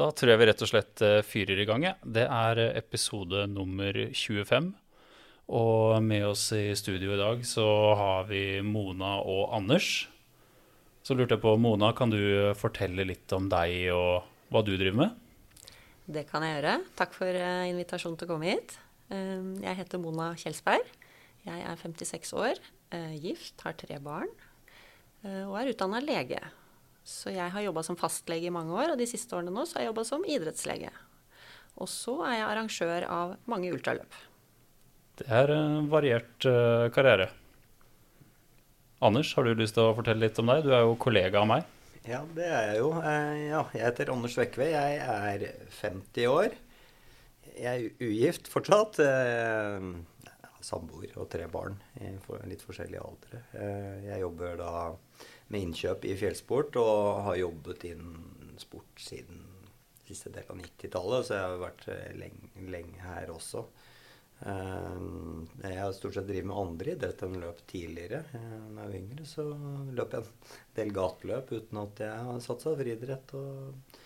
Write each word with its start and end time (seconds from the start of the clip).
Da 0.00 0.06
tror 0.16 0.30
jeg 0.32 0.40
vi 0.40 0.46
rett 0.48 0.62
og 0.64 0.68
slett 0.70 1.02
eh, 1.04 1.18
fyrer 1.26 1.58
i 1.60 1.66
gang. 1.68 1.82
Det 2.00 2.22
er 2.24 2.60
eh, 2.62 2.76
episode 2.78 3.42
nummer 3.52 3.92
25. 4.16 4.70
Og 5.52 5.98
med 6.00 6.24
oss 6.24 6.46
i 6.56 6.70
studio 6.78 7.12
i 7.12 7.18
dag 7.20 7.42
så 7.44 7.66
har 7.98 8.30
vi 8.30 8.62
Mona 8.64 9.18
og 9.20 9.50
Anders. 9.58 10.06
Så 11.04 11.16
lurte 11.18 11.36
jeg 11.36 11.42
på, 11.42 11.52
Mona, 11.60 11.90
kan 11.96 12.12
du 12.12 12.16
fortelle 12.56 13.04
litt 13.08 13.32
om 13.36 13.50
deg 13.52 13.90
og 13.92 14.24
hva 14.48 14.62
du 14.64 14.72
driver 14.72 15.02
med? 15.02 15.18
Det 16.08 16.24
kan 16.30 16.46
jeg 16.46 16.56
gjøre. 16.56 16.78
Takk 16.96 17.12
for 17.18 17.40
eh, 17.42 17.68
invitasjonen 17.68 18.16
til 18.16 18.30
å 18.30 18.32
komme 18.32 18.54
hit. 18.54 18.78
Jeg 19.10 19.74
heter 19.74 20.00
Mona 20.00 20.30
Kjelsberg. 20.38 20.86
Jeg 21.44 21.66
er 21.66 21.80
56 21.82 22.30
år, 22.38 22.60
gift, 23.18 23.56
har 23.64 23.74
tre 23.74 23.96
barn 24.04 24.28
og 25.26 25.56
er 25.58 25.72
utdanna 25.72 25.98
lege. 26.04 26.38
Så 27.10 27.32
jeg 27.34 27.50
har 27.50 27.64
jobba 27.64 27.82
som 27.82 27.98
fastlege 27.98 28.46
i 28.46 28.54
mange 28.54 28.74
år, 28.76 28.92
og 28.92 29.00
de 29.00 29.08
siste 29.10 29.34
årene 29.34 29.52
nå 29.54 29.66
så 29.66 29.78
har 29.78 29.84
jeg 29.84 29.90
jobba 29.90 30.04
som 30.06 30.26
idrettslege. 30.28 30.92
Og 31.80 31.88
så 31.90 32.14
er 32.28 32.36
jeg 32.36 32.46
arrangør 32.46 33.06
av 33.10 33.34
mange 33.50 33.72
ultraløp. 33.74 34.18
Det 35.20 35.26
er 35.36 35.52
en 35.52 35.88
variert 35.92 36.46
uh, 36.48 36.86
karriere. 36.94 37.28
Anders, 39.04 39.32
har 39.36 39.44
du 39.44 39.58
lyst 39.58 39.76
til 39.76 39.88
å 39.88 39.96
fortelle 39.96 40.22
litt 40.22 40.38
om 40.40 40.52
deg? 40.52 40.62
Du 40.64 40.72
er 40.76 40.84
jo 40.86 40.96
kollega 41.00 41.42
av 41.42 41.48
meg. 41.50 41.66
Ja, 42.08 42.22
det 42.36 42.46
er 42.46 42.70
jeg 42.70 42.78
jo. 42.80 42.92
Uh, 42.94 43.34
ja, 43.42 43.64
jeg 43.74 43.84
heter 43.88 44.14
Anders 44.14 44.38
Vekve. 44.38 44.70
Jeg 44.70 45.02
er 45.02 45.44
50 45.80 46.30
år. 46.30 46.56
Jeg 47.56 47.90
er 47.90 48.06
ugift 48.06 48.48
fortsatt. 48.52 49.02
Uh, 49.02 50.30
samboer 50.64 51.16
og 51.16 51.28
tre 51.32 51.46
barn 51.48 51.78
i 52.04 52.10
litt 52.50 52.60
forskjellige 52.60 53.00
aldre. 53.00 53.38
Jeg 54.04 54.18
jobber 54.20 54.58
da 54.60 54.72
med 55.50 55.66
innkjøp 55.66 56.06
i 56.06 56.16
fjellsport, 56.18 56.78
og 56.80 57.22
har 57.26 57.40
jobbet 57.42 57.86
innen 57.90 58.58
sport 58.60 59.02
siden 59.02 59.46
siste 60.10 60.32
del 60.34 60.48
av 60.50 60.58
90-tallet, 60.58 61.26
så 61.26 61.36
jeg 61.36 61.46
har 61.46 61.62
vært 61.62 61.86
eh, 61.92 62.10
lenge, 62.18 62.50
lenge 62.72 63.04
her 63.04 63.30
også. 63.32 63.64
Eh, 64.40 65.00
jeg 65.62 65.78
har 65.78 65.94
stort 65.96 66.16
sett 66.16 66.28
drevet 66.28 66.48
med 66.50 66.58
andre 66.58 66.94
idretter 66.96 67.28
enn 67.28 67.42
løp 67.44 67.62
tidligere. 67.70 68.22
Da 68.32 68.42
jeg 68.42 68.76
var 68.78 68.98
yngre, 69.00 69.26
så 69.28 69.46
løp 69.96 70.16
jeg 70.16 70.26
en 70.26 70.54
del 70.80 70.94
gateløp 70.96 71.52
uten 71.54 71.82
at 71.84 72.04
jeg 72.06 72.28
har 72.30 72.44
satsa 72.44 72.76
friidrett. 72.78 73.34
Og, 73.38 73.98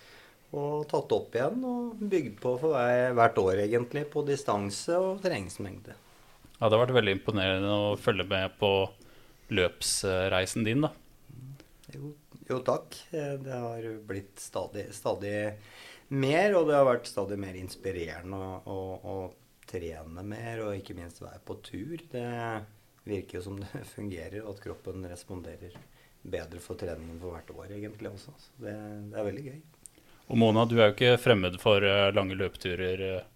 og 0.54 0.84
tatt 0.90 1.14
opp 1.16 1.34
igjen 1.34 1.64
og 1.66 2.02
bygd 2.12 2.40
på 2.42 2.56
for 2.62 2.76
hvert 3.18 3.40
år, 3.42 3.64
egentlig, 3.64 4.04
på 4.12 4.24
distanse 4.28 4.98
og 5.00 5.22
terrengsmengde. 5.24 5.96
Ja, 6.60 6.68
det 6.68 6.76
har 6.76 6.84
vært 6.84 6.98
veldig 7.00 7.16
imponerende 7.18 7.72
å 7.74 7.96
følge 7.98 8.28
med 8.28 8.54
på 8.60 8.70
løpsreisen 9.54 10.64
din, 10.66 10.84
da. 10.86 10.92
Jo, 11.94 12.12
jo, 12.48 12.58
takk. 12.66 12.98
Eh, 13.14 13.34
det 13.44 13.62
har 13.64 13.88
blitt 14.08 14.38
stadig, 14.42 14.88
stadig, 14.94 15.34
mer, 16.08 16.54
og 16.58 16.68
det 16.68 16.76
har 16.76 16.86
vært 16.88 17.08
stadig 17.08 17.38
mer 17.40 17.56
inspirerende 17.58 18.38
å, 18.38 18.54
å, 18.68 18.78
å 19.14 19.64
trene 19.70 20.24
mer, 20.26 20.64
og 20.66 20.78
ikke 20.78 20.96
minst 20.98 21.22
være 21.22 21.40
på 21.46 21.58
tur. 21.64 21.96
Det 22.12 22.28
virker 23.08 23.38
jo 23.38 23.44
som 23.48 23.60
det 23.62 23.84
fungerer, 23.96 24.42
og 24.44 24.56
at 24.56 24.64
kroppen 24.66 25.06
responderer 25.10 25.76
bedre 26.24 26.60
for 26.64 26.80
treningen 26.80 27.20
for 27.20 27.36
hvert 27.36 27.54
år, 27.54 27.76
egentlig 27.76 28.12
også. 28.14 28.34
Så 28.40 28.64
det, 28.64 28.74
det 29.12 29.20
er 29.20 29.28
veldig 29.28 29.46
gøy. 29.50 29.62
Og 30.32 30.40
Mona, 30.40 30.64
du 30.64 30.78
er 30.78 30.88
jo 30.88 30.94
ikke 30.94 31.20
fremmed 31.20 31.58
for 31.60 31.84
eh, 31.84 32.08
lange 32.16 32.36
løpeturer 32.38 33.02
eh, 33.04 33.30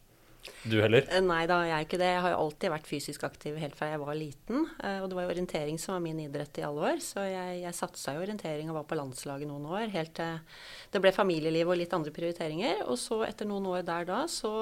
du 0.65 0.77
heller? 0.83 1.07
Eh, 1.11 1.23
nei 1.25 1.43
da, 1.51 1.61
jeg 1.67 1.75
er 1.77 1.87
ikke 1.87 2.01
det. 2.01 2.11
Jeg 2.15 2.23
har 2.25 2.33
jo 2.35 2.41
alltid 2.45 2.73
vært 2.73 2.89
fysisk 2.91 3.27
aktiv 3.29 3.59
helt 3.61 3.77
fra 3.79 3.91
jeg 3.93 4.01
var 4.03 4.19
liten. 4.19 4.65
Eh, 4.85 4.99
og 5.03 5.09
det 5.11 5.19
var 5.19 5.27
jo 5.27 5.33
orientering 5.35 5.81
som 5.83 5.95
var 5.95 6.03
min 6.05 6.23
idrett 6.25 6.61
i 6.61 6.65
alle 6.67 6.93
år. 6.93 7.03
Så 7.05 7.25
jeg, 7.27 7.61
jeg 7.63 7.77
satsa 7.77 8.15
i 8.15 8.23
orientering 8.23 8.71
og 8.71 8.81
var 8.81 8.89
på 8.91 8.99
landslaget 8.99 9.51
noen 9.51 9.69
år. 9.71 9.87
Helt 9.95 10.15
til 10.19 10.41
det 10.93 11.03
ble 11.05 11.13
familieliv 11.13 11.69
og 11.69 11.79
litt 11.81 11.95
andre 11.97 12.15
prioriteringer. 12.15 12.85
Og 12.89 12.99
så 13.01 13.21
etter 13.29 13.49
noen 13.49 13.69
år 13.71 13.85
der 13.89 14.09
da, 14.09 14.23
så 14.31 14.53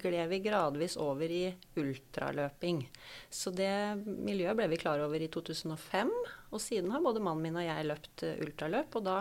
gled 0.00 0.32
vi 0.32 0.42
gradvis 0.44 0.96
over 1.02 1.30
i 1.30 1.44
ultraløping. 1.80 2.84
Så 3.32 3.52
det 3.54 3.72
miljøet 4.06 4.58
ble 4.58 4.70
vi 4.72 4.80
klar 4.80 5.02
over 5.04 5.22
i 5.22 5.30
2005. 5.32 6.12
Og 6.52 6.62
siden 6.62 6.92
har 6.94 7.04
både 7.04 7.22
mannen 7.22 7.44
min 7.46 7.58
og 7.60 7.66
jeg 7.66 7.90
løpt 7.90 8.26
eh, 8.26 8.40
ultraløp. 8.44 8.96
og 8.96 9.06
da 9.06 9.18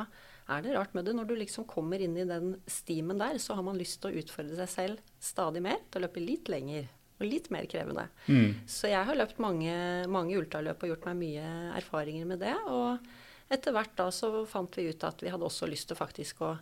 er 0.47 0.61
det 0.61 0.75
rart 0.75 0.93
med 0.93 1.07
det. 1.07 1.15
Når 1.17 1.29
du 1.29 1.35
liksom 1.39 1.65
kommer 1.69 2.01
inn 2.01 2.17
i 2.17 2.27
den 2.27 2.55
stimen 2.69 3.21
der, 3.21 3.39
så 3.41 3.57
har 3.57 3.65
man 3.65 3.79
lyst 3.79 4.01
til 4.01 4.11
å 4.11 4.21
utfordre 4.21 4.57
seg 4.59 4.71
selv 4.71 5.15
stadig 5.21 5.63
mer 5.65 5.79
til 5.89 6.01
å 6.01 6.05
løpe 6.05 6.23
litt 6.23 6.51
lenger 6.51 6.85
og 7.15 7.25
litt 7.25 7.49
mer 7.53 7.65
krevende. 7.71 8.09
Mm. 8.27 8.67
Så 8.67 8.91
jeg 8.91 9.07
har 9.07 9.17
løpt 9.17 9.39
mange, 9.41 9.73
mange 10.11 10.35
ultraløp 10.37 10.83
og 10.83 10.91
gjort 10.91 11.07
meg 11.09 11.19
mye 11.21 11.49
erfaringer 11.79 12.27
med 12.29 12.43
det. 12.43 12.55
Og 12.67 13.53
etter 13.55 13.75
hvert 13.75 13.95
da 13.97 14.09
så 14.13 14.31
fant 14.49 14.77
vi 14.77 14.89
ut 14.91 15.05
at 15.07 15.23
vi 15.23 15.31
hadde 15.31 15.47
også 15.47 15.69
lyst 15.71 15.89
til 15.91 15.99
faktisk 15.99 16.43
å 16.45 16.55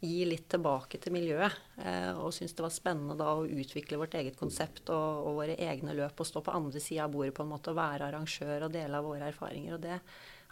gi 0.00 0.22
litt 0.28 0.46
tilbake 0.50 1.00
til 1.02 1.12
miljøet. 1.14 1.54
Eh, 1.82 2.10
og 2.14 2.32
syntes 2.34 2.54
det 2.56 2.64
var 2.64 2.74
spennende 2.74 3.18
da 3.18 3.32
å 3.34 3.46
utvikle 3.46 3.98
vårt 4.00 4.14
eget 4.18 4.38
konsept 4.38 4.88
og, 4.94 5.26
og 5.26 5.40
våre 5.42 5.58
egne 5.58 5.96
løp. 5.98 6.18
Og 6.18 6.28
stå 6.28 6.42
på 6.46 6.54
andre 6.54 6.82
sida 6.82 7.04
av 7.06 7.14
bordet 7.14 7.34
på 7.36 7.44
en 7.44 7.52
måte 7.52 7.74
og 7.74 7.80
være 7.80 8.08
arrangør 8.08 8.68
og 8.68 8.74
dele 8.74 9.00
av 9.00 9.08
våre 9.08 9.28
erfaringer. 9.28 9.76
Og 9.76 9.84
det 9.84 9.98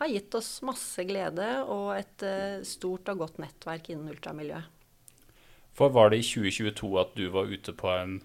har 0.00 0.12
gitt 0.12 0.34
oss 0.36 0.50
masse 0.66 1.04
glede 1.08 1.46
og 1.72 1.90
et 1.96 2.24
uh, 2.26 2.64
stort 2.66 3.08
og 3.12 3.24
godt 3.24 3.40
nettverk 3.42 3.90
innen 3.92 4.12
ultramiljøet. 4.12 4.72
For 5.76 5.92
var 5.92 6.12
det 6.12 6.22
i 6.22 6.24
2022 6.24 6.92
at 7.00 7.12
du 7.18 7.26
var 7.34 7.50
ute 7.52 7.74
på 7.76 7.90
en 7.92 8.18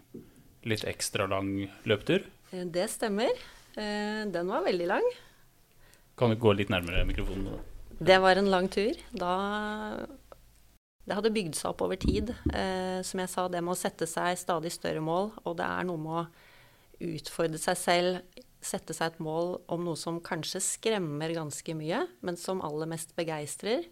litt 0.67 0.85
ekstra 0.87 1.27
lang 1.31 1.51
løpetur? 1.89 2.23
Eh, 2.51 2.63
det 2.63 2.87
stemmer. 2.93 3.31
Uh, 3.75 4.27
den 4.31 4.51
var 4.51 4.67
veldig 4.67 4.87
lang. 4.91 5.11
Kan 6.19 6.31
du 6.31 6.39
gå 6.39 6.53
litt 6.55 6.71
nærmere 6.71 7.03
mikrofonen? 7.07 7.59
Det 8.01 8.17
var 8.21 8.39
en 8.39 8.49
lang 8.49 8.67
tur. 8.71 8.97
Da 9.11 10.05
Det 11.01 11.17
hadde 11.17 11.33
bygd 11.33 11.57
seg 11.57 11.71
opp 11.71 11.81
over 11.81 11.97
tid. 11.99 12.29
Eh, 12.53 13.01
som 13.03 13.19
jeg 13.19 13.29
sa, 13.31 13.47
det 13.49 13.61
med 13.63 13.73
å 13.73 13.79
sette 13.79 14.05
seg 14.07 14.37
stadig 14.37 14.71
større 14.71 15.01
mål, 15.01 15.31
og 15.43 15.57
det 15.57 15.65
er 15.65 15.87
noe 15.89 15.99
med 15.99 16.19
å 16.21 16.27
utfordre 17.17 17.57
seg 17.57 17.79
selv 17.79 18.30
sette 18.61 18.93
seg 18.95 19.13
et 19.13 19.21
mål 19.23 19.57
om 19.71 19.83
noe 19.85 19.97
som 19.99 20.19
kanskje 20.23 20.61
skremmer 20.63 21.33
ganske 21.35 21.75
mye, 21.77 22.05
men 22.21 22.37
som 22.39 22.61
aller 22.65 22.89
mest 22.89 23.15
begeistrer. 23.17 23.87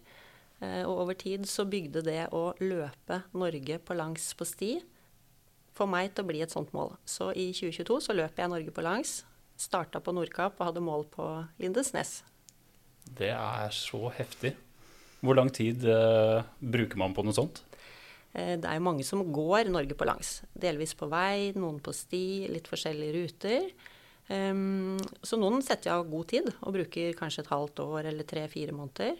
Eh, 0.60 0.82
og 0.84 1.06
over 1.06 1.18
tid 1.18 1.48
så 1.50 1.66
bygde 1.68 2.04
det 2.06 2.22
å 2.36 2.50
løpe 2.62 3.22
Norge 3.32 3.80
på 3.82 3.96
langs 3.98 4.30
på 4.38 4.46
sti 4.48 4.72
for 5.76 5.90
meg 5.90 6.12
til 6.12 6.24
å 6.24 6.30
bli 6.30 6.42
et 6.44 6.52
sånt 6.52 6.72
mål. 6.76 6.94
Så 7.08 7.30
i 7.32 7.50
2022 7.56 8.00
så 8.04 8.16
løp 8.16 8.38
jeg 8.38 8.52
Norge 8.52 8.74
på 8.74 8.84
langs. 8.84 9.20
Starta 9.60 10.00
på 10.02 10.12
Nordkapp 10.16 10.58
og 10.58 10.70
hadde 10.70 10.84
mål 10.84 11.06
på 11.12 11.26
Lindesnes. 11.60 12.20
Det 13.04 13.32
er 13.32 13.72
så 13.74 14.10
heftig. 14.14 14.54
Hvor 15.20 15.36
lang 15.36 15.50
tid 15.52 15.84
eh, 15.88 16.46
bruker 16.60 17.00
man 17.00 17.14
på 17.16 17.24
noe 17.24 17.36
sånt? 17.36 17.62
Eh, 18.32 18.56
det 18.60 18.66
er 18.66 18.78
jo 18.78 18.86
mange 18.86 19.04
som 19.06 19.24
går 19.32 19.72
Norge 19.72 19.96
på 19.98 20.08
langs. 20.08 20.40
Delvis 20.52 20.94
på 20.96 21.08
vei, 21.12 21.50
noen 21.56 21.80
på 21.84 21.94
sti, 21.96 22.48
litt 22.52 22.68
forskjellige 22.70 23.16
ruter. 23.16 23.68
Um, 24.30 25.00
så 25.26 25.34
noen 25.40 25.58
setter 25.64 25.90
jeg 25.90 25.98
av 25.98 26.10
god 26.10 26.28
tid 26.30 26.48
og 26.52 26.74
bruker 26.76 27.16
kanskje 27.18 27.42
et 27.42 27.50
halvt 27.50 27.82
år 27.82 28.08
eller 28.12 28.26
tre-fire 28.28 28.74
måneder. 28.76 29.18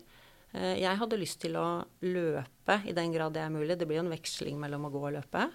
Uh, 0.54 0.76
jeg 0.78 1.00
hadde 1.00 1.18
lyst 1.18 1.40
til 1.42 1.58
å 1.58 1.82
løpe 2.06 2.76
i 2.86 2.94
den 2.94 3.14
grad 3.14 3.34
det 3.34 3.42
er 3.42 3.50
mulig. 3.54 3.74
Det 3.78 3.88
blir 3.90 3.98
jo 3.98 4.04
en 4.06 4.14
veksling 4.14 4.60
mellom 4.62 4.86
å 4.86 4.92
gå 4.94 5.02
og 5.08 5.16
løpe. 5.18 5.48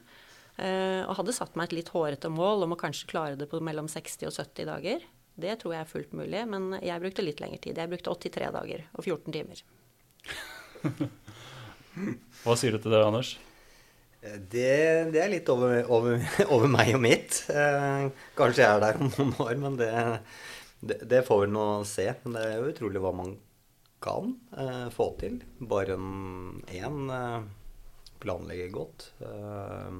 Uh, 0.60 1.08
og 1.08 1.16
hadde 1.22 1.36
satt 1.36 1.56
meg 1.56 1.70
et 1.70 1.78
litt 1.80 1.94
hårete 1.96 2.32
mål 2.32 2.68
om 2.68 2.76
å 2.76 2.80
kanskje 2.80 3.10
klare 3.12 3.40
det 3.40 3.48
på 3.52 3.64
mellom 3.64 3.88
60 3.92 4.28
og 4.28 4.36
70 4.36 4.70
dager. 4.72 5.08
Det 5.36 5.58
tror 5.60 5.76
jeg 5.76 5.84
er 5.84 5.92
fullt 5.92 6.14
mulig, 6.16 6.44
men 6.48 6.78
jeg 6.80 7.04
brukte 7.04 7.24
litt 7.24 7.42
lengre 7.44 7.60
tid. 7.64 7.80
Jeg 7.80 7.92
brukte 7.92 8.12
83 8.12 8.52
dager 8.56 8.86
og 8.92 9.04
14 9.04 9.36
timer. 9.36 9.66
Hva 12.44 12.56
sier 12.60 12.76
du 12.76 12.84
til 12.84 12.92
det, 12.92 13.04
Anders? 13.04 13.36
Det, 14.26 15.12
det, 15.14 15.20
er 15.22 15.30
litt 15.30 15.50
over, 15.54 15.84
over, 15.94 16.22
over, 16.54 16.70
meg 16.72 16.96
og 16.98 17.04
mitt. 17.06 17.44
Eh, 17.54 18.08
kanskje 18.38 18.64
jeg 18.64 18.70
er 18.72 18.84
der 18.84 19.02
om 19.02 19.12
noen 19.14 19.34
år, 19.46 19.56
men 19.62 19.78
det, 19.80 19.92
det, 20.82 21.00
det 21.12 21.26
får 21.28 21.44
vi 21.44 21.52
nå 21.54 21.68
se. 21.90 22.08
Men 22.24 22.38
det 22.38 22.46
er 22.48 22.58
jo 22.58 22.72
utrolig 22.74 23.04
hva 23.04 23.14
man 23.16 23.36
kan 24.04 24.34
eh, 24.58 24.88
få 24.94 25.12
til. 25.22 25.40
Bare 25.62 25.98
én 25.98 27.14
eh, 27.20 27.48
planlegger 28.24 28.74
godt. 28.74 29.10
Eh, 29.26 30.00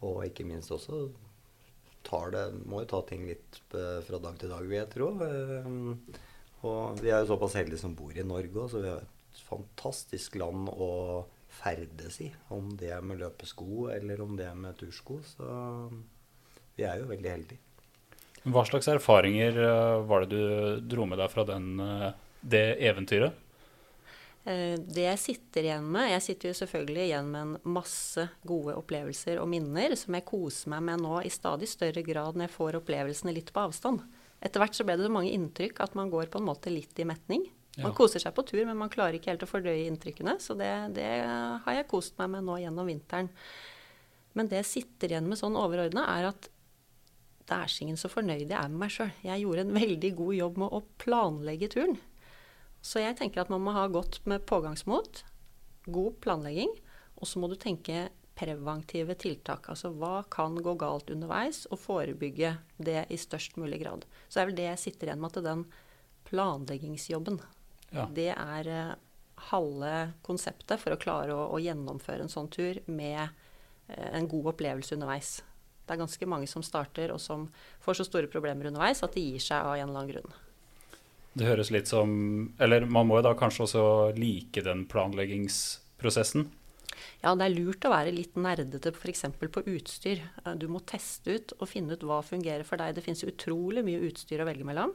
og 0.00 0.22
ikke 0.24 0.48
minst 0.48 0.72
også 0.72 1.10
tar 2.06 2.30
det 2.32 2.46
Må 2.64 2.80
jo 2.80 2.88
ta 2.88 3.02
ting 3.04 3.26
litt 3.28 3.58
eh, 3.76 3.98
fra 4.06 4.20
dag 4.22 4.38
til 4.40 4.52
dag, 4.52 4.64
vil 4.64 4.80
jeg 4.80 4.92
tro. 4.94 5.10
Eh, 5.26 6.20
og 6.68 7.00
vi 7.00 7.12
er 7.12 7.22
jo 7.22 7.34
såpass 7.34 7.56
heldige 7.60 7.80
som 7.80 7.96
bor 7.96 8.16
i 8.16 8.24
Norge 8.24 8.56
òg, 8.56 8.70
så 8.72 8.80
vi 8.80 8.90
har 8.92 9.04
et 9.04 9.44
fantastisk 9.48 10.36
land. 10.40 10.68
og 10.72 11.36
ferdes 11.50 12.20
i. 12.24 12.30
Om 12.54 12.72
det 12.80 12.92
er 12.94 13.04
med 13.04 13.20
løpesko 13.20 13.90
eller 13.94 14.22
om 14.24 14.36
det 14.38 14.46
er 14.48 14.56
med 14.58 14.78
tursko. 14.78 15.20
Så 15.26 15.50
vi 16.76 16.86
er 16.86 17.02
jo 17.02 17.10
veldig 17.10 17.34
heldige. 17.34 17.60
Hva 18.48 18.64
slags 18.64 18.88
erfaringer 18.88 19.58
eh, 19.60 20.00
var 20.08 20.24
det 20.24 20.32
du 20.32 20.80
dro 20.94 21.04
med 21.08 21.20
deg 21.20 21.28
fra 21.32 21.44
den, 21.44 21.74
eh, 21.84 22.10
det 22.40 22.64
eventyret? 22.88 23.36
Eh, 24.48 24.78
det 24.80 25.04
jeg 25.04 25.20
sitter 25.20 25.66
igjen 25.66 25.84
med 25.92 26.08
Jeg 26.14 26.22
sitter 26.24 26.48
jo 26.48 26.56
selvfølgelig 26.62 27.02
igjen 27.04 27.28
med 27.28 27.42
en 27.42 27.74
masse 27.76 28.24
gode 28.48 28.78
opplevelser 28.80 29.42
og 29.42 29.50
minner 29.52 29.92
som 30.00 30.16
jeg 30.16 30.24
koser 30.30 30.72
meg 30.72 30.86
med 30.88 31.04
nå 31.04 31.20
i 31.20 31.32
stadig 31.32 31.68
større 31.68 32.04
grad 32.06 32.38
når 32.38 32.48
jeg 32.48 32.56
får 32.56 32.80
opplevelsene 32.80 33.36
litt 33.36 33.52
på 33.52 33.66
avstand. 33.66 34.00
Etter 34.40 34.62
hvert 34.62 34.78
så 34.78 34.86
ble 34.88 34.96
det 34.96 35.04
så 35.04 35.12
mange 35.12 35.34
inntrykk 35.36 35.82
at 35.84 35.98
man 35.98 36.08
går 36.12 36.32
på 36.32 36.40
en 36.40 36.48
måte 36.48 36.72
litt 36.72 36.96
i 36.96 37.08
metning. 37.08 37.44
Man 37.78 37.94
koser 37.94 38.22
seg 38.22 38.34
på 38.34 38.42
tur, 38.48 38.64
men 38.66 38.78
man 38.78 38.90
klarer 38.90 39.16
ikke 39.16 39.30
helt 39.30 39.44
å 39.46 39.48
fordøye 39.48 39.86
inntrykkene. 39.86 40.36
Så 40.42 40.56
det, 40.58 40.70
det 40.96 41.06
har 41.64 41.76
jeg 41.76 41.88
kost 41.90 42.16
meg 42.18 42.32
med 42.34 42.48
nå 42.48 42.58
gjennom 42.60 42.88
vinteren. 42.90 43.30
Men 44.34 44.50
det 44.50 44.62
jeg 44.62 44.70
sitter 44.70 45.12
igjen 45.12 45.28
med 45.30 45.38
sånn 45.38 45.58
overordna, 45.58 46.06
er 46.18 46.30
at 46.32 46.50
det 47.50 47.56
er 47.56 47.72
ingen 47.82 47.98
så 47.98 48.10
fornøyd 48.10 48.44
jeg 48.44 48.54
er 48.58 48.70
med 48.70 48.84
meg 48.84 48.94
sjøl. 48.94 49.10
Jeg 49.26 49.42
gjorde 49.42 49.64
en 49.64 49.74
veldig 49.74 50.12
god 50.18 50.34
jobb 50.36 50.60
med 50.62 50.76
å 50.76 50.84
planlegge 51.02 51.70
turen. 51.72 51.98
Så 52.80 53.02
jeg 53.02 53.16
tenker 53.18 53.42
at 53.42 53.50
man 53.52 53.62
må 53.64 53.74
ha 53.76 53.88
godt 53.92 54.20
med 54.30 54.46
pågangsmot, 54.48 55.24
god 55.90 56.16
planlegging, 56.24 56.72
og 57.20 57.28
så 57.28 57.42
må 57.42 57.50
du 57.50 57.58
tenke 57.60 58.08
preventive 58.38 59.16
tiltak. 59.20 59.66
Altså 59.72 59.90
hva 59.92 60.22
kan 60.32 60.56
gå 60.62 60.74
galt 60.80 61.10
underveis, 61.12 61.66
og 61.68 61.82
forebygge 61.82 62.54
det 62.78 63.04
i 63.12 63.18
størst 63.20 63.58
mulig 63.60 63.82
grad. 63.82 64.06
Så 64.28 64.38
det 64.38 64.42
er 64.42 64.50
vel 64.52 64.60
det 64.60 64.68
jeg 64.70 64.84
sitter 64.86 65.10
igjen 65.10 65.24
med, 65.24 65.34
at 65.34 65.48
den 65.50 65.66
planleggingsjobben, 66.30 67.40
ja. 67.94 68.06
det 68.14 68.30
er 68.34 68.70
uh, 68.70 68.98
halve 69.50 69.94
konseptet 70.26 70.80
for 70.82 70.94
å 70.94 71.00
klare 71.00 71.36
å, 71.36 71.46
å 71.54 71.60
gjennomføre 71.62 72.26
en 72.26 72.32
sånn 72.32 72.50
tur 72.52 72.82
med 72.90 73.22
uh, 73.22 74.10
en 74.12 74.28
god 74.30 74.52
opplevelse 74.54 74.96
underveis. 74.96 75.38
Det 75.84 75.96
er 75.96 76.04
ganske 76.04 76.30
mange 76.30 76.46
som 76.46 76.62
starter, 76.62 77.10
og 77.10 77.18
som 77.22 77.48
får 77.82 77.98
så 77.98 78.06
store 78.06 78.30
problemer 78.30 78.70
underveis 78.70 79.02
at 79.02 79.16
de 79.16 79.24
gir 79.32 79.42
seg 79.42 79.58
av 79.58 79.74
en 79.74 79.88
eller 79.88 80.04
annen 80.04 80.12
grunn. 80.14 80.38
Det 81.32 81.46
høres 81.46 81.70
litt 81.70 81.86
som 81.86 82.10
Eller 82.58 82.82
man 82.90 83.06
må 83.06 83.20
jo 83.20 83.26
da 83.28 83.36
kanskje 83.38 83.66
også 83.68 83.84
like 84.16 84.64
den 84.66 84.84
planleggingsprosessen? 84.90 86.48
Ja, 87.20 87.34
det 87.36 87.50
er 87.50 87.52
lurt 87.52 87.84
å 87.84 87.90
være 87.92 88.14
litt 88.16 88.36
nerdete 88.40 88.94
f.eks. 88.94 89.26
på 89.36 89.62
utstyr. 89.68 90.22
Eh, 90.40 90.54
du 90.56 90.66
må 90.72 90.80
teste 90.88 91.36
ut 91.36 91.52
og 91.58 91.68
finne 91.68 91.92
ut 91.92 92.04
hva 92.08 92.22
fungerer 92.24 92.64
for 92.64 92.80
deg. 92.80 92.94
Det 92.96 93.04
finnes 93.04 93.26
utrolig 93.28 93.84
mye 93.84 94.00
utstyr 94.08 94.40
å 94.40 94.46
velge 94.48 94.64
mellom 94.64 94.94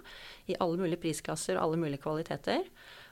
i 0.50 0.58
alle 0.58 0.80
mulige 0.82 1.04
prisklasser 1.04 1.60
og 1.60 1.68
alle 1.68 1.82
mulige 1.84 2.02
kvaliteter. 2.02 2.66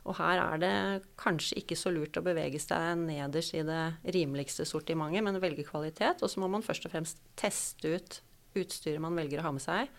Og 0.10 0.18
her 0.18 0.42
er 0.42 0.64
det 0.64 0.74
kanskje 1.22 1.60
ikke 1.62 1.78
så 1.78 1.94
lurt 1.94 2.18
å 2.18 2.26
bevege 2.26 2.60
seg 2.60 3.06
nederst 3.06 3.54
i 3.56 3.62
det 3.68 3.84
rimeligste 4.18 4.66
sortimentet, 4.68 5.24
men 5.24 5.38
velge 5.44 5.68
kvalitet. 5.68 6.26
Og 6.26 6.34
så 6.34 6.42
må 6.42 6.50
man 6.52 6.66
først 6.66 6.90
og 6.90 6.96
fremst 6.96 7.22
teste 7.40 7.94
ut 7.94 8.20
utstyret 8.58 9.02
man 9.02 9.16
velger 9.18 9.42
å 9.42 9.48
ha 9.48 9.54
med 9.54 9.64
seg, 9.64 9.94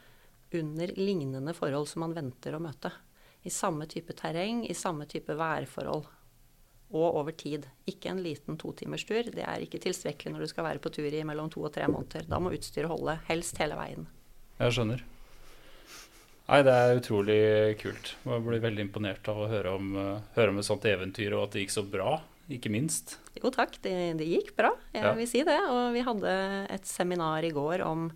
under 0.54 0.90
lignende 0.98 1.54
forhold 1.56 1.88
som 1.90 2.04
man 2.04 2.14
venter 2.14 2.54
å 2.54 2.62
møte. 2.62 2.90
I 3.46 3.50
samme 3.52 3.86
type 3.90 4.14
terreng, 4.18 4.62
i 4.66 4.74
samme 4.74 5.06
type 5.10 5.34
værforhold 5.38 6.06
og 6.94 7.18
over 7.20 7.34
tid. 7.36 7.66
Ikke 7.90 8.12
en 8.12 8.22
liten 8.24 8.58
totimerstur. 8.60 9.30
Det 9.34 9.44
er 9.44 9.64
ikke 9.64 9.82
tilstrekkelig 9.82 10.34
når 10.34 10.44
du 10.44 10.52
skal 10.52 10.68
være 10.68 10.82
på 10.82 10.92
tur 10.94 11.08
i 11.10 11.24
mellom 11.26 11.50
to 11.52 11.64
og 11.66 11.74
tre 11.74 11.88
måneder. 11.90 12.28
Da 12.30 12.40
må 12.42 12.54
utstyret 12.54 12.90
holde, 12.90 13.18
helst 13.28 13.58
hele 13.62 13.78
veien. 13.78 14.06
Jeg 14.60 14.76
skjønner. 14.76 15.02
Nei, 16.44 16.60
det 16.66 16.72
er 16.76 16.98
utrolig 16.98 17.40
kult. 17.80 18.14
Jeg 18.20 18.44
blir 18.44 18.60
veldig 18.60 18.84
imponert 18.84 19.28
av 19.32 19.38
å 19.40 19.48
høre 19.48 19.74
om, 19.78 19.94
uh, 19.96 20.24
høre 20.36 20.52
om 20.52 20.60
et 20.60 20.66
sånt 20.66 20.84
eventyr, 20.88 21.32
og 21.32 21.46
at 21.46 21.54
det 21.54 21.64
gikk 21.64 21.72
så 21.72 21.84
bra, 21.88 22.18
ikke 22.52 22.72
minst. 22.72 23.16
Jo 23.40 23.48
takk, 23.54 23.78
det, 23.84 23.94
det 24.20 24.28
gikk 24.28 24.52
bra. 24.58 24.74
Jeg 24.92 25.06
ja. 25.06 25.14
vil 25.16 25.30
si 25.30 25.40
det. 25.48 25.56
Og 25.72 25.94
vi 25.96 26.04
hadde 26.04 26.34
et 26.74 26.84
seminar 26.88 27.46
i 27.48 27.52
går 27.54 27.84
om 27.86 28.10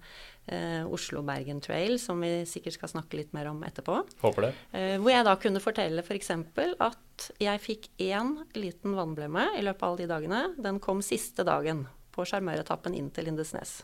eh, 0.48 0.84
Oslo-Bergen 0.86 1.60
Trail, 1.64 1.98
som 2.00 2.20
vi 2.20 2.46
sikkert 2.48 2.78
skal 2.78 2.92
snakke 2.94 3.20
litt 3.20 3.34
mer 3.36 3.50
om 3.50 3.60
etterpå. 3.66 4.00
Håper 4.22 4.48
det. 4.48 4.52
Eh, 4.72 4.96
hvor 5.02 5.12
jeg 5.12 5.26
da 5.28 5.36
kunne 5.40 5.62
fortelle 5.62 6.04
f.eks. 6.04 6.32
For 6.56 6.74
at 6.88 7.28
jeg 7.42 7.64
fikk 7.64 7.90
én 8.08 8.34
liten 8.58 8.96
vannblemme 8.98 9.50
i 9.58 9.62
løpet 9.66 9.84
av 9.84 9.92
alle 9.92 10.04
de 10.04 10.10
dagene. 10.12 10.42
Den 10.58 10.80
kom 10.82 11.04
siste 11.04 11.46
dagen 11.48 11.86
på 12.14 12.26
sjarmøretappen 12.26 12.96
inn 12.98 13.12
til 13.14 13.28
Lindesnes. 13.30 13.80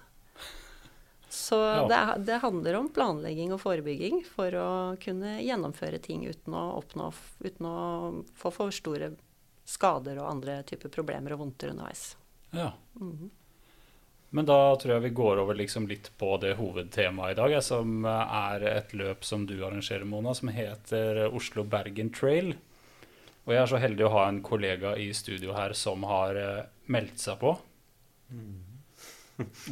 Så 1.34 1.58
ja. 1.58 1.86
det, 1.88 2.24
det, 2.24 2.40
handler 2.44 2.76
om 2.78 2.88
planlegging 2.94 3.50
og 3.54 3.58
forebygging 3.62 4.20
for 4.28 4.54
å 4.54 4.68
kunne 5.02 5.40
gjennomføre 5.42 5.98
ting 5.98 6.22
uten 6.28 6.54
å, 6.54 6.76
oppnå, 6.78 7.08
uten 7.42 7.66
å 7.66 7.78
få 8.38 8.52
for 8.54 8.74
store 8.74 9.10
skader 9.66 10.20
og 10.22 10.28
andre 10.30 10.60
typer 10.68 10.92
problemer 10.94 11.34
og 11.34 11.42
vondter 11.42 11.72
underveis. 11.72 12.12
Ja. 12.54 12.72
Mm 13.00 13.12
-hmm. 13.12 13.30
Men 14.34 14.48
da 14.48 14.58
tror 14.80 14.96
jeg 14.96 15.04
vi 15.04 15.14
går 15.14 15.38
over 15.44 15.54
liksom 15.54 15.84
litt 15.86 16.08
på 16.18 16.32
det 16.42 16.56
hovedtemaet 16.58 17.36
i 17.36 17.38
dag, 17.38 17.52
som 17.62 18.02
er 18.08 18.64
et 18.66 18.94
løp 18.98 19.22
som 19.22 19.44
du 19.46 19.54
arrangerer, 19.60 20.02
Mona, 20.10 20.34
som 20.34 20.50
heter 20.50 21.28
Oslo-Bergen 21.28 22.10
Trail. 22.14 22.56
Og 23.44 23.52
jeg 23.52 23.60
er 23.60 23.70
så 23.70 23.80
heldig 23.80 24.06
å 24.08 24.12
ha 24.16 24.24
en 24.26 24.40
kollega 24.44 24.94
i 24.98 25.10
studio 25.14 25.54
her 25.54 25.76
som 25.76 26.02
har 26.08 26.38
uh, 26.40 26.66
meldt 26.90 27.20
seg 27.20 27.38
på. 27.42 27.54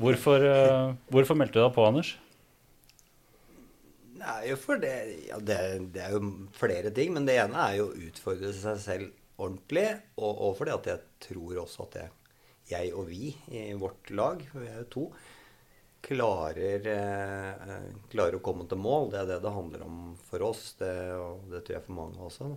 Hvorfor, 0.02 0.44
uh, 0.44 0.94
hvorfor, 1.10 1.38
meldte 1.38 1.58
du 1.58 1.64
deg 1.64 1.74
på, 1.74 1.88
Anders? 1.88 2.14
Er 4.22 4.54
for 4.60 4.78
det, 4.78 4.94
ja, 5.26 5.42
det, 5.42 5.58
det, 5.94 6.06
er 6.06 6.14
jo 6.14 6.50
flere 6.54 6.92
ting. 6.94 7.16
Men 7.16 7.26
det 7.26 7.40
ene 7.42 7.66
er 7.66 7.80
jo 7.80 7.90
å 7.90 8.00
utfordre 8.10 8.52
seg 8.54 8.78
selv 8.82 9.40
ordentlig. 9.42 9.88
Og, 10.20 10.30
og 10.30 10.58
fordi 10.60 10.76
at 10.76 10.90
jeg 10.92 11.06
tror 11.26 11.64
også 11.64 11.88
at 11.88 12.02
jeg 12.02 12.12
jeg 12.72 12.90
og 12.96 13.06
vi 13.10 13.30
i 13.52 13.70
vårt 13.78 14.10
lag, 14.10 14.42
vi 14.54 14.66
er 14.66 14.82
jo 14.82 14.90
to, 14.96 15.06
klarer, 16.02 16.86
eh, 16.90 17.88
klarer, 18.10 18.36
å 18.38 18.44
komme 18.44 18.66
til 18.68 18.80
mål. 18.82 19.10
Det 19.12 19.20
er 19.20 19.28
det 19.30 19.40
det 19.44 19.54
handler 19.54 19.84
om 19.86 19.98
for 20.28 20.44
oss, 20.48 20.72
det, 20.80 20.94
og 21.14 21.46
det 21.52 21.62
tror 21.62 21.78
jeg 21.78 21.86
for 21.86 21.98
mange 21.98 22.26
også. 22.26 22.50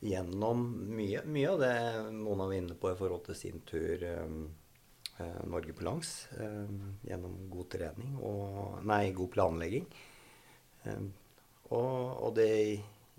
Gjennom 0.00 0.64
mye, 0.96 1.22
mye 1.28 1.52
av 1.52 1.60
det 1.60 1.74
Mona 2.16 2.48
var 2.48 2.56
inne 2.56 2.76
på 2.80 2.90
i 2.90 2.96
forhold 2.98 3.26
til 3.26 3.36
sin 3.36 3.60
tur 3.68 4.00
eh, 4.00 4.36
eh 5.20 5.42
Norge 5.44 5.74
på 5.76 5.84
langs. 5.84 6.28
Eh, 6.40 6.76
gjennom 7.10 7.36
god 7.52 7.68
trening 7.76 8.16
og 8.18 8.80
Nei, 8.88 9.12
god 9.12 9.30
planlegging. 9.36 9.90
Eh, 10.84 11.04
og, 11.70 11.92
og 12.26 12.34
det 12.40 12.50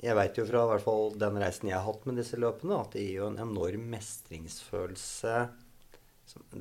jeg 0.02 0.18
veit 0.18 0.38
jo 0.40 0.48
fra 0.48 0.64
hvert 0.66 0.82
fall 0.82 1.12
den 1.22 1.36
reisen 1.38 1.70
jeg 1.70 1.78
har 1.78 1.86
hatt 1.86 2.08
med 2.10 2.18
disse 2.18 2.40
løpene, 2.42 2.80
at 2.82 2.96
det 2.96 3.04
gir 3.06 3.20
jo 3.20 3.28
en 3.30 3.42
enorm 3.44 3.84
mestringsfølelse 3.94 5.36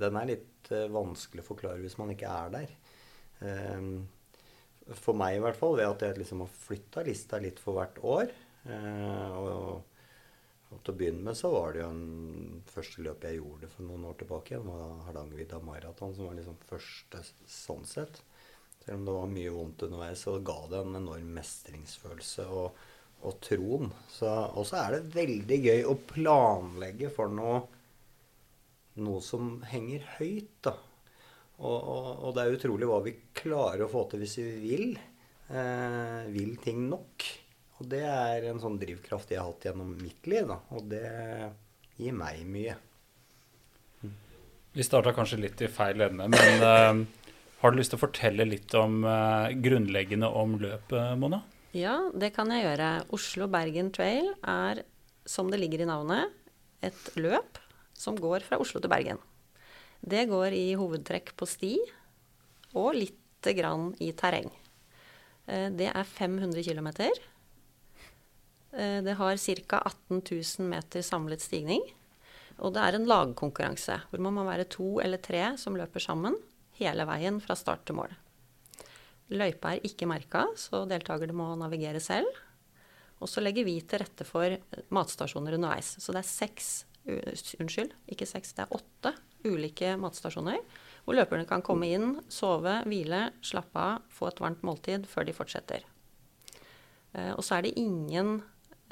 den 0.01 0.17
er 0.19 0.31
litt 0.33 0.73
uh, 0.75 0.87
vanskelig 0.93 1.45
å 1.45 1.51
forklare 1.53 1.83
hvis 1.83 1.99
man 2.01 2.13
ikke 2.15 2.31
er 2.31 2.57
der. 2.57 2.73
Um, 3.41 3.93
for 4.99 5.15
meg 5.17 5.37
i 5.37 5.43
hvert 5.45 5.59
fall, 5.59 5.77
ved 5.79 5.87
at 5.87 6.03
jeg 6.05 6.19
liksom 6.19 6.43
har 6.45 6.51
flytta 6.65 7.05
lista 7.07 7.39
litt 7.43 7.61
for 7.63 7.79
hvert 7.79 8.01
år. 8.03 8.33
Og, 8.67 9.47
og, 10.71 10.81
til 10.85 10.93
å 10.93 10.97
begynne 10.99 11.23
med 11.25 11.39
så 11.39 11.49
var 11.53 11.73
det 11.73 11.81
jo 11.81 11.91
en 11.93 12.63
første 12.69 13.05
løp 13.07 13.25
jeg 13.25 13.39
gjorde 13.39 13.71
for 13.71 13.87
noen 13.87 14.09
år 14.11 14.19
tilbake. 14.21 14.59
Det 14.59 14.67
var 14.67 15.05
Hardangervidda 15.07 15.61
Maraton 15.65 16.17
som 16.17 16.27
var 16.27 16.37
liksom 16.41 16.59
første 16.69 17.23
sånn 17.49 17.87
sett. 17.89 18.21
Selv 18.81 18.99
om 18.99 19.07
det 19.07 19.17
var 19.17 19.35
mye 19.35 19.53
vondt 19.55 19.85
underveis, 19.87 20.25
så 20.25 20.39
ga 20.45 20.59
det 20.71 20.81
en 20.81 20.97
enorm 20.99 21.35
mestringsfølelse 21.37 22.47
og, 22.49 22.79
og 23.29 23.37
troen. 23.45 23.93
Og 23.93 24.65
så 24.67 24.81
er 24.81 24.97
det 24.97 25.15
veldig 25.17 25.61
gøy 25.69 25.85
å 25.87 25.99
planlegge 26.11 27.13
for 27.15 27.33
noe 27.33 27.61
noe 29.03 29.23
som 29.25 29.59
henger 29.71 30.07
høyt. 30.19 30.57
da. 30.67 30.77
Og, 31.61 31.77
og, 31.77 32.11
og, 32.25 32.35
det 32.37 32.43
er 32.43 32.57
utrolig 32.57 32.89
hva 32.89 33.01
vi 33.05 33.15
klarer 33.37 33.85
å 33.85 33.93
få 33.93 34.07
til 34.11 34.23
hvis 34.25 34.39
vi 34.41 34.51
vil. 34.63 34.91
Eh, 35.51 36.29
vil 36.33 36.55
ting 36.63 36.87
nok. 36.89 37.27
Og 37.81 37.89
det 37.91 38.05
er 38.07 38.47
en 38.51 38.61
sånn 38.63 38.79
drivkraft 38.81 39.33
jeg 39.33 39.41
har 39.41 39.49
hatt 39.49 39.67
gjennom 39.69 39.93
mitt 39.99 40.29
liv. 40.31 40.49
da. 40.49 40.61
Og 40.77 40.87
det 40.93 41.05
gir 42.01 42.17
meg 42.17 42.45
mye. 42.49 42.77
Vi 44.71 44.87
starta 44.87 45.13
kanskje 45.17 45.41
litt 45.43 45.61
i 45.65 45.69
feil 45.73 45.99
ende, 46.05 46.29
men 46.31 46.61
uh, 46.63 47.33
har 47.59 47.73
du 47.73 47.81
lyst 47.81 47.91
til 47.91 47.99
å 47.99 48.05
fortelle 48.05 48.45
litt 48.47 48.71
om 48.79 49.01
uh, 49.03 49.51
grunnleggende 49.51 50.29
om 50.31 50.55
løpet, 50.63 51.17
Mona? 51.19 51.41
Ja, 51.75 51.97
det 52.15 52.31
kan 52.37 52.53
jeg 52.55 52.63
gjøre. 52.69 52.91
Oslo-Bergen 53.17 53.91
Trail 53.95 54.31
er, 54.47 54.85
som 55.27 55.51
det 55.51 55.59
ligger 55.59 55.83
i 55.83 55.91
navnet, 55.91 56.31
et 56.87 57.11
løp 57.19 57.59
som 58.01 58.17
går 58.17 58.47
fra 58.47 58.59
Oslo 58.63 58.81
til 58.81 58.93
Bergen. 58.93 59.21
Det 60.01 60.25
går 60.31 60.57
i 60.57 60.73
hovedtrekk 60.81 61.35
på 61.37 61.49
sti 61.49 61.75
og 62.81 62.95
lite 62.97 63.53
grann 63.57 63.91
i 64.01 64.13
terreng. 64.17 64.49
Eh, 65.47 65.69
det 65.77 65.91
er 65.93 66.05
500 66.05 66.65
km. 66.65 66.89
Eh, 68.73 69.01
det 69.05 69.17
har 69.19 69.37
ca. 69.37 69.83
18 69.85 70.23
000 70.25 70.69
meter 70.71 71.05
samlet 71.05 71.45
stigning. 71.45 71.85
Og 72.61 72.75
det 72.75 72.83
er 72.85 72.97
en 72.97 73.09
lagkonkurranse 73.09 74.01
hvor 74.11 74.21
man 74.21 74.37
må 74.37 74.45
være 74.49 74.69
to 74.69 74.99
eller 75.01 75.21
tre 75.21 75.57
som 75.61 75.77
løper 75.77 76.01
sammen 76.01 76.37
hele 76.81 77.05
veien 77.09 77.41
fra 77.41 77.57
start 77.57 77.87
til 77.89 77.97
mål. 78.01 78.13
Løypa 79.31 79.77
er 79.77 79.85
ikke 79.87 80.09
merka, 80.11 80.49
så 80.59 80.83
deltakerne 80.91 81.37
må 81.37 81.53
navigere 81.59 82.01
selv. 82.03 82.27
Og 83.21 83.29
så 83.29 83.43
legger 83.45 83.67
vi 83.69 83.77
til 83.85 84.01
rette 84.03 84.25
for 84.27 84.57
matstasjoner 84.91 85.55
underveis. 85.59 85.93
Så 86.01 86.13
det 86.13 86.23
er 86.25 86.31
seks 86.31 86.71
Unnskyld, 87.09 87.95
ikke 88.13 88.29
seks, 88.29 88.53
det 88.57 88.67
er 88.67 88.75
åtte 88.77 89.15
ulike 89.49 89.95
matstasjoner. 90.01 90.61
Hvor 91.07 91.17
løperne 91.17 91.47
kan 91.49 91.65
komme 91.65 91.89
inn, 91.89 92.19
sove, 92.33 92.83
hvile, 92.89 93.31
slappe 93.45 93.81
av, 93.81 94.05
få 94.13 94.29
et 94.29 94.43
varmt 94.43 94.65
måltid 94.67 95.09
før 95.09 95.27
de 95.27 95.35
fortsetter. 95.35 95.87
Eh, 97.17 97.33
og 97.33 97.43
så 97.47 97.57
er 97.57 97.67
det 97.67 97.79
ingen 97.81 98.37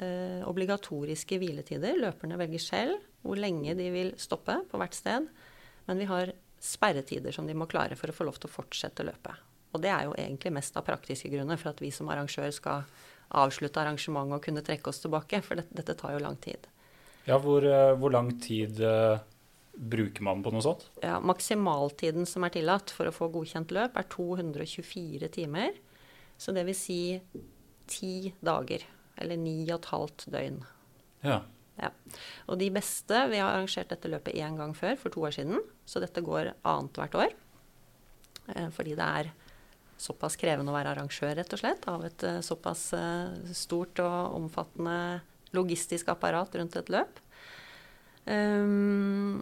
eh, 0.01 0.41
obligatoriske 0.49 1.39
hviletider. 1.39 1.99
Løperne 2.01 2.39
velger 2.41 2.65
selv 2.65 2.97
hvor 3.21 3.39
lenge 3.39 3.75
de 3.77 3.89
vil 3.93 4.13
stoppe 4.19 4.57
på 4.71 4.79
hvert 4.81 4.97
sted. 4.97 5.29
Men 5.87 6.01
vi 6.01 6.09
har 6.09 6.33
sperretider 6.63 7.35
som 7.35 7.47
de 7.47 7.55
må 7.55 7.69
klare 7.71 7.97
for 7.99 8.11
å 8.11 8.15
få 8.15 8.27
lov 8.27 8.39
til 8.39 8.49
å 8.49 8.55
fortsette 8.57 9.05
løpet. 9.07 9.45
Og 9.75 9.83
det 9.83 9.91
er 9.93 10.07
jo 10.07 10.17
egentlig 10.17 10.51
mest 10.55 10.75
av 10.79 10.87
praktiske 10.87 11.29
grunner 11.29 11.59
for 11.61 11.71
at 11.71 11.81
vi 11.83 11.91
som 11.93 12.09
arrangør 12.09 12.49
skal 12.55 12.89
avslutte 13.37 13.79
arrangementet 13.83 14.39
og 14.39 14.43
kunne 14.47 14.65
trekke 14.65 14.89
oss 14.89 15.03
tilbake. 15.03 15.43
For 15.45 15.61
dette, 15.61 15.75
dette 15.77 15.95
tar 15.99 16.15
jo 16.15 16.23
lang 16.23 16.39
tid. 16.41 16.65
Ja, 17.29 17.37
hvor, 17.41 17.65
eh, 17.65 17.93
hvor 18.01 18.13
lang 18.13 18.31
tid 18.41 18.79
uh, 18.81 19.19
bruker 19.77 20.25
man 20.25 20.41
på 20.41 20.53
noe 20.53 20.65
sånt? 20.65 20.87
Ja, 21.03 21.19
Maksimaltiden 21.21 22.25
som 22.29 22.45
er 22.47 22.55
tillatt 22.55 22.89
for 22.95 23.09
å 23.09 23.13
få 23.13 23.29
godkjent 23.33 23.73
løp, 23.75 23.99
er 23.99 24.07
224 24.09 25.29
timer. 25.37 25.77
Så 26.39 26.55
det 26.55 26.65
vil 26.65 26.77
si 26.77 27.01
ti 27.89 28.31
dager. 28.41 28.85
Eller 29.19 29.37
ni 29.37 29.61
og 29.67 29.77
et 29.81 29.89
halvt 29.91 30.25
døgn. 30.33 30.61
Ja. 31.27 31.41
ja. 31.81 31.89
Og 32.47 32.55
de 32.61 32.69
beste 32.71 33.25
Vi 33.27 33.41
har 33.41 33.51
arrangert 33.51 33.91
dette 33.91 34.11
løpet 34.11 34.37
én 34.39 34.55
gang 34.57 34.73
før, 34.77 34.95
for 35.01 35.13
to 35.13 35.25
år 35.27 35.35
siden. 35.35 35.61
Så 35.85 36.01
dette 36.01 36.23
går 36.23 36.53
annethvert 36.63 37.19
år. 37.19 37.35
Eh, 38.55 38.69
fordi 38.73 38.95
det 38.97 39.09
er 39.21 39.31
såpass 39.99 40.39
krevende 40.39 40.71
å 40.71 40.77
være 40.77 40.95
arrangør, 40.95 41.35
rett 41.37 41.53
og 41.53 41.61
slett, 41.61 41.87
av 41.91 42.05
et 42.07 42.23
eh, 42.23 42.39
såpass 42.45 42.85
eh, 42.95 43.51
stort 43.57 43.99
og 44.03 44.37
omfattende 44.39 45.19
logistisk 45.55 46.11
apparat 46.11 46.55
rundt 46.59 46.77
et 46.79 46.91
løp. 46.93 47.21
Um, 48.29 49.39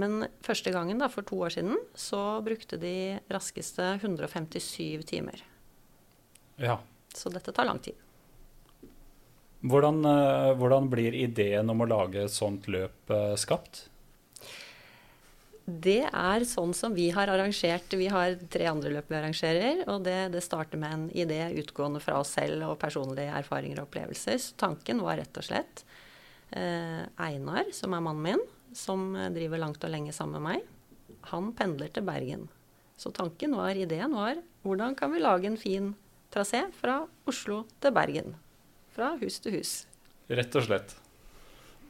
men 0.00 0.26
første 0.44 0.72
gangen, 0.74 0.98
da, 0.98 1.08
for 1.12 1.26
to 1.26 1.38
år 1.46 1.54
siden, 1.54 1.78
så 1.94 2.40
brukte 2.44 2.80
de 2.82 3.20
raskeste 3.30 3.94
157 4.00 5.06
timer. 5.06 5.44
Ja. 6.58 6.80
Så 7.14 7.30
dette 7.30 7.54
tar 7.54 7.68
lang 7.68 7.78
tid. 7.82 7.94
Hvordan, 9.64 10.02
hvordan 10.58 10.90
blir 10.92 11.14
ideen 11.16 11.70
om 11.72 11.80
å 11.80 11.88
lage 11.88 12.26
et 12.26 12.34
sånt 12.34 12.66
løp 12.68 13.14
skapt? 13.40 13.86
Det 15.64 16.02
er 16.04 16.44
sånn 16.44 16.74
som 16.76 16.92
vi 16.92 17.06
har 17.16 17.30
arrangert. 17.32 17.94
Vi 17.96 18.08
har 18.12 18.34
tre 18.52 18.66
andre 18.68 18.90
løp 18.92 19.08
vi 19.08 19.16
arrangerer. 19.16 19.84
Og 19.88 20.02
det, 20.04 20.16
det, 20.34 20.42
starter 20.44 20.80
med 20.80 20.92
en 20.92 21.06
idé 21.16 21.40
utgående 21.56 22.02
fra 22.04 22.18
oss 22.20 22.34
selv 22.36 22.66
og 22.68 22.78
personlige 22.82 23.32
erfaringer 23.40 23.80
og 23.80 23.88
opplevelser. 23.88 24.36
Så 24.42 24.58
tanken 24.60 25.00
var 25.04 25.16
rett 25.22 25.40
og 25.40 25.46
slett 25.46 25.84
eh, 26.52 27.06
Einar, 27.16 27.70
som 27.72 27.96
er 27.96 28.04
mannen 28.04 28.26
min, 28.26 28.44
som 28.76 29.14
driver 29.32 29.62
langt 29.62 29.84
og 29.86 29.92
lenge 29.94 30.12
sammen 30.12 30.42
med 30.42 30.50
meg, 30.50 30.70
han 31.30 31.52
pendler 31.56 31.92
til 31.94 32.04
Bergen. 32.04 32.48
Så 33.00 33.12
tanken 33.14 33.54
var, 33.56 33.72
ideen 33.72 34.12
var 34.14 34.40
hvordan 34.64 34.94
kan 34.98 35.12
vi 35.12 35.22
lage 35.22 35.48
en 35.48 35.60
fin 35.60 35.92
trasé 36.34 36.64
fra 36.76 37.02
Oslo 37.28 37.62
til 37.80 37.94
Bergen? 37.94 38.36
Fra 38.94 39.14
hus 39.20 39.40
til 39.42 39.58
hus. 39.58 39.72
Rett 40.28 40.54
og 40.56 40.66
slett. 40.68 40.94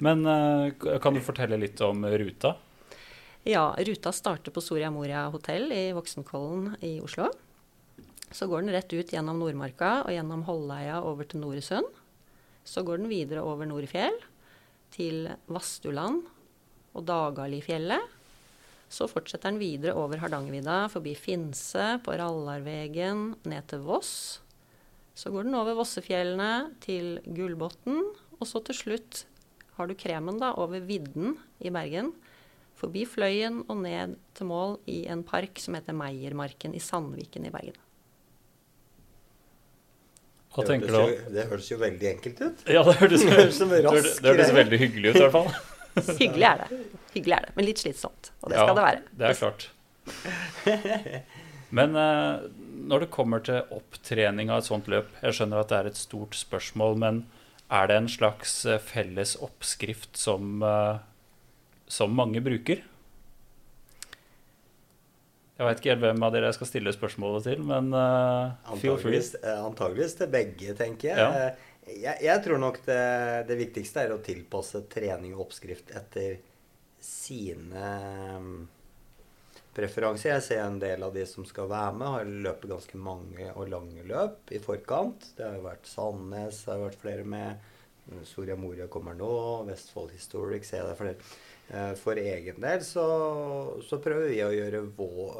Men 0.02 0.22
eh, 0.26 0.98
kan 1.02 1.14
du 1.14 1.22
fortelle 1.22 1.58
litt 1.58 1.82
om 1.84 2.06
ruta? 2.06 2.54
Ja, 3.44 3.74
ruta 3.78 4.08
starter 4.12 4.48
på 4.56 4.60
Soria 4.64 4.88
Moria 4.88 5.26
hotell 5.28 5.68
i 5.68 5.90
Voksenkollen 5.92 6.78
i 6.80 6.94
Oslo. 7.04 7.26
Så 8.32 8.46
går 8.48 8.62
den 8.62 8.72
rett 8.72 8.88
ut 8.96 9.12
gjennom 9.12 9.36
Nordmarka 9.36 9.98
og 10.06 10.14
gjennom 10.14 10.46
Holleia 10.46 11.02
over 11.04 11.28
til 11.28 11.42
Noresund. 11.42 11.90
Så 12.64 12.80
går 12.88 13.02
den 13.02 13.12
videre 13.12 13.42
over 13.44 13.68
Nordfjell 13.68 14.16
til 14.96 15.28
Vastuland 15.52 16.24
og 16.96 17.04
Dagalifjellet. 17.04 18.08
Så 18.88 19.10
fortsetter 19.12 19.52
den 19.52 19.60
videre 19.60 19.92
over 19.92 20.24
Hardangervidda, 20.24 20.88
forbi 20.88 21.12
Finse, 21.12 21.98
på 22.00 22.16
Rallarvegen, 22.16 23.34
ned 23.44 23.68
til 23.68 23.84
Voss. 23.84 24.14
Så 25.12 25.28
går 25.28 25.50
den 25.50 25.60
over 25.60 25.76
Vossefjellene 25.76 26.78
til 26.80 27.18
Gullbotn, 27.28 28.06
og 28.40 28.48
så 28.48 28.64
til 28.64 28.80
slutt 28.86 29.26
har 29.76 29.84
du 29.84 29.98
kremen 30.00 30.40
da 30.40 30.54
over 30.56 30.80
vidden 30.80 31.36
i 31.60 31.68
Bergen 31.68 32.14
forbi 32.78 33.04
Fløyen 33.08 33.62
og 33.68 33.80
ned 33.84 34.16
til 34.36 34.48
mål 34.50 34.78
i 34.90 35.04
en 35.10 35.22
park 35.26 35.60
som 35.62 35.76
heter 35.78 35.96
Meiermarken 35.96 36.74
i 36.74 36.82
Sandviken 36.82 37.46
i 37.46 37.52
Bergen. 37.54 37.78
Hva 40.54 40.62
det 40.62 40.70
tenker 40.70 40.92
du? 40.92 40.98
Jo, 40.98 41.30
det 41.34 41.46
høres 41.50 41.70
jo 41.70 41.78
veldig 41.80 42.10
enkelt 42.12 42.42
ut. 42.42 42.66
Ja, 42.70 42.82
det 42.86 42.98
hørtes, 43.00 43.24
det 44.22 44.28
hørtes 44.30 44.52
veldig 44.54 44.78
hyggelig 44.84 45.14
ut 45.14 45.16
i 45.18 45.24
hvert 45.24 45.34
fall. 45.34 45.54
hyggelig 46.22 46.46
er 46.50 46.60
det. 46.62 46.82
Hyggelig 47.14 47.38
er 47.38 47.48
det, 47.48 47.54
Men 47.56 47.68
litt 47.68 47.82
slitsomt. 47.82 48.30
Og 48.42 48.52
det 48.52 48.60
skal 48.60 48.78
det 48.78 48.84
være. 48.86 49.02
Det 49.18 49.30
er 49.30 49.40
klart. 49.40 49.66
Men 51.74 51.96
eh, 51.98 52.44
når 52.86 53.04
det 53.04 53.10
kommer 53.14 53.42
til 53.42 53.72
opptrening 53.74 54.52
av 54.52 54.60
et 54.60 54.68
sånt 54.68 54.88
løp 54.92 55.08
Jeg 55.24 55.38
skjønner 55.38 55.62
at 55.62 55.70
det 55.72 55.78
er 55.78 55.88
et 55.90 55.98
stort 55.98 56.36
spørsmål, 56.38 56.98
men 57.00 57.24
er 57.72 57.88
det 57.90 57.96
en 57.98 58.10
slags 58.10 58.60
eh, 58.68 58.78
felles 58.82 59.34
oppskrift 59.42 60.20
som 60.20 60.62
eh, 60.62 61.02
som 61.90 62.12
mange 62.16 62.42
bruker. 62.44 62.82
Jeg 65.54 65.68
veit 65.68 65.80
ikke 65.80 65.92
helt 65.92 66.02
hvem 66.02 66.24
av 66.26 66.32
dere 66.34 66.48
jeg 66.50 66.56
skal 66.56 66.68
stille 66.68 66.92
spørsmålet 66.96 67.44
til, 67.46 67.60
men 67.62 67.92
uh, 67.94 68.74
feel 68.82 68.98
free. 68.98 69.20
Eh, 69.22 69.60
antageligvis 69.62 70.16
til 70.18 70.32
begge, 70.32 70.74
tenker 70.74 71.12
jeg. 71.12 71.20
Ja. 71.20 71.28
Eh, 71.30 71.92
jeg. 72.02 72.16
jeg. 72.26 72.42
tror 72.42 72.58
nok 72.58 72.80
det, 72.88 73.04
det, 73.46 73.58
viktigste 73.60 74.02
er 74.02 74.16
å 74.16 74.22
tilpasse 74.24 74.82
trening 74.90 75.36
og 75.36 75.44
oppskrift 75.46 75.94
etter 75.94 76.40
sine 76.98 77.92
preferanser. 79.76 80.32
Jeg 80.32 80.46
ser 80.48 80.64
en 80.64 80.80
del 80.82 81.06
av 81.06 81.14
de 81.14 81.22
som 81.28 81.46
skal 81.46 81.70
være 81.70 81.94
med, 82.00 82.10
har 82.16 82.34
løpet 82.48 82.74
ganske 82.74 82.98
mange 82.98 83.46
og 83.54 83.70
lange 83.70 84.02
løp 84.10 84.50
i 84.50 84.58
forkant. 84.64 85.30
Det 85.38 85.46
har 85.46 85.54
jo 85.60 85.68
vært 85.68 85.86
Sandnes, 85.86 86.64
det 86.66 86.74
har 86.74 86.82
vært 86.88 87.02
flere 87.04 87.30
med. 87.36 87.70
Soria 88.26 88.56
Moria 88.58 88.90
kommer 88.90 89.14
nå, 89.16 89.30
Vestfold 89.68 90.10
Historic 90.12 90.66
ser 90.66 90.82
jeg 90.82 90.90
det 90.90 90.98
flere. 90.98 91.34
Eh, 91.68 91.92
for 91.96 92.18
egen 92.20 92.60
del 92.60 92.82
så, 92.84 93.04
så, 93.84 94.00
prøver 94.02 94.28
vi 94.32 94.42
å 94.44 94.52
gjøre 94.52 94.82
vår 94.96 95.38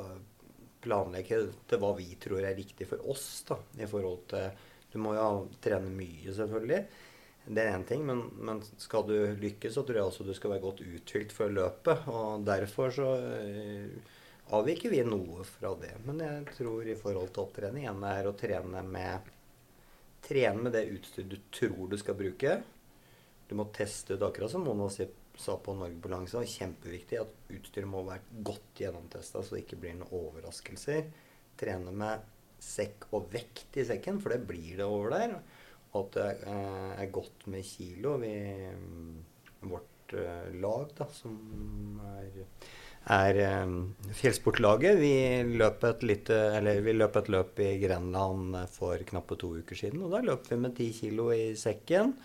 planlegge 0.85 1.41
til 1.69 1.81
hva 1.81 1.95
vi 1.99 2.11
tror 2.21 2.45
er 2.45 2.57
riktig 2.57 2.89
for 2.89 3.03
oss. 3.11 3.27
da, 3.49 3.59
i 3.81 3.89
forhold 3.89 4.25
til 4.33 4.71
Du 4.93 5.01
må 5.03 5.17
jo 5.17 5.49
trene 5.61 5.91
mye, 5.91 6.31
selvfølgelig. 6.31 6.85
Det 7.45 7.61
er 7.61 7.75
én 7.75 7.85
ting, 7.85 8.05
men, 8.07 8.23
men, 8.41 8.61
skal 8.81 9.05
du 9.09 9.17
lykkes, 9.37 9.75
så 9.75 9.83
tror 9.85 9.99
jeg 9.99 10.09
også 10.09 10.25
du 10.25 10.33
skal 10.37 10.55
være 10.55 10.63
godt 10.63 10.85
uthvilt 10.85 11.33
før 11.35 11.51
løpet. 11.53 12.07
Og 12.09 12.45
derfor 12.47 12.95
så 12.95 13.09
uh, 13.19 14.13
avviker 14.57 14.95
vi 14.95 15.03
noe 15.05 15.45
fra 15.49 15.75
det. 15.81 15.93
Men 16.07 16.23
jeg 16.25 16.55
tror 16.55 16.89
i 16.89 16.97
forhold 16.97 17.35
til 17.35 17.45
opptrening 17.45 17.89
en 17.91 18.07
er 18.09 18.31
å 18.31 18.37
trene 18.39 18.85
med 18.89 19.33
Trene 20.25 20.57
med 20.57 20.73
det 20.73 20.87
utstyret 20.89 21.29
du 21.29 21.37
tror 21.53 21.91
du 21.93 21.99
skal 22.01 22.17
bruke. 22.17 22.55
Du 23.45 23.51
må 23.59 23.67
teste 23.77 24.17
ut 24.17 24.23
akkurat 24.25 24.49
som 24.49 24.63
Mona 24.65 24.87
sier 24.89 25.11
sa 25.41 25.57
på 25.59 25.75
Norge 25.77 25.99
Balanse, 26.03 26.37
var 26.39 26.49
kjempeviktig 26.49 27.19
at 27.21 27.51
utstyret 27.55 27.91
må 27.91 28.05
være 28.07 28.43
godt 28.47 28.85
gjennomtesta, 28.85 29.43
så 29.43 29.57
det 29.57 29.65
ikke 29.65 29.81
blir 29.83 29.97
noen 29.99 30.15
overraskelser. 30.21 31.09
Trene 31.59 31.95
med 31.95 32.31
sekk 32.63 33.09
og 33.15 33.29
vekt 33.35 33.79
i 33.81 33.87
sekken, 33.87 34.21
for 34.23 34.35
det 34.35 34.45
blir 34.49 34.79
det 34.81 34.87
over 34.87 35.15
der. 35.15 35.37
Og 35.95 36.07
at 36.07 36.17
det 36.17 36.31
eh, 36.51 36.95
er 37.05 37.13
godt 37.15 37.47
med 37.51 37.67
kilo. 37.67 38.17
Vi, 38.23 38.33
mm, 38.75 39.13
vårt 39.71 40.17
uh, 40.19 40.49
lag, 40.61 40.89
da, 40.99 41.07
som 41.15 42.01
er, 42.19 42.41
er 43.15 43.39
um, 43.65 43.77
fjellsportlaget, 44.19 44.99
vi 45.01 45.15
løp, 45.55 45.87
et 45.89 46.03
lite, 46.05 46.39
eller, 46.59 46.83
vi 46.85 46.97
løp 46.97 47.17
et 47.21 47.31
løp 47.33 47.63
i 47.65 47.71
Grenland 47.83 48.59
for 48.75 49.01
knappe 49.09 49.39
to 49.41 49.55
uker 49.63 49.79
siden. 49.79 50.03
Og 50.05 50.15
da 50.17 50.25
løp 50.27 50.51
vi 50.51 50.61
med 50.61 50.77
ti 50.79 50.91
kilo 50.97 51.31
i 51.35 51.55
sekken. 51.59 52.17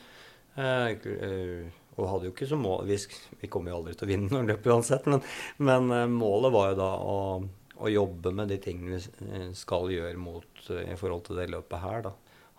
Uh, 0.57 1.69
og 1.99 2.09
hadde 2.13 2.29
jo 2.29 2.33
ikke 2.33 2.47
som 2.49 2.63
mål 2.63 2.87
Vi, 2.89 2.97
vi 3.41 3.49
kommer 3.51 3.73
jo 3.73 3.79
aldri 3.81 3.95
til 3.97 4.07
å 4.07 4.11
vinne 4.13 4.31
noe 4.31 4.47
løp 4.47 4.67
uansett, 4.71 5.07
men, 5.11 5.23
men, 5.57 5.91
eh, 5.95 6.07
målet 6.11 6.55
var 6.55 6.71
jo 6.71 6.79
da 6.79 6.89
å, 7.03 7.17
å, 7.75 7.91
jobbe 7.91 8.33
med 8.35 8.51
de 8.53 8.59
tingene 8.63 8.97
vi 8.97 9.29
eh, 9.29 9.49
skal 9.57 9.91
gjøre 9.93 10.19
mot, 10.19 10.63
eh, 10.69 10.93
i 10.93 10.99
forhold 10.99 11.27
til 11.27 11.41
det 11.41 11.49
løpet 11.53 11.83
her. 11.83 12.05
da. 12.09 12.13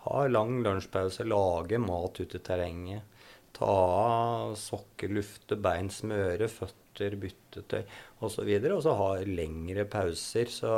Ha 0.05 0.25
lang 0.31 0.61
lunsjpause, 0.65 1.27
lage 1.29 1.81
mat 1.81 2.21
ute 2.21 2.39
i 2.39 2.45
terrenget. 2.45 3.17
Ta 3.53 3.69
av 3.69 4.55
sokker, 4.57 5.11
lufte 5.13 5.57
bein, 5.61 5.91
smøre 5.93 6.47
føtter, 6.49 7.17
byttetøy 7.21 7.81
osv. 8.25 8.49
Og 8.71 8.81
så 8.81 8.95
ha 8.97 9.09
lengre 9.27 9.85
pauser. 9.85 10.49
Så, 10.49 10.71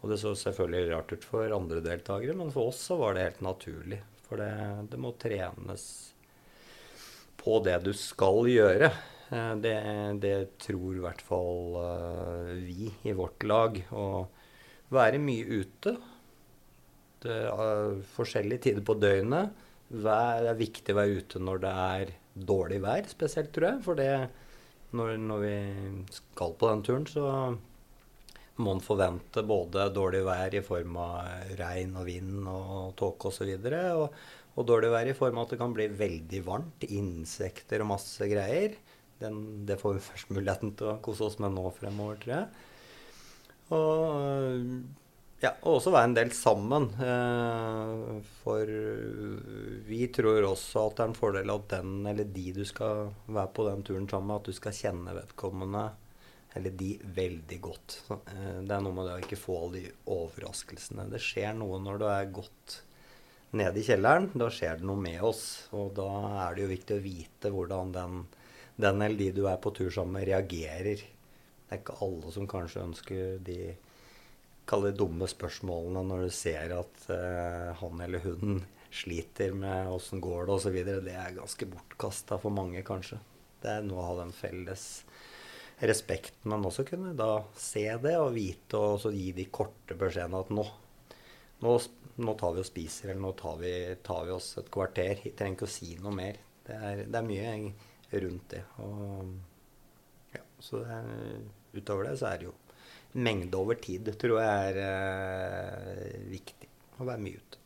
og 0.00 0.12
det 0.12 0.20
så 0.22 0.32
selvfølgelig 0.38 0.92
rart 0.94 1.12
ut 1.12 1.26
for 1.26 1.52
andre 1.52 1.82
deltakere, 1.84 2.36
men 2.38 2.52
for 2.54 2.70
oss 2.70 2.80
så 2.88 2.96
var 3.00 3.16
det 3.16 3.26
helt 3.26 3.44
naturlig. 3.44 4.00
For 4.26 4.40
det, 4.40 4.52
det 4.92 5.00
må 5.02 5.12
trenes 5.20 5.86
på 7.46 7.60
det 7.62 7.78
du 7.86 7.92
skal 7.94 8.48
gjøre. 8.50 8.90
Eh, 9.30 9.52
det, 9.62 9.76
det 10.22 10.36
tror 10.62 10.96
i 10.96 11.04
hvert 11.04 11.22
fall 11.22 11.78
eh, 11.82 12.50
vi 12.66 12.90
i 13.06 13.14
vårt 13.16 13.46
lag. 13.46 13.78
Å 13.94 14.06
være 14.94 15.22
mye 15.22 15.62
ute. 15.62 15.94
Det 17.22 17.38
er 17.50 18.02
forskjellige 18.16 18.68
tider 18.68 18.86
på 18.86 18.98
døgnet. 18.98 19.54
Det 19.86 20.10
er 20.10 20.58
viktig 20.58 20.94
å 20.94 20.98
være 20.98 21.22
ute 21.22 21.42
når 21.42 21.62
det 21.62 21.72
er 21.86 22.12
dårlig 22.36 22.82
vær, 22.82 23.06
spesielt, 23.08 23.52
tror 23.54 23.68
jeg. 23.70 23.82
For 23.86 23.98
det, 23.98 24.10
når, 24.98 25.14
når 25.22 25.42
vi 25.44 25.56
skal 26.18 26.54
på 26.58 26.70
den 26.72 26.84
turen, 26.86 27.06
så 27.10 27.26
må 28.56 28.72
en 28.72 28.82
forvente 28.82 29.44
både 29.46 29.90
dårlig 29.94 30.22
vær 30.26 30.54
i 30.56 30.64
form 30.64 30.96
av 31.00 31.54
regn 31.58 31.94
og 32.00 32.08
vind 32.08 32.48
og 32.48 32.94
tåke 32.98 33.30
osv. 33.30 33.52
Og, 33.52 33.66
så 33.66 33.84
og, 34.00 34.18
og 34.56 34.68
dårlig 34.68 34.90
vær 34.92 35.08
i 35.10 35.16
form 35.16 35.38
av 35.38 35.46
at 35.46 35.54
det 35.54 35.60
kan 35.60 35.74
bli 35.76 35.88
veldig 35.92 36.42
varmt, 36.46 36.86
insekter 36.88 37.84
og 37.84 37.90
masse 37.92 38.28
greier. 38.30 38.76
Den, 39.20 39.66
det 39.68 39.78
får 39.80 39.96
vi 39.96 40.04
først 40.04 40.32
muligheten 40.32 40.72
til 40.76 40.92
å 40.92 41.00
kose 41.04 41.28
oss 41.28 41.38
med 41.40 41.54
nå 41.56 41.68
fremover, 41.76 42.20
tror 42.22 42.38
jeg. 42.38 42.46
Og 43.76 45.04
Ja, 45.42 45.50
og 45.68 45.74
også 45.76 45.90
være 45.92 46.08
en 46.08 46.16
del 46.16 46.30
sammen. 46.32 46.86
Eh, 47.04 48.30
for 48.40 48.70
vi 49.84 50.00
tror 50.16 50.48
også 50.48 50.86
at 50.86 50.96
det 50.96 51.04
er 51.04 51.10
en 51.10 51.18
fordel 51.18 51.52
at 51.52 51.68
den 51.74 52.08
eller 52.08 52.30
de 52.32 52.46
du 52.56 52.62
skal 52.64 53.10
være 53.28 53.52
på 53.52 53.66
den 53.68 53.84
turen 53.84 54.08
sammen 54.08 54.32
med, 54.32 54.40
at 54.40 54.48
du 54.48 54.56
skal 54.56 54.76
kjenne 54.80 55.16
vedkommende 55.18 55.84
eller 56.56 56.72
de 56.72 56.94
veldig 57.18 57.60
godt. 57.60 57.98
Eh, 58.16 58.60
det 58.64 58.72
er 58.72 58.80
noe 58.80 58.96
med 58.96 59.08
det 59.10 59.18
å 59.18 59.22
ikke 59.26 59.40
få 59.40 59.60
alle 59.60 59.82
de 59.84 59.94
overraskelsene. 60.16 61.08
Det 61.12 61.20
skjer 61.20 61.52
noe 61.58 61.82
når 61.84 62.00
du 62.00 62.06
er 62.08 62.32
godt 62.40 62.80
nede 63.56 63.80
i 63.80 63.86
kjelleren. 63.86 64.30
Da 64.38 64.50
skjer 64.52 64.80
det 64.80 64.88
noe 64.88 65.00
med 65.00 65.22
oss. 65.26 65.44
Og 65.76 65.94
da 65.96 66.08
er 66.46 66.56
det 66.56 66.66
jo 66.66 66.72
viktig 66.72 66.98
å 66.98 67.04
vite 67.04 67.52
hvordan 67.54 67.92
den, 67.96 68.22
den 68.76 69.02
eller 69.02 69.18
de 69.20 69.32
du 69.36 69.44
er 69.50 69.60
på 69.62 69.72
tur 69.76 69.90
sammen 69.92 70.18
med, 70.18 70.28
reagerer. 70.30 71.02
Det 71.66 71.74
er 71.74 71.82
ikke 71.82 71.98
alle 72.06 72.32
som 72.34 72.48
kanskje 72.50 72.84
ønsker 72.86 73.36
de 73.46 73.60
kalle 74.66 74.90
dumme 74.98 75.28
spørsmålene 75.30 76.02
når 76.08 76.26
du 76.26 76.32
ser 76.34 76.74
at 76.74 77.04
eh, 77.14 77.70
han 77.78 78.02
eller 78.02 78.24
hun 78.24 78.60
sliter 78.90 79.54
med 79.54 79.90
åssen 79.92 80.22
går 80.22 80.46
det 80.46 80.56
osv. 80.56 80.76
Det 81.06 81.14
er 81.14 81.36
ganske 81.36 81.68
bortkasta 81.70 82.38
for 82.42 82.54
mange, 82.54 82.82
kanskje. 82.86 83.18
Det 83.62 83.72
er 83.72 83.86
noe 83.86 84.02
å 84.02 84.08
ha 84.10 84.18
den 84.22 84.34
felles 84.36 84.86
respekten, 85.76 86.48
men 86.48 86.64
også 86.64 86.86
kunne 86.88 87.12
da 87.18 87.44
se 87.58 87.84
det 88.00 88.14
og 88.16 88.32
vite 88.36 88.78
og 88.80 89.00
så 89.02 89.12
gi 89.12 89.32
de 89.36 89.48
korte 89.52 89.96
beskjedene 89.98 90.40
at 90.40 90.52
nå, 90.54 90.64
nå, 91.64 91.74
nå 92.24 92.34
tar 92.40 92.54
vi 92.56 92.62
og 92.62 92.68
spiser, 92.68 93.10
eller 93.10 93.22
nå 93.22 93.32
tar 93.38 93.58
vi, 93.60 93.72
tar 94.04 94.24
vi, 94.28 94.34
oss 94.36 94.52
et 94.60 94.70
kvarter. 94.72 95.22
Jeg 95.24 95.36
trenger 95.38 95.58
ikke 95.58 95.68
å 95.68 95.74
si 95.76 95.90
noe 96.02 96.14
mer. 96.16 96.40
Det 96.66 96.76
er, 96.76 97.04
det 97.06 97.20
er 97.20 97.28
mye 97.28 97.56
rundt 98.26 98.48
det. 98.52 98.62
Og, 98.84 99.34
ja, 100.34 100.44
så 100.62 100.82
det 100.82 101.00
er, 101.00 101.44
utover 101.76 102.10
det 102.10 102.16
så 102.20 102.30
er 102.30 102.40
det 102.40 102.48
jo 102.50 102.56
mengde 103.16 103.58
over 103.58 103.78
tid, 103.80 104.10
tror 104.20 104.40
jeg 104.42 104.72
er 104.72 104.82
eh, 104.82 106.18
viktig. 106.32 106.68
Å 106.96 107.06
være 107.08 107.22
mye 107.22 107.40
ute. 107.40 107.65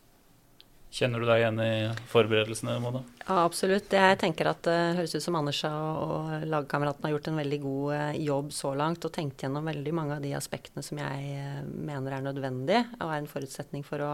Kjenner 0.91 1.23
du 1.23 1.29
deg 1.29 1.39
igjen 1.39 1.61
i 1.63 1.73
forberedelsene, 2.11 2.73
Mona? 2.83 3.05
Ja, 3.23 3.45
absolutt. 3.45 3.93
Jeg 3.95 4.19
tenker 4.19 4.49
at 4.51 4.65
det 4.67 4.79
høres 4.99 5.15
ut 5.15 5.23
som 5.23 5.37
Anders 5.39 5.61
og 5.69 6.49
lagkameratene 6.51 7.07
har 7.07 7.15
gjort 7.15 7.29
en 7.31 7.39
veldig 7.39 7.59
god 7.63 7.93
eh, 7.95 8.19
jobb 8.27 8.51
så 8.55 8.73
langt 8.75 9.07
og 9.07 9.13
tenkt 9.15 9.45
gjennom 9.45 9.71
veldig 9.71 9.93
mange 9.95 10.17
av 10.19 10.25
de 10.25 10.33
aspektene 10.35 10.83
som 10.83 10.99
jeg 10.99 11.29
eh, 11.39 11.61
mener 11.63 12.17
er 12.17 12.25
nødvendig 12.27 12.81
og 12.99 13.07
er 13.07 13.21
en 13.21 13.31
forutsetning 13.31 13.87
for 13.87 14.03
å 14.03 14.13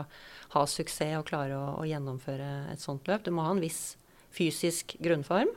ha 0.53 0.67
suksess 0.69 1.17
og 1.17 1.25
klare 1.31 1.57
å, 1.57 1.79
å 1.81 1.89
gjennomføre 1.89 2.51
et 2.75 2.85
sånt 2.85 3.09
løp. 3.09 3.25
Du 3.25 3.33
må 3.33 3.49
ha 3.49 3.57
en 3.57 3.65
viss 3.65 3.97
fysisk 4.37 4.99
grunnform. 5.01 5.49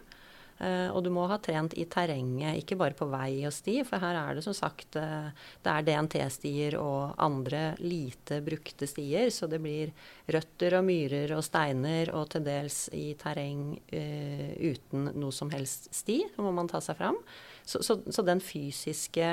Uh, 0.59 0.91
og 0.91 1.05
du 1.05 1.07
må 1.15 1.23
ha 1.31 1.37
trent 1.39 1.71
i 1.79 1.85
terrenget, 1.87 2.57
ikke 2.59 2.75
bare 2.79 2.95
på 2.97 3.05
vei 3.07 3.45
og 3.47 3.53
sti. 3.55 3.77
For 3.87 4.03
her 4.03 4.17
er 4.19 4.35
det 4.35 4.43
som 4.43 4.55
sagt 4.57 4.97
uh, 4.99 5.29
det 5.63 5.71
er 5.71 5.85
DNT-stier 5.87 6.75
og 6.79 7.13
andre 7.23 7.77
lite 7.79 8.41
brukte 8.43 8.89
stier. 8.89 9.31
Så 9.31 9.47
det 9.47 9.61
blir 9.63 9.93
røtter 10.27 10.75
og 10.81 10.83
myrer 10.89 11.31
og 11.37 11.45
steiner 11.47 12.11
og 12.11 12.27
til 12.33 12.43
dels 12.43 12.81
i 12.91 13.13
terreng 13.19 13.69
uh, 13.77 14.49
uten 14.59 15.13
noe 15.13 15.35
som 15.35 15.53
helst 15.55 15.87
sti. 15.95 16.25
Så 16.35 16.43
må 16.43 16.51
man 16.55 16.67
ta 16.71 16.83
seg 16.83 16.99
fram. 16.99 17.21
Så, 17.63 17.79
så, 17.85 18.01
så 18.11 18.25
den 18.27 18.43
fysiske 18.43 19.29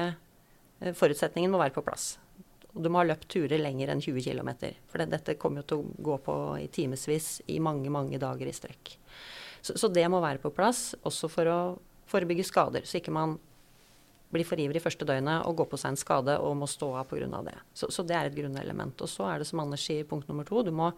forutsetningen 0.95 1.51
må 1.51 1.59
være 1.59 1.75
på 1.75 1.83
plass. 1.83 2.13
Og 2.77 2.85
du 2.85 2.91
må 2.93 3.01
ha 3.01 3.07
løpt 3.09 3.31
turer 3.33 3.59
lenger 3.59 3.91
enn 3.91 4.05
20 4.05 4.21
km. 4.29 4.53
For 4.93 5.01
det, 5.01 5.09
dette 5.15 5.39
kommer 5.41 5.65
jo 5.65 5.69
til 5.73 5.83
å 5.83 6.07
gå 6.11 6.21
på 6.23 6.37
i 6.61 6.69
timevis 6.71 7.41
i 7.51 7.59
mange, 7.65 7.91
mange 7.91 8.21
dager 8.21 8.47
i 8.47 8.55
strekk. 8.55 8.93
Så, 9.67 9.75
så, 9.81 9.91
det 9.91 10.07
må 10.13 10.23
være 10.23 10.39
på 10.43 10.53
plass, 10.55 10.93
også 11.03 11.31
for 11.33 11.51
å 11.51 11.59
forebygge 12.07 12.47
skader. 12.47 12.87
Så 12.87 13.01
ikke 13.01 13.15
man 13.15 13.35
blir 14.31 14.47
for 14.47 14.61
ivrig 14.61 14.83
første 14.83 15.07
døgnet 15.07 15.47
og 15.47 15.59
går 15.61 15.69
på 15.73 15.81
seg 15.81 15.95
en 15.95 16.01
skade 16.01 16.37
og 16.43 16.57
må 16.61 16.69
stå 16.71 16.93
av 17.01 17.09
pga. 17.11 17.43
det. 17.47 17.57
Så, 17.75 17.91
så, 17.91 18.05
det 18.07 18.17
er 18.17 18.31
et 18.31 18.37
grunnelement. 18.37 19.03
Og 19.03 19.11
så 19.11 19.27
er 19.31 19.43
det 19.43 19.49
som 19.51 19.63
Anders 19.63 19.87
sier, 19.87 20.07
punkt 20.07 20.31
nummer 20.31 20.47
to. 20.47 20.63
Du 20.67 20.71
må 20.75 20.93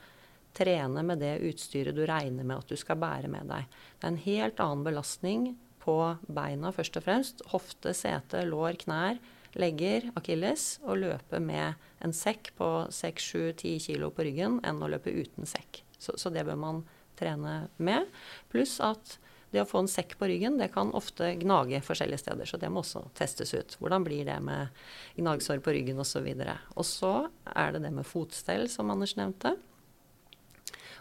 trene 0.56 1.04
med 1.04 1.20
det 1.22 1.38
utstyret 1.48 1.96
du 1.96 2.04
regner 2.08 2.44
med 2.44 2.58
at 2.58 2.68
du 2.68 2.76
skal 2.76 3.00
bære 3.00 3.30
med 3.32 3.48
deg. 3.48 3.80
Det 3.98 4.06
er 4.06 4.12
en 4.12 4.22
helt 4.26 4.62
annen 4.64 4.84
belastning 4.86 5.48
på 5.80 5.96
beina 6.26 6.72
først 6.74 7.00
og 7.00 7.06
fremst. 7.06 7.44
Hofte, 7.52 7.94
sete, 7.96 8.44
lår, 8.48 8.80
knær, 8.84 9.20
legger, 9.56 10.10
akilles. 10.18 10.74
Å 10.84 10.96
løpe 10.98 11.40
med 11.40 11.78
en 12.04 12.14
sekk 12.16 12.52
på 12.58 12.70
6-7-10 12.92 13.80
kg 13.86 14.08
på 14.12 14.28
ryggen 14.28 14.60
enn 14.66 14.82
å 14.82 14.90
løpe 14.92 15.14
uten 15.14 15.48
sekk. 15.48 15.82
Så, 15.98 16.16
så 16.20 16.32
det 16.32 16.44
bør 16.48 16.60
man 16.60 16.84
trene 17.18 17.56
med. 17.76 18.08
Pluss 18.52 18.78
at 18.84 19.18
det 19.50 19.62
å 19.62 19.68
få 19.68 19.80
en 19.82 19.88
sekk 19.88 20.18
på 20.20 20.28
ryggen 20.28 20.58
det 20.60 20.68
kan 20.74 20.90
ofte 20.96 21.30
gnage 21.40 21.80
forskjellige 21.84 22.20
steder, 22.20 22.48
så 22.48 22.60
det 22.60 22.68
må 22.72 22.82
også 22.82 23.06
testes 23.16 23.54
ut. 23.56 23.78
Hvordan 23.80 24.04
blir 24.04 24.26
det 24.28 24.36
med 24.44 24.74
gnagsår 25.16 25.62
på 25.64 25.72
ryggen 25.76 26.00
osv. 26.02 26.28
Og 26.76 26.84
så 26.84 27.14
er 27.54 27.72
det 27.74 27.86
det 27.86 27.94
med 27.96 28.06
fotstell, 28.06 28.68
som 28.68 28.92
Anders 28.92 29.16
nevnte. 29.16 29.56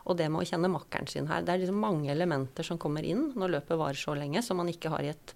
Og 0.07 0.15
det 0.15 0.29
med 0.31 0.45
å 0.45 0.47
kjenne 0.47 0.71
makkeren 0.71 1.09
sin 1.11 1.27
her. 1.27 1.43
Det 1.43 1.53
er 1.53 1.65
liksom 1.65 1.81
mange 1.83 2.11
elementer 2.13 2.63
som 2.63 2.79
kommer 2.79 3.03
inn 3.03 3.33
når 3.35 3.57
løpet 3.57 3.81
varer 3.81 3.99
så 3.99 4.15
lenge, 4.15 4.43
som 4.45 4.59
man 4.61 4.71
ikke 4.71 4.93
har 4.93 5.03
i 5.03 5.11
et 5.11 5.35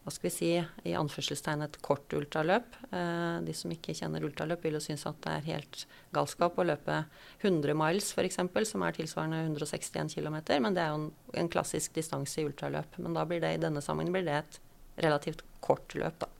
hva 0.00 0.12
skal 0.14 0.30
vi 0.30 0.32
si, 0.32 0.50
i 0.88 0.92
anførselstegn 0.96 1.66
et 1.66 1.76
kort 1.84 2.12
ultraløp. 2.16 2.76
Eh, 2.88 3.40
de 3.44 3.54
som 3.56 3.72
ikke 3.74 3.92
kjenner 3.96 4.24
ultraløp, 4.24 4.62
vil 4.64 4.78
jo 4.78 4.82
synes 4.82 5.04
at 5.08 5.18
det 5.26 5.34
er 5.34 5.48
helt 5.50 5.82
galskap 6.16 6.56
å 6.56 6.64
løpe 6.64 7.02
100 7.42 7.76
miles 7.76 8.08
f.eks., 8.16 8.40
som 8.70 8.86
er 8.86 8.96
tilsvarende 8.96 9.42
161 9.44 10.14
km. 10.16 10.38
Men 10.64 10.76
det 10.76 10.84
er 10.84 10.94
jo 10.94 11.02
en, 11.02 11.10
en, 11.42 11.50
klassisk 11.52 11.92
distanse 11.98 12.40
i 12.40 12.46
ultraløp. 12.48 12.96
Men 12.96 13.18
da 13.18 13.26
blir 13.28 13.44
det 13.44 13.52
i 13.54 13.60
denne 13.60 13.84
sammenhengen 13.84 14.16
blir 14.16 14.24
det 14.30 14.38
et 14.40 14.58
relativt 15.04 15.44
kort 15.60 15.92
løp, 15.98 16.24
da. 16.24 16.30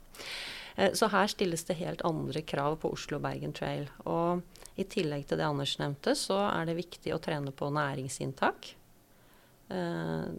Eh, 0.76 0.94
så 0.96 1.10
her 1.12 1.28
stilles 1.28 1.66
det 1.68 1.76
helt 1.82 2.04
andre 2.08 2.40
krav 2.40 2.78
på 2.80 2.94
Oslo-Bergen 2.96 3.52
Trail. 3.56 3.90
Og 4.08 4.40
i 4.80 4.88
tillegg 4.88 5.28
til 5.28 5.40
det 5.40 5.44
Anders 5.44 5.76
nevnte, 5.82 6.16
så 6.16 6.40
er 6.48 6.64
det 6.70 6.80
viktig 6.80 7.12
å 7.12 7.20
trene 7.20 7.52
på 7.52 7.68
næringsinntak. 7.76 8.72
Eh, 9.68 10.32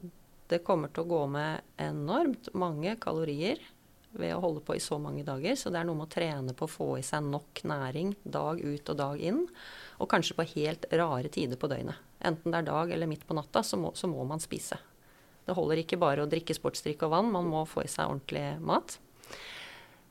det 0.51 0.63
kommer 0.67 0.91
til 0.91 1.05
å 1.05 1.11
gå 1.11 1.21
med 1.31 1.63
enormt 1.79 2.49
mange 2.57 2.97
kalorier 2.99 3.61
ved 4.11 4.33
å 4.35 4.41
holde 4.43 4.63
på 4.67 4.75
i 4.75 4.83
så 4.83 4.97
mange 4.99 5.23
dager. 5.23 5.55
Så 5.55 5.71
det 5.71 5.79
er 5.79 5.87
noe 5.87 5.95
med 5.95 6.09
å 6.09 6.11
trene 6.11 6.55
på 6.57 6.67
å 6.67 6.71
få 6.71 6.87
i 6.99 7.05
seg 7.05 7.23
nok 7.23 7.63
næring 7.67 8.13
dag 8.23 8.59
ut 8.59 8.91
og 8.91 8.97
dag 8.99 9.21
inn. 9.23 9.45
Og 10.03 10.09
kanskje 10.11 10.35
på 10.35 10.47
helt 10.55 10.87
rare 10.91 11.31
tider 11.31 11.59
på 11.59 11.69
døgnet. 11.71 11.99
Enten 12.27 12.51
det 12.51 12.61
er 12.61 12.67
dag 12.67 12.91
eller 12.91 13.09
midt 13.09 13.23
på 13.27 13.37
natta, 13.37 13.63
så 13.63 13.79
må, 13.79 13.93
så 13.95 14.09
må 14.11 14.25
man 14.27 14.43
spise. 14.43 14.77
Det 15.47 15.55
holder 15.57 15.81
ikke 15.81 15.99
bare 16.01 16.25
å 16.25 16.29
drikke 16.29 16.55
sportsdrikk 16.57 17.07
og 17.07 17.13
vann, 17.15 17.31
man 17.33 17.47
må 17.49 17.63
få 17.65 17.85
i 17.85 17.89
seg 17.89 18.11
ordentlig 18.11 18.43
mat. 18.61 18.97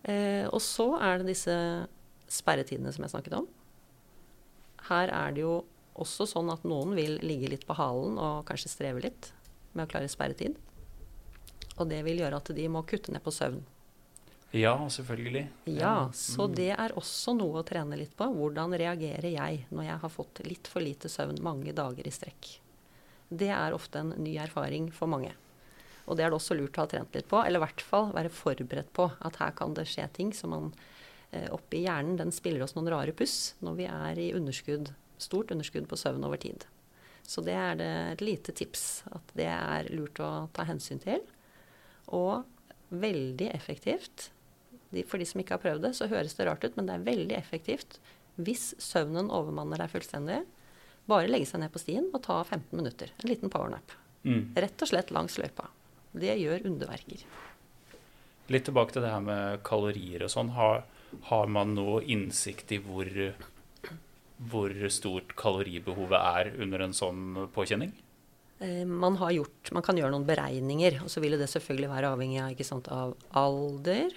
Eh, 0.09 0.47
og 0.49 0.59
så 0.65 0.95
er 0.99 1.21
det 1.21 1.35
disse 1.35 1.55
sperretidene 2.31 2.91
som 2.95 3.05
jeg 3.05 3.13
snakket 3.13 3.37
om. 3.43 3.47
Her 4.89 5.13
er 5.13 5.37
det 5.37 5.45
jo 5.45 5.61
også 6.01 6.25
sånn 6.27 6.51
at 6.51 6.65
noen 6.67 6.97
vil 6.97 7.19
ligge 7.23 7.53
litt 7.53 7.69
på 7.69 7.77
halen 7.77 8.17
og 8.19 8.47
kanskje 8.49 8.73
streve 8.73 9.05
litt 9.05 9.31
med 9.73 9.87
å 9.87 9.91
klare 9.91 10.11
sperretid. 10.11 10.57
Og 11.81 11.89
det 11.91 12.01
vil 12.07 12.21
gjøre 12.21 12.41
at 12.41 12.51
de 12.57 12.67
må 12.73 12.83
kutte 12.89 13.13
ned 13.15 13.23
på 13.25 13.33
søvn. 13.35 13.63
Ja, 14.51 14.75
selvfølgelig. 14.91 15.45
Ja, 15.65 16.11
så 16.15 16.49
mm. 16.49 16.55
det 16.59 16.71
er 16.75 16.97
også 16.99 17.37
noe 17.39 17.61
å 17.61 17.67
trene 17.67 17.99
litt 17.99 18.17
på. 18.19 18.27
Hvordan 18.35 18.75
reagerer 18.75 19.31
jeg 19.31 19.61
når 19.71 19.87
jeg 19.87 20.01
har 20.03 20.13
fått 20.13 20.43
litt 20.47 20.71
for 20.71 20.83
lite 20.83 21.11
søvn 21.13 21.39
mange 21.45 21.75
dager 21.77 22.07
i 22.07 22.15
strekk? 22.15 22.57
Det 23.31 23.53
er 23.55 23.77
ofte 23.77 24.03
en 24.03 24.11
ny 24.19 24.35
erfaring 24.43 24.91
for 24.91 25.11
mange. 25.11 25.31
Og 26.11 26.19
det 26.19 26.27
er 26.27 26.33
det 26.33 26.41
også 26.41 26.57
lurt 26.59 26.75
å 26.81 26.83
ha 26.83 26.91
trent 26.91 27.15
litt 27.15 27.29
på, 27.31 27.39
eller 27.39 27.61
i 27.61 27.63
hvert 27.63 27.85
fall 27.87 28.11
være 28.17 28.33
forberedt 28.35 28.91
på 28.97 29.07
at 29.23 29.39
her 29.39 29.55
kan 29.55 29.77
det 29.79 29.87
skje 29.87 30.09
ting 30.17 30.35
som 30.35 30.51
man 30.51 30.73
eh, 31.31 31.47
oppi 31.55 31.85
hjernen 31.85 32.19
den 32.19 32.35
spiller 32.35 32.67
oss 32.67 32.75
noen 32.75 32.91
rare 32.91 33.15
puss 33.15 33.55
når 33.63 33.79
vi 33.79 33.87
er 33.87 34.19
i 34.19 34.33
underskudd, 34.35 34.91
stort 35.23 35.55
underskudd 35.55 35.87
på 35.87 36.01
søvn 36.01 36.27
over 36.27 36.43
tid. 36.43 36.67
Så 37.27 37.43
det 37.47 37.55
er 37.55 37.77
det 37.79 37.91
et 38.15 38.25
lite 38.25 38.55
tips. 38.57 39.03
At 39.11 39.35
det 39.39 39.49
er 39.51 39.91
lurt 39.95 40.21
å 40.23 40.49
ta 40.57 40.67
hensyn 40.69 41.03
til. 41.03 41.23
Og 42.07 42.45
veldig 42.91 43.51
effektivt. 43.55 44.31
For 45.07 45.23
de 45.23 45.27
som 45.29 45.43
ikke 45.43 45.57
har 45.57 45.63
prøvd 45.63 45.85
det, 45.87 45.93
så 45.99 46.11
høres 46.11 46.35
det 46.39 46.49
rart 46.49 46.65
ut, 46.67 46.75
men 46.79 46.89
det 46.89 46.97
er 46.97 47.07
veldig 47.07 47.37
effektivt 47.39 48.01
hvis 48.41 48.71
søvnen 48.81 49.29
overmanner 49.35 49.83
deg 49.83 49.93
fullstendig. 49.93 50.39
Bare 51.11 51.29
legge 51.29 51.49
seg 51.51 51.61
ned 51.63 51.73
på 51.75 51.83
stien 51.83 52.07
og 52.15 52.23
ta 52.25 52.39
15 52.41 52.73
minutter. 52.73 53.13
En 53.21 53.29
liten 53.29 53.53
powernap. 53.53 53.93
Mm. 54.25 54.55
Rett 54.57 54.83
og 54.83 54.91
slett 54.91 55.13
langs 55.15 55.37
løypa. 55.41 55.69
Det 56.17 56.33
gjør 56.41 56.67
underverker. 56.71 57.23
Litt 58.51 58.67
tilbake 58.67 58.95
til 58.95 59.05
det 59.05 59.13
her 59.13 59.23
med 59.23 59.61
kalorier 59.67 60.25
og 60.27 60.33
sånn. 60.33 60.55
Har, 60.57 60.83
har 61.29 61.53
man 61.53 61.77
noe 61.77 62.01
innsikt 62.03 62.73
i 62.75 62.81
hvor 62.83 63.11
hvor 64.49 64.73
stort 64.89 65.20
kaloribehovet 65.41 66.21
er 66.21 66.55
under 66.63 66.85
en 66.85 66.97
sånn 66.97 67.49
påkjenning? 67.55 67.93
Eh, 68.61 68.85
man, 68.85 69.17
gjort, 69.33 69.73
man, 69.73 69.85
kan 69.85 69.97
gjøre 69.97 70.13
noen 70.13 70.29
beregninger, 70.29 71.01
og 71.05 71.13
så 71.13 71.23
vil 71.25 71.39
det 71.41 71.49
selvfølgelig 71.49 71.91
være 71.91 72.15
avhengig 72.15 72.41
av, 72.45 72.65
sant, 72.67 72.91
av 72.93 73.15
alder, 73.41 74.13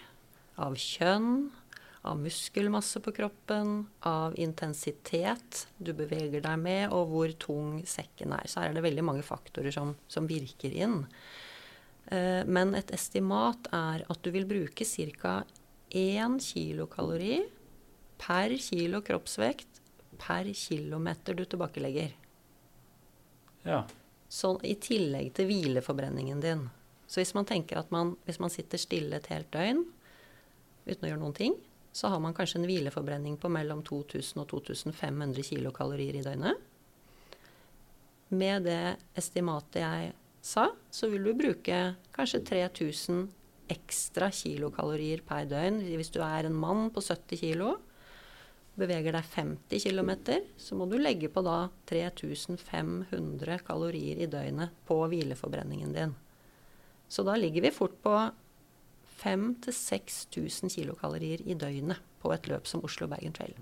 av 0.60 0.76
kjønn, 0.76 1.46
av 2.04 2.20
muskelmasse 2.20 3.00
på 3.00 3.14
kroppen, 3.16 3.86
av 4.04 4.36
intensitet 4.36 5.64
du 5.80 5.94
beveger 5.96 6.44
deg 6.44 6.60
med, 6.60 6.90
og 6.92 7.14
hvor 7.14 7.32
tung 7.40 7.78
sekken 7.88 8.36
er. 8.36 8.50
Så 8.52 8.60
her 8.60 8.74
er 8.74 8.78
det 8.78 8.84
veldig 8.84 9.06
mange 9.08 9.24
faktorer 9.24 9.72
som, 9.72 9.96
som 10.12 10.28
virker 10.28 10.76
inn. 10.76 11.06
Eh, 12.12 12.44
men 12.44 12.76
et 12.76 12.92
estimat 12.92 13.72
er 13.72 14.04
at 14.12 14.24
du 14.26 14.34
vil 14.36 14.50
bruke 14.50 14.84
ca. 14.84 15.38
1 15.94 16.40
kilokalori 16.42 17.44
per 18.18 18.56
kilo 18.58 19.04
kroppsvekt 19.06 19.73
per 20.24 20.48
kilometer 20.56 21.36
du 21.36 21.44
tilbakelegger. 21.46 22.16
Ja. 23.68 23.84
Så 24.28 24.56
i 24.64 24.76
tillegg 24.82 25.34
til 25.38 25.50
hvileforbrenningen 25.52 26.40
din. 26.44 26.64
Så 27.08 27.22
hvis 27.22 27.36
man 27.36 27.46
tenker 27.46 27.78
at 27.80 27.92
man, 27.94 28.16
hvis 28.26 28.40
man 28.42 28.52
sitter 28.54 28.82
stille 28.82 29.20
et 29.20 29.30
helt 29.30 29.52
døgn 29.54 29.84
uten 30.88 31.06
å 31.06 31.12
gjøre 31.12 31.22
noen 31.22 31.38
ting, 31.38 31.60
så 31.94 32.10
har 32.10 32.22
man 32.24 32.34
kanskje 32.34 32.58
en 32.62 32.68
hvileforbrenning 32.68 33.38
på 33.38 33.52
mellom 33.54 33.84
2000 33.86 34.42
og 34.42 34.50
2500 34.50 35.46
kilokalorier 35.46 36.18
i 36.18 36.24
døgnet. 36.26 36.58
Med 38.34 38.66
det 38.66 38.96
estimatet 39.20 39.84
jeg 39.84 40.14
sa, 40.44 40.72
så 40.90 41.10
vil 41.12 41.28
du 41.28 41.36
bruke 41.38 41.84
kanskje 42.16 42.42
3000 42.50 43.28
ekstra 43.74 44.32
kilokalorier 44.34 45.22
per 45.28 45.46
døgn. 45.52 45.84
Hvis 45.94 46.12
du 46.16 46.20
er 46.26 46.50
en 46.50 46.58
mann 46.58 46.90
på 46.94 47.04
70 47.06 47.44
kilo, 47.44 47.76
beveger 48.80 49.14
deg 49.14 49.26
50 49.30 49.84
km, 49.86 50.12
så 50.58 50.78
må 50.78 50.88
du 50.90 50.98
legge 50.98 51.30
på 51.30 51.44
da 51.46 51.68
3500 51.90 53.60
kalorier 53.68 54.24
i 54.24 54.30
døgnet 54.30 54.74
på 54.88 54.98
hvileforbrenningen 55.12 55.94
din. 55.94 56.16
Så 57.08 57.26
da 57.28 57.36
ligger 57.38 57.62
vi 57.62 57.74
fort 57.76 58.00
på 58.02 58.16
5000-6000 59.24 60.74
kilokalorier 60.74 61.44
i 61.46 61.54
døgnet 61.54 62.02
på 62.24 62.34
et 62.34 62.48
løp 62.50 62.68
som 62.68 62.84
Oslo-Bergen 62.86 63.36
Trail. 63.36 63.56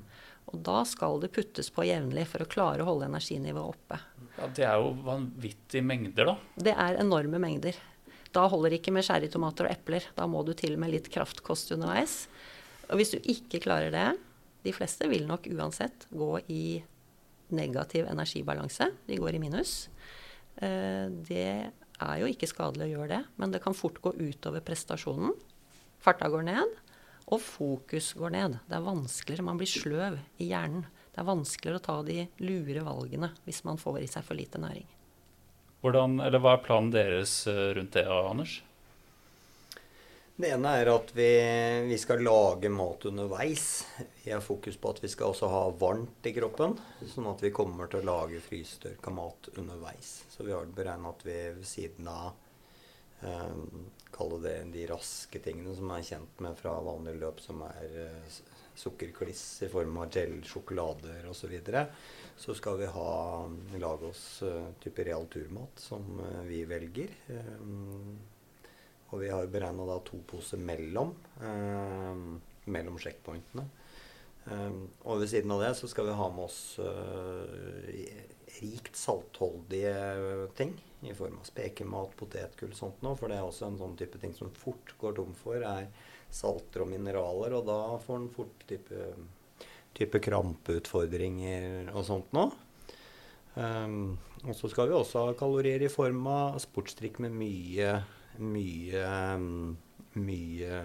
Og 0.51 0.61
da 0.65 0.81
skal 0.87 1.19
det 1.21 1.31
puttes 1.35 1.69
på 1.73 1.85
jevnlig 1.85 2.25
for 2.31 2.43
å 2.43 2.49
klare 2.49 2.83
å 2.83 2.89
holde 2.89 3.07
energinivået 3.11 3.75
oppe. 3.75 3.99
ja. 4.37 4.47
Det 4.55 4.65
er 4.67 4.81
jo 4.81 4.95
vanvittige 5.05 5.85
mengder, 5.85 6.31
da. 6.31 6.63
Det 6.69 6.73
er 6.73 6.99
enorme 7.03 7.39
mengder. 7.41 7.77
Da 8.31 8.47
holder 8.47 8.71
det 8.71 8.81
ikke 8.81 8.95
med 8.95 9.05
sherrytomater 9.05 9.67
og 9.67 9.75
epler. 9.75 10.07
Da 10.15 10.25
må 10.27 10.43
du 10.47 10.53
til 10.57 10.77
med 10.79 10.93
litt 10.93 11.11
kraftkost 11.11 11.73
underveis. 11.75 12.25
Og 12.89 12.99
hvis 12.99 13.13
du 13.13 13.19
ikke 13.19 13.61
klarer 13.63 13.91
det 13.93 14.09
De 14.63 14.73
fleste 14.75 15.07
vil 15.09 15.25
nok 15.29 15.47
uansett 15.55 16.07
gå 16.13 16.31
i 16.53 16.63
negativ 17.51 18.07
energibalanse. 18.07 18.91
De 19.07 19.17
går 19.19 19.35
i 19.35 19.41
minus. 19.43 19.89
Eh, 20.57 21.09
Det 21.09 21.71
er 22.01 22.17
jo 22.21 22.29
ikke 22.29 22.49
skadelig 22.49 22.87
å 22.89 22.93
gjøre 22.95 23.09
det, 23.15 23.25
men 23.37 23.51
det 23.51 23.61
kan 23.61 23.77
fort 23.77 23.99
gå 24.01 24.13
utover 24.17 24.63
prestasjonen. 24.65 25.35
Farta 26.01 26.29
går 26.33 26.47
ned, 26.47 26.79
og 27.31 27.41
fokus 27.41 28.13
går 28.17 28.33
ned. 28.33 28.57
Det 28.67 28.75
er 28.77 28.85
vanskeligere. 28.87 29.45
Man 29.45 29.59
blir 29.59 29.69
sløv 29.69 30.17
i 30.41 30.49
hjernen. 30.49 30.87
Det 31.11 31.21
er 31.21 31.27
vanskeligere 31.27 31.77
å 31.81 31.85
ta 31.85 32.01
de 32.07 32.25
lure 32.39 32.81
valgene 32.87 33.29
hvis 33.45 33.63
man 33.67 33.77
får 33.77 34.01
i 34.01 34.09
seg 34.09 34.25
for 34.25 34.39
lite 34.39 34.61
næring. 34.61 34.87
Hvordan, 35.81 36.19
Hva 36.21 36.55
er 36.55 36.65
planen 36.65 36.91
deres 36.93 37.47
eh, 37.49 37.71
rundt 37.75 37.93
det, 37.97 38.05
Anders? 38.07 38.61
Det 40.41 40.49
ene 40.55 40.69
er 40.73 40.89
at 40.89 41.11
vi, 41.13 41.27
vi 41.85 41.97
skal 42.01 42.23
lage 42.25 42.69
mat 42.73 43.03
underveis. 43.05 43.65
Vi 44.23 44.31
har 44.31 44.41
fokus 44.41 44.77
på 44.81 44.89
at 44.89 45.01
vi 45.03 45.09
skal 45.11 45.35
også 45.35 45.49
ha 45.51 45.59
varmt 45.77 46.25
i 46.25 46.33
kroppen. 46.33 46.73
Sånn 47.11 47.27
at 47.29 47.43
vi 47.45 47.51
kommer 47.53 47.91
til 47.91 48.01
å 48.01 48.07
lage 48.07 48.39
frysetørka 48.41 49.13
mat 49.13 49.51
underveis. 49.53 50.23
Så 50.33 50.47
vi 50.47 50.55
har 50.55 50.71
beregna 50.73 51.11
at 51.13 51.21
vi 51.27 51.35
ved 51.59 51.67
siden 51.69 52.09
av 52.09 52.31
eh, 53.21 53.53
Kalle 54.11 54.41
det 54.41 54.55
de 54.73 54.87
raske 54.89 55.43
tingene 55.45 55.75
som 55.77 55.93
er 55.93 56.09
kjent 56.09 56.41
med 56.43 56.57
fra 56.57 56.73
vanlige 56.89 57.21
løp, 57.21 57.45
som 57.45 57.61
er 57.67 58.01
eh, 58.07 58.41
sukkerkliss 58.81 59.45
i 59.67 59.69
form 59.69 60.01
av 60.01 60.09
gel, 60.17 60.39
sjokolader 60.41 61.29
osv. 61.29 61.43
Så, 61.45 61.53
videre, 61.53 61.85
så 62.33 62.57
skal 62.57 62.81
vi 62.81 62.89
ha, 62.89 63.13
lage 63.77 64.09
oss 64.09 64.25
eh, 64.47 64.73
type 64.81 65.05
real 65.05 65.29
turmat 65.29 65.85
som 65.85 66.17
eh, 66.25 66.45
vi 66.49 66.65
velger. 66.65 67.13
Eh, 67.29 67.57
og 69.11 69.19
vi 69.19 69.31
har 69.31 69.49
beregna 69.51 69.85
da 69.87 69.99
to 70.07 70.21
poser 70.27 70.59
mellom, 70.61 71.13
eh, 71.43 72.21
mellom 72.71 72.99
sjekkpointene. 73.01 73.65
Eh, 74.45 74.77
og 75.05 75.19
ved 75.21 75.29
siden 75.29 75.51
av 75.51 75.61
det 75.61 75.73
så 75.77 75.89
skal 75.91 76.07
vi 76.07 76.15
ha 76.17 76.29
med 76.31 76.45
oss 76.47 76.79
eh, 76.79 78.23
rikt 78.61 78.95
saltholdige 78.95 80.47
ting. 80.57 80.73
I 81.01 81.15
form 81.17 81.39
av 81.41 81.49
spekemat, 81.49 82.15
potetgull 82.15 82.73
sånt 82.77 83.01
noe. 83.03 83.17
For 83.19 83.27
det 83.27 83.39
er 83.39 83.45
også 83.45 83.67
en 83.67 83.79
sånn 83.79 83.97
type 83.99 84.21
ting 84.21 84.33
som 84.37 84.53
fort 84.55 84.95
går 85.01 85.17
tom 85.17 85.35
for, 85.37 85.59
er 85.59 85.89
salter 86.31 86.85
og 86.85 86.91
mineraler. 86.91 87.57
Og 87.57 87.67
da 87.67 87.79
får 88.05 88.19
en 88.21 88.33
fort 88.33 88.67
type, 88.69 89.13
type 89.97 90.23
krampeutfordringer 90.23 91.91
og 91.91 92.05
sånt 92.07 92.37
noe. 92.37 92.51
Um, 93.51 94.15
og 94.45 94.55
så 94.55 94.69
skal 94.71 94.87
vi 94.87 94.95
også 94.95 95.25
ha 95.25 95.33
kalorier 95.35 95.83
i 95.83 95.91
form 95.91 96.23
av 96.31 96.55
sportsdrikk 96.63 97.17
med 97.25 97.33
mye 97.35 97.97
mye, 98.41 99.05
mye 100.19 100.81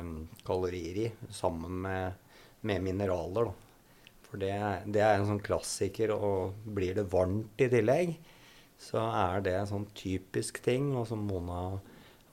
kalorier 0.47 1.03
i, 1.07 1.11
sammen 1.35 1.81
med, 1.87 2.12
med 2.66 2.85
mineraler. 2.85 3.51
Da. 3.51 3.66
For 4.27 4.42
det, 4.42 4.55
det, 4.92 5.03
er 5.03 5.19
en 5.19 5.29
sånn 5.29 5.45
klassiker, 5.45 6.14
og 6.16 6.57
blir 6.77 6.97
det 6.99 7.09
varmt 7.12 7.62
i 7.62 7.71
tillegg, 7.73 8.16
så 8.81 9.07
er 9.09 9.45
det 9.45 9.55
en 9.57 9.71
sånn 9.71 9.87
typisk 9.97 10.61
ting, 10.64 10.90
og 10.99 11.07
som 11.09 11.23
Mona 11.29 11.79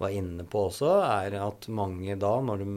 var 0.01 0.11
inne 0.11 0.43
på 0.49 0.65
også, 0.67 0.89
er 1.05 1.37
at 1.39 1.67
mange 1.71 2.17
da, 2.19 2.33
når 2.43 2.63
de 2.63 2.69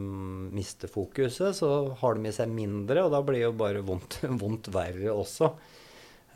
mister 0.54 0.90
fokuset, 0.92 1.56
så 1.58 1.70
har 1.98 2.14
de 2.14 2.26
med 2.26 2.36
seg 2.36 2.52
mindre, 2.52 3.06
og 3.06 3.14
da 3.14 3.22
blir 3.24 3.40
det 3.40 3.48
jo 3.48 3.56
bare 3.58 3.84
vondt, 3.86 4.20
vondt 4.42 4.70
verre 4.74 5.14
også. 5.14 5.50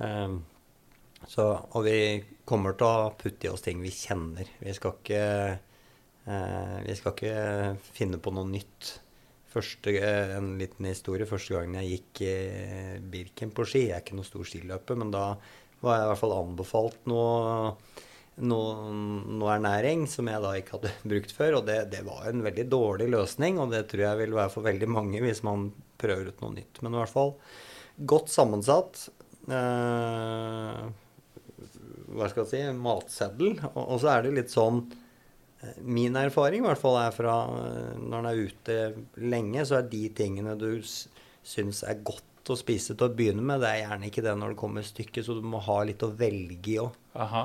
Um, 0.01 0.41
så, 1.29 1.45
og 1.77 1.85
vi 1.85 1.99
kommer 2.49 2.75
til 2.79 2.89
å 2.89 3.11
putte 3.21 3.47
i 3.47 3.53
oss 3.53 3.63
ting 3.63 3.83
vi 3.85 3.93
kjenner. 3.93 4.49
Vi 4.59 4.73
skal 4.75 4.97
ikke 4.97 5.25
vi 6.85 6.95
skal 6.99 7.15
ikke 7.15 7.95
finne 7.97 8.21
på 8.23 8.33
noe 8.35 8.49
nytt. 8.49 8.93
Første, 9.51 9.91
eh, 9.99 10.37
en 10.37 10.53
liten 10.61 10.87
historie. 10.87 11.27
Første 11.27 11.57
gangen 11.57 11.81
jeg 11.81 11.97
gikk 11.97 12.23
i 12.23 12.35
Birken 13.11 13.51
på 13.51 13.67
ski 13.67 13.89
Jeg 13.89 13.97
er 13.97 14.05
ikke 14.05 14.19
noe 14.19 14.29
stor 14.29 14.47
skiløper, 14.47 14.99
men 15.01 15.11
da 15.11 15.25
var 15.81 15.97
jeg 15.97 16.05
i 16.05 16.11
hvert 16.11 16.21
fall 16.21 16.35
anbefalt 16.37 17.09
noe, 17.11 17.73
noe, 18.47 18.93
noe 19.41 19.57
ernæring 19.57 20.05
som 20.13 20.29
jeg 20.31 20.45
da 20.45 20.55
ikke 20.55 20.77
hadde 20.77 20.95
brukt 21.13 21.35
før. 21.35 21.59
Og 21.59 21.67
det, 21.67 21.81
det, 21.97 22.05
var 22.07 22.31
en 22.31 22.47
veldig 22.47 22.69
dårlig 22.71 23.11
løsning, 23.11 23.59
og 23.59 23.75
det 23.75 23.89
tror 23.91 24.07
jeg 24.07 24.23
vil 24.23 24.39
være 24.39 24.55
for 24.55 24.71
veldig 24.71 24.91
mange 24.93 25.25
hvis 25.25 25.43
man 25.47 25.71
prøver 26.01 26.31
ut 26.31 26.47
noe 26.47 26.55
nytt. 26.61 26.83
Men 26.85 26.95
i 26.95 27.03
hvert 27.03 27.17
fall 27.17 27.35
godt 28.15 28.31
sammensatt. 28.31 29.09
Eh, 29.51 30.83
hva 32.11 32.31
skal 32.31 32.45
jeg 32.45 32.53
si 32.53 32.65
matseddel. 32.79 33.57
Og, 33.75 33.83
og 33.83 33.97
så 33.99 34.15
er 34.15 34.29
det 34.29 34.37
litt 34.39 34.55
sånn 34.55 34.85
Min 35.85 36.17
erfaring 36.17 36.63
i 36.63 36.69
hvert 36.69 36.81
fall 36.81 36.97
er 37.03 37.13
fra 37.13 37.35
eh, 37.61 37.97
når 38.01 38.19
en 38.19 38.29
er 38.31 38.45
ute 38.49 38.77
lenge, 39.21 39.65
så 39.69 39.81
er 39.81 39.91
de 39.93 40.07
tingene 40.17 40.57
du 40.59 40.71
syns 40.81 41.83
er 41.85 42.01
godt 42.05 42.25
å 42.51 42.57
spise 42.57 42.97
til 42.97 43.07
å 43.07 43.15
begynne 43.15 43.45
med, 43.45 43.61
det 43.63 43.69
er 43.69 43.83
gjerne 43.83 44.09
ikke 44.09 44.25
det 44.25 44.33
når 44.41 44.55
det 44.55 44.61
kommer 44.63 44.87
stykket, 44.87 45.27
så 45.27 45.37
du 45.37 45.45
må 45.47 45.61
ha 45.67 45.83
litt 45.87 46.03
å 46.07 46.13
velge 46.17 46.73
i 46.73 46.79
òg. 46.83 46.97
Aha. 47.21 47.45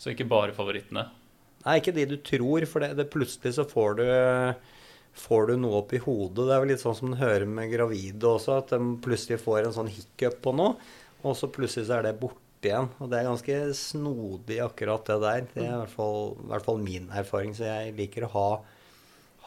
Så 0.00 0.14
ikke 0.14 0.26
bare 0.28 0.56
favorittene? 0.56 1.04
Nei, 1.64 1.76
ikke 1.80 1.94
de 1.96 2.06
du 2.08 2.16
tror, 2.24 2.64
for 2.68 2.84
det, 2.84 2.94
det 2.98 3.10
plutselig 3.12 3.54
så 3.56 3.64
får 3.68 4.00
du, 4.00 4.06
får 5.16 5.50
du 5.50 5.54
noe 5.60 5.80
opp 5.80 5.94
i 5.96 6.00
hodet. 6.02 6.42
Det 6.42 6.52
er 6.52 6.64
vel 6.64 6.72
litt 6.74 6.82
sånn 6.82 6.96
som 6.98 7.12
en 7.12 7.20
hører 7.20 7.46
med 7.48 7.72
gravide 7.72 8.32
også, 8.34 8.58
at 8.60 8.74
de 8.74 8.96
plutselig 9.04 9.40
får 9.44 9.62
en 9.62 9.76
sånn 9.76 9.92
hiccup 9.92 10.40
på 10.44 10.56
noe, 10.56 10.76
og 11.24 11.36
så 11.38 11.48
plutselig 11.52 11.88
så 11.88 12.00
er 12.00 12.08
det 12.08 12.18
borte 12.20 12.43
igjen. 12.68 12.88
Og 13.02 13.10
det 13.10 13.18
er 13.18 13.28
ganske 13.28 13.58
snodig, 13.78 14.58
akkurat 14.64 15.10
det 15.10 15.18
der. 15.24 15.44
Det 15.52 15.62
er 15.64 15.72
i 15.72 15.82
hvert 15.82 15.94
fall, 15.94 16.32
i 16.38 16.48
hvert 16.52 16.66
fall 16.68 16.80
min 16.82 17.10
erfaring. 17.12 17.54
Så 17.56 17.68
jeg 17.68 17.94
liker 17.98 18.26
å 18.26 18.32
ha, 18.34 18.48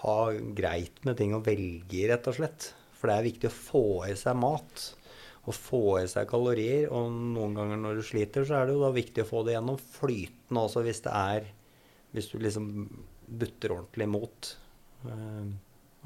ha, 0.03 0.17
greit 0.57 1.01
med 1.07 1.19
ting 1.19 1.35
å 1.35 1.41
velge 1.45 1.99
i, 1.99 2.05
rett 2.11 2.29
og 2.29 2.37
slett. 2.39 2.71
For 2.97 3.09
det 3.09 3.17
er 3.17 3.27
viktig 3.29 3.51
å 3.51 3.57
få 3.57 3.85
i 4.09 4.15
seg 4.19 4.39
mat. 4.39 4.85
Og 5.47 5.55
få 5.55 5.83
i 6.01 6.07
seg 6.11 6.29
kalorier. 6.29 6.87
Og 6.91 7.11
noen 7.11 7.57
ganger 7.57 7.81
når 7.81 7.99
du 8.01 8.05
sliter, 8.07 8.47
så 8.47 8.59
er 8.59 8.67
det 8.67 8.77
jo 8.77 8.85
da 8.85 8.93
viktig 8.95 9.25
å 9.25 9.31
få 9.31 9.43
det 9.47 9.57
gjennom 9.57 9.81
flytende 9.81 10.65
også, 10.67 10.85
hvis 10.87 11.03
det 11.07 11.15
er 11.17 11.53
Hvis 12.15 12.29
du 12.31 12.37
liksom 12.39 12.67
butter 13.27 13.73
ordentlig 13.75 14.05
imot. 14.07 14.53
Eh, 15.05 15.49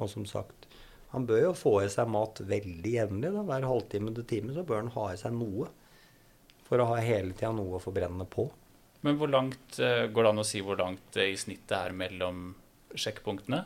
og 0.01 0.09
som 0.09 0.25
sagt 0.25 0.65
han 1.11 1.25
bør 1.27 1.41
jo 1.43 1.51
få 1.59 1.73
i 1.83 1.89
seg 1.91 2.07
mat 2.07 2.39
veldig 2.47 2.91
jevnlig. 2.93 3.31
Hver 3.35 3.67
halvtime 3.67 4.13
til 4.15 4.27
time 4.29 4.53
så 4.55 4.63
bør 4.67 4.85
han 4.85 4.93
ha 4.95 5.09
i 5.11 5.19
seg 5.19 5.35
noe 5.35 5.67
for 6.71 6.79
å 6.79 6.87
ha 6.93 7.01
hele 7.03 7.35
tida 7.35 7.51
noe 7.51 7.75
å 7.75 7.83
forbrenne 7.83 8.23
på. 8.31 8.47
Men 9.03 9.17
hvor 9.19 9.27
langt 9.33 9.79
eh, 9.81 10.07
går 10.07 10.23
det 10.23 10.31
an 10.31 10.41
å 10.43 10.47
si 10.47 10.63
hvor 10.63 10.79
langt 10.79 11.03
det 11.17 11.27
i 11.33 11.37
snittet 11.39 11.75
er 11.75 11.95
mellom 11.97 12.51
sjekkpunktene? 12.95 13.65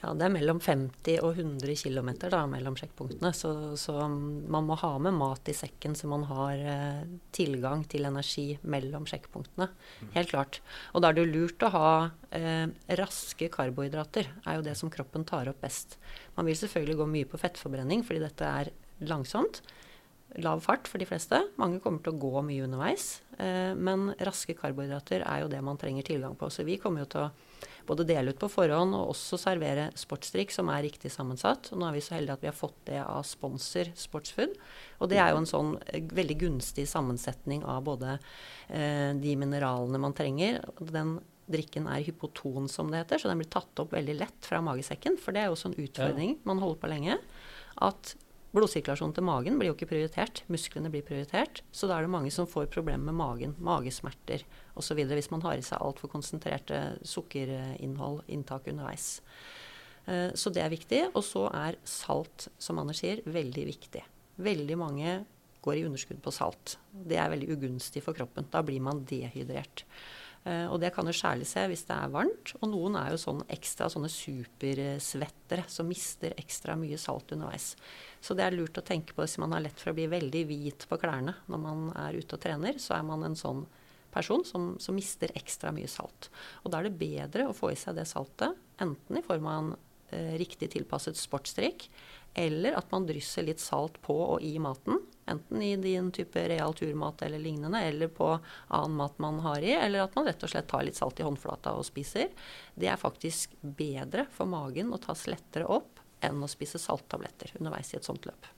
Ja, 0.00 0.14
det 0.16 0.24
er 0.24 0.32
mellom 0.32 0.62
50 0.64 1.20
og 1.20 1.36
100 1.36 1.74
km 1.76 2.08
mellom 2.48 2.76
sjekkpunktene. 2.78 3.34
Så, 3.36 3.50
så, 3.76 3.94
man 4.08 4.64
må 4.64 4.78
ha 4.80 4.94
med 5.02 5.12
mat 5.12 5.50
i 5.52 5.54
sekken 5.54 5.92
så 5.98 6.08
man 6.08 6.24
har 6.30 6.56
eh, 6.56 7.02
tilgang 7.36 7.84
til 7.84 8.08
energi 8.08 8.46
mellom 8.62 9.04
sjekkpunktene. 9.10 9.68
Mm. 10.00 10.12
Helt 10.16 10.32
klart. 10.32 10.62
Og 10.94 11.04
da 11.04 11.10
er 11.10 11.20
det 11.20 11.26
lurt 11.28 11.68
å 11.68 11.72
ha 11.76 11.90
eh, 12.32 12.64
raske 12.96 13.50
karbohydrater. 13.52 14.32
er 14.46 14.56
jo 14.56 14.64
det 14.64 14.74
som 14.80 14.92
kroppen 14.92 15.28
tar 15.28 15.52
opp 15.52 15.60
best. 15.60 15.98
Man 16.38 16.48
vil 16.48 16.56
selvfølgelig 16.56 16.96
gå 17.02 17.10
mye 17.18 17.28
på 17.28 17.42
fettforbrenning 17.44 18.06
fordi 18.08 18.24
dette 18.24 18.54
er 18.64 18.72
langsomt. 19.04 19.60
Lav 20.38 20.62
fart 20.64 20.88
for 20.88 21.02
de 21.02 21.08
fleste. 21.08 21.40
Mange 21.60 21.80
kommer 21.82 22.02
til 22.04 22.14
å 22.14 22.20
gå 22.20 22.42
mye 22.46 22.64
underveis. 22.66 23.20
Eh, 23.40 23.72
men 23.74 24.12
raske 24.22 24.54
karbohydrater 24.58 25.24
er 25.24 25.42
jo 25.42 25.50
det 25.50 25.62
man 25.64 25.80
trenger 25.80 26.06
tilgang 26.06 26.36
på. 26.38 26.50
Så 26.52 26.66
vi 26.66 26.78
kommer 26.80 27.04
jo 27.04 27.10
til 27.10 27.24
å 27.26 27.30
både 27.88 28.06
dele 28.06 28.30
ut 28.30 28.38
på 28.38 28.50
forhånd 28.52 28.94
og 28.94 29.10
også 29.14 29.38
servere 29.40 29.88
sportsdrikk 29.98 30.52
som 30.54 30.70
er 30.70 30.84
riktig 30.86 31.10
sammensatt. 31.12 31.72
Og 31.72 31.80
nå 31.80 31.88
er 31.88 31.96
vi 31.96 32.04
så 32.04 32.14
heldige 32.16 32.38
at 32.38 32.44
vi 32.44 32.50
har 32.50 32.56
fått 32.58 32.78
det 32.90 33.00
av 33.02 33.24
sponsor 33.26 33.90
Sportsfood. 33.98 34.54
Og 35.00 35.10
det 35.10 35.18
er 35.18 35.32
jo 35.32 35.40
en 35.42 35.50
sånn 35.50 35.74
eh, 35.88 36.04
veldig 36.20 36.38
gunstig 36.44 36.86
sammensetning 36.90 37.66
av 37.66 37.82
både 37.88 38.16
eh, 38.68 39.10
de 39.18 39.36
mineralene 39.40 40.02
man 40.02 40.16
trenger. 40.16 40.62
Den 40.78 41.18
drikken 41.50 41.88
er 41.90 42.04
hypoton, 42.06 42.68
som 42.70 42.92
det 42.92 43.02
heter, 43.02 43.18
så 43.18 43.30
den 43.30 43.40
blir 43.40 43.50
tatt 43.50 43.82
opp 43.82 43.94
veldig 43.96 44.14
lett 44.20 44.46
fra 44.46 44.60
magesekken. 44.62 45.18
For 45.18 45.34
det 45.34 45.42
er 45.42 45.50
jo 45.50 45.56
også 45.56 45.72
en 45.72 45.80
utfordring 45.82 46.36
man 46.46 46.62
holder 46.62 46.82
på 46.82 46.90
lenge. 46.92 47.16
At 47.82 48.14
Blodsirkulasjonen 48.50 49.14
til 49.14 49.26
magen 49.26 49.58
blir 49.60 49.70
jo 49.70 49.76
ikke 49.76 49.88
prioritert. 49.92 50.42
Musklene 50.50 50.90
blir 50.90 51.04
prioritert. 51.06 51.62
Så 51.70 51.86
da 51.86 51.96
er 51.96 52.06
det 52.06 52.12
mange 52.12 52.32
som 52.34 52.48
får 52.50 52.70
problemer 52.74 53.04
med 53.06 53.18
magen, 53.20 53.54
magesmerter 53.62 54.42
osv. 54.74 55.04
hvis 55.06 55.30
man 55.30 55.44
har 55.46 55.58
i 55.58 55.66
seg 55.66 55.78
altfor 55.78 56.10
konsentrerte 56.10 56.80
sukkerinnhold, 57.06 58.24
inntak 58.26 58.66
underveis. 58.72 59.20
Eh, 60.10 60.30
så 60.34 60.50
det 60.50 60.64
er 60.64 60.74
viktig. 60.74 61.02
Og 61.14 61.22
så 61.26 61.46
er 61.54 61.78
salt, 61.86 62.48
som 62.58 62.82
Anders 62.82 63.04
sier, 63.04 63.22
veldig 63.22 63.66
viktig. 63.70 64.02
Veldig 64.42 64.80
mange 64.80 65.20
går 65.62 65.78
i 65.78 65.84
underskudd 65.86 66.22
på 66.24 66.32
salt. 66.34 66.78
Det 66.90 67.20
er 67.20 67.30
veldig 67.30 67.52
ugunstig 67.54 68.02
for 68.02 68.16
kroppen. 68.16 68.48
Da 68.50 68.64
blir 68.66 68.82
man 68.82 69.04
dehydrert. 69.06 69.84
Uh, 70.40 70.72
og 70.72 70.78
det 70.80 70.88
kan 70.94 71.04
jo 71.04 71.12
særlig 71.12 71.44
se 71.50 71.66
hvis 71.68 71.84
det 71.88 71.96
er 71.96 72.12
varmt. 72.14 72.54
Og 72.60 72.70
noen 72.72 72.96
er 73.00 73.10
jo 73.12 73.20
sånn 73.20 73.42
ekstra 73.52 73.90
sånne 73.92 74.08
supersvettere 74.12 75.66
som 75.68 75.90
mister 75.90 76.36
ekstra 76.40 76.78
mye 76.80 76.98
salt 77.00 77.34
underveis. 77.36 77.74
Så 78.24 78.36
det 78.36 78.46
er 78.46 78.56
lurt 78.56 78.80
å 78.80 78.86
tenke 78.86 79.16
på 79.16 79.24
hvis 79.24 79.38
man 79.42 79.52
har 79.56 79.64
lett 79.64 79.80
for 79.80 79.92
å 79.92 79.98
bli 79.98 80.08
veldig 80.10 80.46
hvit 80.48 80.88
på 80.88 81.00
klærne 81.00 81.36
når 81.50 81.62
man 81.66 81.90
er 82.06 82.16
ute 82.16 82.38
og 82.38 82.42
trener, 82.42 82.80
så 82.80 82.96
er 82.96 83.04
man 83.08 83.26
en 83.26 83.38
sånn 83.38 83.66
person 84.10 84.44
som, 84.44 84.72
som 84.82 84.96
mister 84.96 85.30
ekstra 85.38 85.72
mye 85.74 85.88
salt. 85.90 86.30
Og 86.64 86.72
da 86.72 86.80
er 86.80 86.88
det 86.88 86.98
bedre 87.00 87.48
å 87.48 87.56
få 87.56 87.72
i 87.72 87.78
seg 87.78 87.98
det 87.98 88.08
saltet, 88.10 88.58
enten 88.82 89.20
i 89.20 89.24
form 89.24 89.46
av 89.46 89.60
en 89.60 89.70
eh, 90.10 90.34
riktig 90.40 90.72
tilpasset 90.74 91.18
sportsdrikk, 91.18 91.86
eller 92.38 92.76
at 92.78 92.90
man 92.92 93.06
drysser 93.08 93.46
litt 93.46 93.62
salt 93.62 93.98
på 94.04 94.16
og 94.24 94.44
i 94.46 94.56
maten. 94.62 95.00
Enten 95.30 95.62
i 95.62 95.74
din 95.80 96.10
type 96.14 96.42
real 96.50 96.74
turmat 96.74 97.22
eller 97.26 97.38
lignende, 97.42 97.82
eller 97.86 98.10
på 98.12 98.32
annen 98.68 98.96
mat 98.98 99.18
man 99.22 99.40
har 99.44 99.62
i, 99.62 99.72
eller 99.76 100.04
at 100.04 100.16
man 100.18 100.26
rett 100.28 100.42
og 100.42 100.52
slett 100.52 100.68
tar 100.70 100.84
litt 100.86 100.98
salt 100.98 101.20
i 101.20 101.26
håndflata 101.26 101.76
og 101.78 101.86
spiser. 101.86 102.32
Det 102.74 102.90
er 102.90 103.00
faktisk 103.00 103.54
bedre 103.60 104.26
for 104.34 104.50
magen 104.50 104.92
å 104.94 105.00
tas 105.02 105.26
lettere 105.30 105.68
opp 105.70 106.00
enn 106.24 106.42
å 106.42 106.50
spise 106.50 106.80
salttabletter 106.80 107.54
underveis 107.58 107.94
i 107.94 107.98
et 108.00 108.06
sånt 108.06 108.26
løp. 108.28 108.48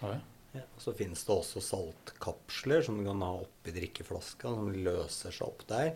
Ja, 0.00 0.16
ja. 0.52 0.64
så 0.78 0.94
finnes 0.96 1.24
det 1.24 1.34
også 1.34 1.62
saltkapsler 1.62 2.82
som 2.86 2.98
du 2.98 3.06
kan 3.06 3.22
ha 3.22 3.34
oppi 3.42 3.74
drikkeflaska, 3.74 4.54
som 4.54 4.72
løser 4.72 5.34
seg 5.34 5.46
opp 5.46 5.66
der. 5.70 5.92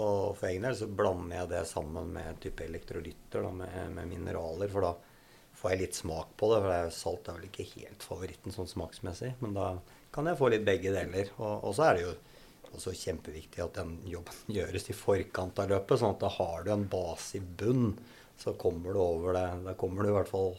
Og 0.00 0.36
for 0.38 0.48
egen 0.48 0.64
del 0.64 0.76
så 0.78 0.88
blander 0.88 1.42
jeg 1.42 1.50
det 1.50 1.62
sammen 1.68 2.12
med 2.14 2.38
type 2.42 2.64
elektrolytter, 2.64 3.48
med, 3.52 3.74
med, 3.96 4.08
mineraler. 4.08 4.70
For 4.72 4.86
da 4.86 4.94
får 5.60 5.74
jeg 5.74 5.82
litt 5.84 6.00
smak 6.00 6.34
på 6.40 6.50
det. 6.52 6.60
For 6.62 6.72
det 6.72 6.80
er, 6.80 6.94
salt 6.96 7.28
er 7.28 7.38
vel 7.38 7.48
ikke 7.50 7.68
helt 7.76 8.06
favoritten 8.06 8.56
sånn 8.56 8.70
smaksmessig. 8.70 9.34
Men 9.44 9.56
da 9.56 9.70
kan 10.14 10.28
jeg 10.28 10.40
få 10.40 10.50
litt 10.52 10.66
begge 10.66 10.94
deler. 10.96 11.32
Og, 11.38 11.68
og 11.68 11.76
så 11.76 11.88
er 11.88 11.98
det 11.98 12.06
jo 12.06 12.14
også 12.70 12.94
kjempeviktig 12.94 13.62
at 13.64 13.76
den 13.80 13.98
jobben 14.08 14.40
gjøres 14.58 14.88
i 14.90 14.96
forkant 14.96 15.60
av 15.60 15.70
løpet, 15.74 16.00
sånn 16.00 16.16
at 16.16 16.24
da 16.24 16.32
har 16.38 16.64
du 16.66 16.72
en 16.74 16.88
base 16.90 17.38
i 17.38 17.44
bunn 17.44 17.92
så 18.40 18.54
kommer 18.56 18.92
du 18.92 19.00
over 19.02 19.36
det. 19.36 19.48
Da 19.66 19.74
kommer 19.76 20.02
du 20.02 20.10
i 20.10 20.16
hvert 20.16 20.30
fall 20.30 20.54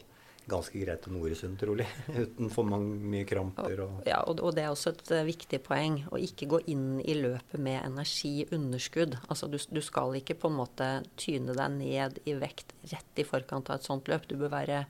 ganske 0.50 0.80
greit 0.82 1.02
til 1.04 1.14
Noresund, 1.14 1.58
trolig. 1.60 1.86
Uten 2.22 2.50
for 2.52 2.66
mange, 2.68 2.96
mye 3.12 3.26
kramper. 3.28 3.84
Og... 3.84 4.02
Ja, 4.08 4.22
og, 4.26 4.42
og, 4.42 4.54
det 4.56 4.64
er 4.64 4.72
også 4.72 4.94
et 4.94 5.12
uh, 5.14 5.22
viktig 5.26 5.62
poeng 5.64 6.00
å 6.10 6.20
ikke 6.20 6.48
gå 6.50 6.62
inn 6.72 6.98
i 7.00 7.16
løpet 7.18 7.62
med 7.62 7.80
energiunderskudd. 7.84 9.18
Altså 9.28 9.48
du, 9.52 9.58
du, 9.70 9.80
skal 9.84 10.18
ikke 10.18 10.38
på 10.42 10.50
en 10.50 10.58
måte 10.58 10.90
tyne 11.20 11.56
deg 11.56 11.78
ned 11.78 12.20
i 12.26 12.36
vekt 12.40 12.74
rett 12.92 13.22
i 13.22 13.26
forkant 13.28 13.70
av 13.70 13.80
et 13.80 13.88
sånt 13.88 14.10
løp. 14.10 14.26
Du 14.30 14.36
bør 14.40 14.54
være 14.56 14.84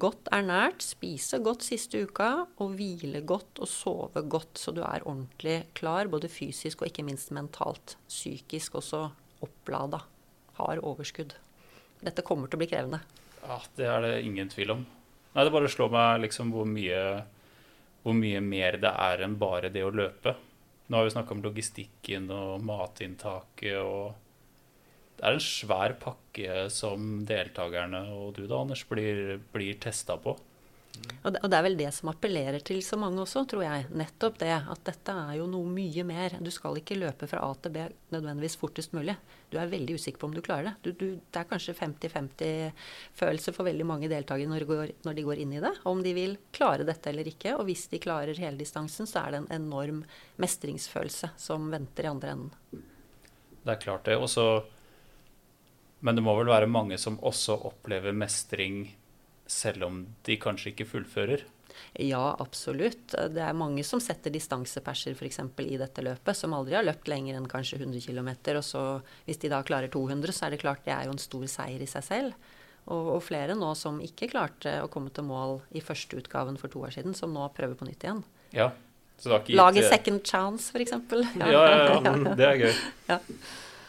godt 0.00 0.32
ernært, 0.32 0.80
spise 0.80 1.42
godt 1.44 1.66
siste 1.66 2.00
uka 2.06 2.30
og 2.62 2.76
hvile 2.78 3.20
godt 3.28 3.60
og 3.60 3.68
sove 3.68 4.24
godt, 4.32 4.56
så 4.56 4.72
du 4.72 4.80
er 4.80 5.04
ordentlig 5.04 5.58
klar 5.76 6.08
både 6.12 6.32
fysisk 6.32 6.80
og 6.80 6.88
ikke 6.88 7.04
minst 7.04 7.34
mentalt. 7.36 7.98
Psykisk 8.08 8.80
også 8.80 9.06
opplada. 9.44 10.00
Har 10.54 10.80
overskudd 10.86 11.34
dette 12.04 12.24
kommer 12.26 12.50
til 12.50 12.58
å 12.58 12.62
bli 12.62 12.68
krevende. 12.70 13.00
Ja, 13.44 13.60
det 13.76 13.86
er 13.90 14.00
det 14.04 14.12
ingen 14.24 14.48
tvil 14.48 14.72
om. 14.78 14.82
Nei, 15.34 15.44
Det 15.44 15.52
bare 15.52 15.68
slår 15.70 15.90
meg 15.92 16.24
liksom 16.24 16.52
hvor 16.54 16.66
mye, 16.68 17.00
hvor 18.04 18.16
mye 18.16 18.40
mer 18.40 18.78
det 18.80 18.92
er 18.92 19.24
enn 19.26 19.38
bare 19.40 19.70
det 19.74 19.84
å 19.84 19.92
løpe. 19.92 20.36
Nå 20.88 20.98
har 20.98 21.06
vi 21.06 21.14
snakka 21.14 21.34
om 21.34 21.42
logistikken 21.44 22.28
og 22.32 22.62
matinntaket 22.64 23.80
og 23.80 24.14
Det 25.14 25.22
er 25.28 25.36
en 25.36 25.44
svær 25.44 25.92
pakke 26.02 26.64
som 26.74 27.22
deltakerne 27.24 28.00
og 28.12 28.34
du 28.34 28.48
da, 28.50 28.58
Anders, 28.58 28.82
blir, 28.88 29.38
blir 29.54 29.78
testa 29.80 30.16
på. 30.18 30.34
Og 31.24 31.32
det, 31.32 31.40
og 31.40 31.50
det, 31.50 31.56
er 31.56 31.64
vel 31.64 31.76
det 31.78 31.88
som 31.96 32.10
appellerer 32.12 32.62
til 32.64 32.82
så 32.84 32.98
mange 33.00 33.22
også, 33.22 33.44
tror 33.48 33.64
jeg. 33.64 33.86
Nettopp 33.96 34.36
det. 34.42 34.52
At 34.52 34.82
dette 34.86 35.14
er 35.24 35.38
jo 35.38 35.46
noe 35.50 35.68
mye 35.72 36.04
mer. 36.06 36.36
Du 36.44 36.50
skal 36.52 36.78
ikke 36.80 36.98
løpe 36.98 37.28
fra 37.30 37.42
A 37.46 37.50
til 37.64 37.74
B 37.74 37.84
nødvendigvis 38.12 38.56
fortest 38.60 38.94
mulig. 38.96 39.16
Du 39.50 39.56
er 39.60 39.70
veldig 39.70 39.96
usikker 39.98 40.20
på 40.20 40.28
om 40.28 40.34
du 40.36 40.42
klarer 40.44 40.68
det. 40.70 40.74
Du, 40.84 40.90
du, 41.00 41.06
det 41.16 41.40
er 41.40 41.48
kanskje 41.50 41.76
50-50 41.78 42.88
følelse 43.16 43.54
for 43.56 43.68
veldig 43.68 43.86
mange 43.88 44.10
deltakere 44.12 44.50
når 44.50 44.66
når 45.04 45.16
de, 45.16 45.24
går, 45.26 45.42
inn 45.42 45.54
i 45.56 45.62
det. 45.64 45.72
Om 45.88 46.02
de 46.04 46.14
vil 46.16 46.36
klare 46.54 46.86
dette 46.86 47.10
eller 47.10 47.28
ikke. 47.30 47.56
Og 47.58 47.68
hvis 47.68 47.86
de 47.92 48.02
klarer 48.02 48.38
hele 48.40 48.60
distansen, 48.60 49.08
så 49.08 49.24
er 49.24 49.34
det 49.34 49.42
en 49.44 49.52
enorm 49.62 50.02
mestringsfølelse 50.42 51.34
som 51.40 51.70
venter 51.72 52.06
i 52.06 52.12
andre 52.12 52.34
enden. 52.36 52.84
Det 53.64 53.72
er 53.72 53.80
klart 53.80 54.04
det. 54.10 54.18
Også, 54.20 54.44
men 56.04 56.18
det 56.18 56.24
må 56.24 56.36
vel 56.36 56.52
være 56.52 56.68
mange 56.68 57.00
som 57.00 57.16
også 57.24 57.56
opplever 57.70 58.12
mestring 58.12 58.84
selv 59.50 59.86
om 59.88 60.00
de 60.26 60.38
kanskje 60.40 60.72
ikke 60.72 60.88
fullfører? 60.88 61.44
Ja, 61.98 62.36
absolutt. 62.38 63.14
Det 63.34 63.42
er 63.42 63.56
mange 63.56 63.82
som 63.86 64.00
setter 64.02 64.32
distanseperser 64.34 65.14
f.eks. 65.14 65.40
i 65.64 65.78
dette 65.78 66.04
løpet, 66.06 66.38
som 66.38 66.54
aldri 66.54 66.76
har 66.78 66.86
løpt 66.86 67.10
lenger 67.10 67.38
enn 67.38 67.50
kanskje 67.50 67.80
100 67.80 68.04
km. 68.06 68.30
Og 68.54 68.64
så 68.66 68.84
hvis 69.26 69.40
de 69.42 69.50
da 69.52 69.62
klarer 69.66 69.90
200, 69.92 70.34
så 70.34 70.46
er 70.46 70.54
det 70.54 70.62
klart 70.62 70.84
det 70.86 70.94
er 70.94 71.08
jo 71.08 71.14
en 71.16 71.22
stor 71.22 71.46
seier 71.50 71.82
i 71.82 71.90
seg 71.90 72.06
selv. 72.06 72.54
Og, 72.84 73.14
og 73.16 73.20
flere 73.24 73.56
nå 73.56 73.70
som 73.78 74.00
ikke 74.04 74.28
klarte 74.34 74.76
å 74.84 74.90
komme 74.92 75.12
til 75.14 75.26
mål 75.26 75.62
i 75.74 75.82
første 75.84 76.18
utgaven 76.20 76.58
for 76.60 76.72
to 76.72 76.82
år 76.84 76.94
siden, 76.98 77.16
som 77.16 77.32
nå 77.34 77.46
prøver 77.56 77.78
på 77.80 77.88
nytt 77.88 78.04
igjen. 78.04 78.24
Ja, 78.54 78.70
så 79.18 79.30
det 79.30 79.34
har 79.34 79.44
ikke 79.44 79.58
Laget 79.58 79.88
second 79.88 80.26
chance, 80.26 80.70
f.eks. 80.74 80.92
Ja. 81.38 81.48
Ja, 81.48 81.62
ja, 81.64 82.00
ja, 82.02 82.34
det 82.40 82.50
er 82.50 82.60
gøy. 82.66 82.82
ja. 83.08 83.20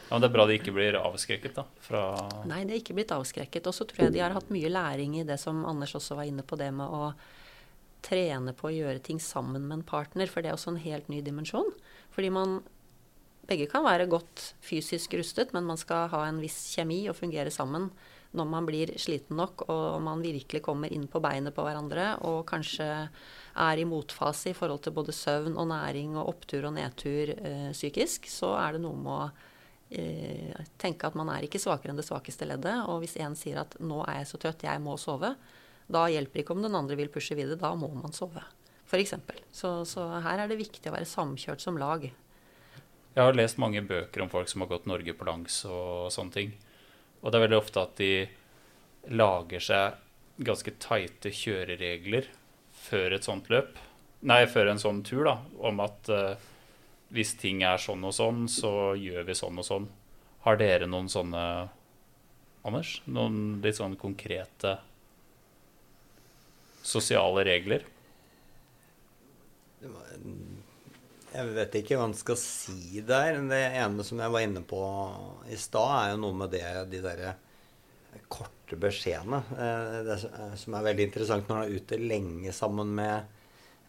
Ja, 0.06 0.14
men 0.14 0.22
Det 0.22 0.30
er 0.30 0.36
bra 0.36 0.46
de 0.46 0.58
ikke 0.60 0.74
blir 0.76 0.98
avskrekket, 1.00 1.56
da? 1.58 1.66
Fra 1.82 2.04
Nei, 2.46 2.64
det 2.66 2.76
er 2.76 2.84
ikke 2.84 2.98
blitt 2.98 3.14
avskrekket. 3.16 3.66
Og 3.66 3.74
så 3.74 3.88
tror 3.90 4.06
jeg 4.06 4.16
de 4.16 4.22
har 4.22 4.36
hatt 4.36 4.54
mye 4.54 4.70
læring 4.70 5.18
i 5.20 5.26
det 5.28 5.40
som 5.42 5.64
Anders 5.66 5.96
også 5.98 6.20
var 6.20 6.30
inne 6.30 6.46
på, 6.46 6.60
det 6.60 6.70
med 6.76 6.86
å 6.86 7.12
trene 8.06 8.54
på 8.54 8.70
å 8.70 8.76
gjøre 8.76 9.02
ting 9.02 9.20
sammen 9.20 9.66
med 9.66 9.80
en 9.80 9.88
partner. 9.88 10.30
For 10.30 10.46
det 10.46 10.52
er 10.52 10.60
også 10.60 10.76
en 10.76 10.84
helt 10.84 11.10
ny 11.10 11.24
dimensjon. 11.26 11.72
Fordi 12.14 12.30
man 12.34 12.60
begge 13.50 13.68
kan 13.70 13.86
være 13.86 14.10
godt 14.10 14.52
fysisk 14.66 15.18
rustet, 15.18 15.54
men 15.54 15.66
man 15.66 15.78
skal 15.78 16.10
ha 16.14 16.26
en 16.28 16.42
viss 16.42 16.68
kjemi 16.76 17.04
og 17.10 17.18
fungere 17.18 17.54
sammen 17.54 17.90
når 18.36 18.48
man 18.52 18.68
blir 18.68 18.92
sliten 19.00 19.38
nok 19.40 19.66
og 19.72 20.02
man 20.04 20.24
virkelig 20.24 20.62
kommer 20.66 20.92
inn 20.92 21.06
på 21.08 21.22
beinet 21.24 21.56
på 21.56 21.64
hverandre 21.64 22.16
og 22.28 22.42
kanskje 22.50 22.88
er 23.66 23.80
i 23.80 23.88
motfase 23.88 24.52
i 24.52 24.58
forhold 24.58 24.84
til 24.84 24.96
både 24.98 25.16
søvn 25.16 25.56
og 25.56 25.70
næring 25.72 26.18
og 26.20 26.34
opptur 26.34 26.68
og 26.68 26.76
nedtur 26.76 27.32
øh, 27.32 27.70
psykisk, 27.72 28.28
så 28.28 28.52
er 28.60 28.76
det 28.76 28.84
noe 28.84 29.00
med 29.00 29.14
å 29.14 29.30
tenke 30.82 31.08
at 31.08 31.16
man 31.16 31.30
er 31.30 31.46
ikke 31.46 31.62
svakere 31.62 31.94
enn 31.94 32.00
det 32.00 32.08
svakeste 32.08 32.48
leddet. 32.50 32.88
Og 32.90 33.04
hvis 33.04 33.18
én 33.22 33.36
sier 33.38 33.62
at 33.62 33.78
'nå 33.80 34.02
er 34.08 34.22
jeg 34.22 34.28
så 34.32 34.42
trøtt, 34.42 34.64
jeg 34.66 34.82
må 34.82 34.98
sove', 34.98 35.36
da 35.88 36.08
hjelper 36.10 36.42
ikke 36.42 36.56
om 36.56 36.64
den 36.66 36.76
andre 36.76 36.98
vil 36.98 37.10
pushe 37.14 37.36
videre. 37.38 37.60
Da 37.62 37.76
må 37.76 37.88
man 37.94 38.14
sove. 38.14 38.42
F.eks. 38.86 39.14
Så, 39.52 39.86
så 39.86 40.22
her 40.22 40.40
er 40.40 40.48
det 40.48 40.58
viktig 40.58 40.90
å 40.90 40.96
være 40.96 41.10
samkjørt 41.10 41.62
som 41.62 41.78
lag. 41.78 42.06
Jeg 43.16 43.24
har 43.24 43.38
lest 43.38 43.58
mange 43.62 43.82
bøker 43.86 44.22
om 44.22 44.30
folk 44.30 44.50
som 44.52 44.62
har 44.62 44.72
gått 44.74 44.90
Norge 44.90 45.14
på 45.14 45.26
langs 45.26 45.64
og 45.70 46.12
sånne 46.12 46.36
ting. 46.36 46.56
Og 47.22 47.32
det 47.32 47.38
er 47.38 47.46
veldig 47.46 47.62
ofte 47.62 47.82
at 47.82 47.96
de 48.02 48.28
lager 49.16 49.62
seg 49.64 50.02
ganske 50.46 50.74
tighte 50.84 51.32
kjøreregler 51.32 52.28
før 52.76 53.16
et 53.16 53.24
sånt 53.24 53.48
løp. 53.54 53.78
Nei, 54.26 54.44
før 54.50 54.74
en 54.74 54.82
sånn 54.82 55.02
tur, 55.06 55.24
da. 55.28 55.38
Om 55.70 55.80
at 55.86 56.12
uh, 56.12 56.36
hvis 57.14 57.36
ting 57.40 57.64
er 57.66 57.82
sånn 57.82 58.04
og 58.08 58.14
sånn, 58.16 58.46
så 58.52 58.96
gjør 58.98 59.28
vi 59.28 59.38
sånn 59.38 59.62
og 59.62 59.68
sånn. 59.68 59.88
Har 60.46 60.60
dere 60.62 60.90
noen 60.90 61.10
sånne, 61.12 61.44
Anders? 62.66 63.00
Noen 63.06 63.60
litt 63.64 63.78
sånn 63.78 63.98
konkrete 64.02 64.78
sosiale 66.86 67.46
regler? 67.46 67.86
Jeg 71.36 71.54
vet 71.54 71.78
ikke 71.78 71.98
hva 72.00 72.10
en 72.10 72.18
skal 72.18 72.38
si 72.40 73.02
der. 73.06 73.42
Det 73.50 73.62
ene 73.82 74.06
som 74.08 74.22
jeg 74.22 74.34
var 74.34 74.46
inne 74.46 74.64
på 74.66 74.82
i 75.52 75.58
stad, 75.60 75.96
er 75.98 76.14
jo 76.14 76.22
noe 76.24 76.40
med 76.44 76.54
det, 76.56 76.66
de 76.94 77.02
derre 77.04 77.36
korte 78.32 78.78
beskjedene. 78.80 79.42
Eh, 79.60 79.98
det 80.08 80.20
som 80.62 80.78
er 80.78 80.86
veldig 80.88 81.10
interessant 81.10 81.50
når 81.50 81.58
han 81.60 81.66
er 81.66 81.82
ute 81.82 82.00
lenge 82.02 82.54
sammen 82.56 82.94
med 82.98 83.34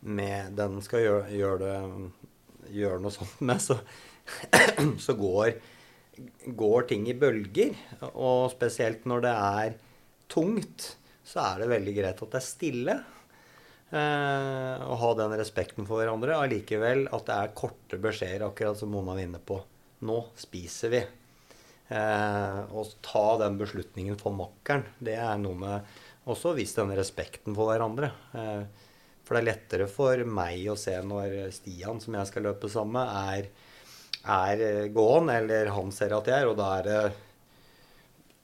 med 0.07 0.53
den 0.57 0.81
skal 0.85 1.03
gjøre, 1.03 1.31
gjøre, 1.35 1.59
det, 1.63 2.26
gjøre 2.75 3.01
noe 3.03 3.15
sånt 3.15 3.41
med, 3.47 3.63
så, 3.63 3.79
så 5.07 5.17
går, 5.19 5.57
går 6.59 6.89
ting 6.93 7.09
i 7.11 7.17
bølger. 7.19 7.75
Og 8.13 8.49
spesielt 8.55 9.07
når 9.09 9.27
det 9.27 9.35
er 9.35 9.77
tungt, 10.33 10.95
så 11.27 11.43
er 11.43 11.63
det 11.63 11.75
veldig 11.75 11.95
greit 11.97 12.23
at 12.23 12.33
det 12.35 12.41
er 12.41 12.47
stille. 12.47 12.97
Eh, 13.87 14.83
og 14.83 14.99
ha 15.03 15.13
den 15.21 15.37
respekten 15.39 15.87
for 15.87 16.03
hverandre. 16.03 16.39
Allikevel 16.41 17.07
at 17.11 17.29
det 17.29 17.37
er 17.37 17.55
korte 17.59 18.01
beskjeder, 18.03 18.49
akkurat 18.49 18.79
som 18.79 18.91
Mona 18.95 19.15
var 19.15 19.23
inne 19.23 19.43
på. 19.43 19.61
Nå 20.07 20.19
spiser 20.39 20.93
vi. 20.93 21.05
Eh, 21.95 22.61
og 22.75 22.97
ta 23.05 23.27
den 23.45 23.59
beslutningen 23.61 24.19
for 24.21 24.35
makkeren. 24.35 24.87
Det 24.99 25.15
er 25.23 25.39
noe 25.41 25.59
med 25.61 25.97
også 26.27 26.57
vise 26.57 26.81
den 26.81 26.97
respekten 26.99 27.55
for 27.55 27.71
hverandre. 27.71 28.11
Eh, 28.35 28.86
for 29.27 29.35
det 29.35 29.43
er 29.43 29.49
lettere 29.51 29.89
for 29.91 30.23
meg 30.31 30.69
å 30.71 30.77
se 30.79 30.95
når 31.03 31.37
Stian, 31.57 31.99
som 32.01 32.15
jeg 32.15 32.31
skal 32.31 32.47
løpe 32.47 32.71
sammen 32.71 32.95
med, 33.01 33.11
er, 33.35 33.49
er 34.63 34.89
gåen, 34.95 35.29
eller 35.35 35.73
han 35.75 35.91
ser 35.95 36.15
at 36.15 36.31
jeg 36.31 36.45
er, 36.47 36.51
og 36.53 36.59
da 36.61 36.69
er 36.79 36.87
det 36.87 37.01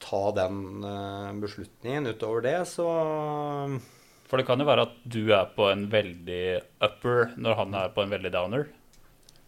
ta 0.03 0.21
den 0.35 0.83
eh, 0.83 1.29
beslutningen. 1.39 2.09
Utover 2.11 2.43
det, 2.43 2.57
så 2.67 2.87
For 4.27 4.41
det 4.41 4.45
kan 4.49 4.59
jo 4.59 4.67
være 4.67 4.83
at 4.89 4.95
du 5.07 5.21
er 5.31 5.47
på 5.55 5.69
en 5.71 5.85
veldig 5.91 6.43
upper 6.83 7.31
når 7.39 7.59
han 7.61 7.75
er 7.79 7.93
på 7.95 8.03
en 8.03 8.11
veldig 8.11 8.31
downer. 8.33 8.67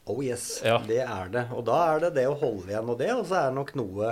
Oh 0.07 0.19
yes, 0.23 0.61
Ja. 0.63 0.77
det 0.85 1.01
er 1.03 1.31
det. 1.33 1.47
Og 1.57 1.65
da 1.67 1.79
er 1.91 2.03
det 2.05 2.13
det 2.21 2.27
å 2.29 2.37
holde 2.39 2.69
igjen 2.71 2.91
og 2.93 2.99
det. 3.01 3.11
Og 3.17 3.25
så 3.27 3.39
er 3.39 3.47
det 3.49 3.57
nok 3.57 3.71
noe, 3.79 4.11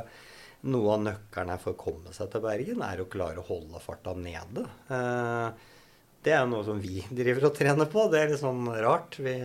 noe 0.73 0.95
av 0.95 1.03
nøkkelen 1.05 1.51
her 1.53 1.62
for 1.62 1.75
å 1.75 1.81
komme 1.86 2.15
seg 2.17 2.31
til 2.33 2.43
Bergen, 2.43 2.81
er 2.81 3.03
å 3.03 3.09
klare 3.13 3.39
å 3.43 3.47
holde 3.47 3.79
farta 3.83 4.15
nede. 4.17 4.65
Eh, 4.89 5.69
det 6.23 6.33
er 6.36 6.47
noe 6.49 6.63
som 6.65 6.79
vi 6.81 7.03
driver 7.12 7.49
og 7.49 7.57
trener 7.57 7.89
på. 7.91 8.07
Det 8.12 8.21
er 8.21 8.33
litt 8.33 8.41
sånn 8.41 8.65
rart. 8.83 9.17
Vi, 9.23 9.36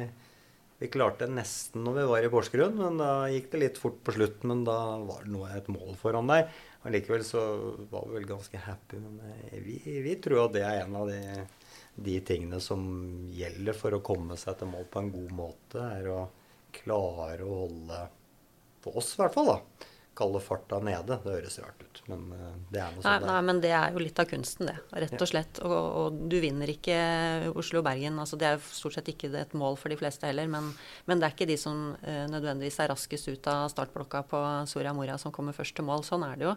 vi 0.79 0.91
klarte 0.93 1.29
nesten 1.31 1.85
når 1.87 1.99
vi 1.99 2.07
var 2.13 2.27
i 2.27 2.31
Porsgrunn, 2.33 2.79
men 2.79 3.01
da 3.01 3.13
gikk 3.33 3.51
det 3.53 3.63
litt 3.65 3.81
fort 3.83 3.99
på 4.07 4.15
slutten. 4.15 4.53
Men 4.53 4.65
da 4.69 4.79
var 5.03 5.25
det 5.27 5.35
noe, 5.35 5.51
et 5.57 5.71
mål 5.73 5.97
foran 6.01 6.31
der. 6.31 6.49
Allikevel 6.87 7.25
så 7.27 7.43
var 7.91 8.07
vi 8.07 8.19
vel 8.21 8.29
ganske 8.29 8.63
happy. 8.63 9.01
Men 9.03 9.19
eh, 9.27 9.59
vi, 9.65 9.79
vi 10.05 10.15
tror 10.23 10.47
at 10.47 10.55
det 10.55 10.65
er 10.67 10.85
en 10.85 10.99
av 11.01 11.11
de, 11.11 11.21
de 11.99 12.19
tingene 12.27 12.63
som 12.63 12.85
gjelder 13.35 13.77
for 13.77 13.97
å 13.97 14.05
komme 14.05 14.39
seg 14.39 14.61
til 14.61 14.71
mål 14.71 14.87
på 14.93 15.03
en 15.03 15.13
god 15.15 15.35
måte, 15.35 15.83
er 15.99 16.11
å 16.15 16.21
klare 16.79 17.43
å 17.43 17.63
holde 17.65 18.03
På 18.85 18.93
oss 19.01 19.15
i 19.17 19.23
hvert 19.23 19.35
fall, 19.35 19.49
da. 19.51 19.89
Kalle 20.19 20.41
farta 20.43 20.81
nede. 20.83 21.15
Det 21.23 21.33
høres 21.37 21.59
rart 21.63 21.83
ut, 21.85 22.01
men 22.11 22.25
eh, 22.35 22.55
det 22.75 22.81
er 22.83 22.95
noe 22.95 23.05
Nei, 23.05 23.15
sånt. 23.15 23.27
nei, 23.29 23.39
men 23.47 23.61
det 23.63 23.71
er 23.79 23.95
jo 23.95 24.03
litt 24.03 24.19
av 24.19 24.27
kunsten, 24.31 24.67
det. 24.71 24.77
Rett 25.05 25.15
og 25.23 25.31
slett. 25.31 25.61
Og, 25.63 25.75
og 26.01 26.21
du 26.33 26.39
vinner 26.43 26.73
ikke 26.73 26.99
Oslo-Bergen. 27.59 28.19
Altså, 28.19 28.39
det 28.41 28.49
er 28.49 28.57
jo 28.57 28.65
stort 28.67 28.99
sett 28.99 29.11
ikke 29.13 29.31
et 29.39 29.55
mål 29.59 29.79
for 29.79 29.95
de 29.95 29.99
fleste 30.01 30.27
heller. 30.27 30.51
Men, 30.51 30.73
men 31.07 31.23
det 31.23 31.29
er 31.29 31.37
ikke 31.37 31.51
de 31.53 31.59
som 31.61 31.93
eh, 32.03 32.25
nødvendigvis 32.33 32.81
er 32.83 32.91
raskest 32.93 33.31
ut 33.31 33.51
av 33.53 33.69
startblokka 33.73 34.25
på 34.31 34.43
Soria 34.71 34.95
Moria 34.97 35.19
som 35.23 35.35
kommer 35.35 35.57
først 35.57 35.79
til 35.79 35.87
mål. 35.87 36.03
Sånn 36.09 36.27
er 36.27 36.41
det 36.41 36.49
jo. 36.51 36.57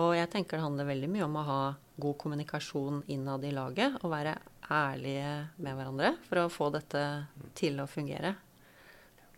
Og 0.00 0.12
jeg 0.18 0.30
tenker 0.34 0.58
det 0.58 0.66
handler 0.66 0.90
veldig 0.90 1.10
mye 1.14 1.26
om 1.26 1.38
å 1.40 1.46
ha 1.46 1.62
god 2.00 2.18
kommunikasjon 2.22 3.04
innad 3.10 3.46
i 3.46 3.54
laget. 3.54 4.00
Og 4.02 4.12
være 4.12 4.36
ærlige 4.70 5.32
med 5.62 5.78
hverandre 5.78 6.14
for 6.28 6.44
å 6.44 6.50
få 6.52 6.70
dette 6.74 7.02
til 7.58 7.80
å 7.82 7.88
fungere. 7.90 8.36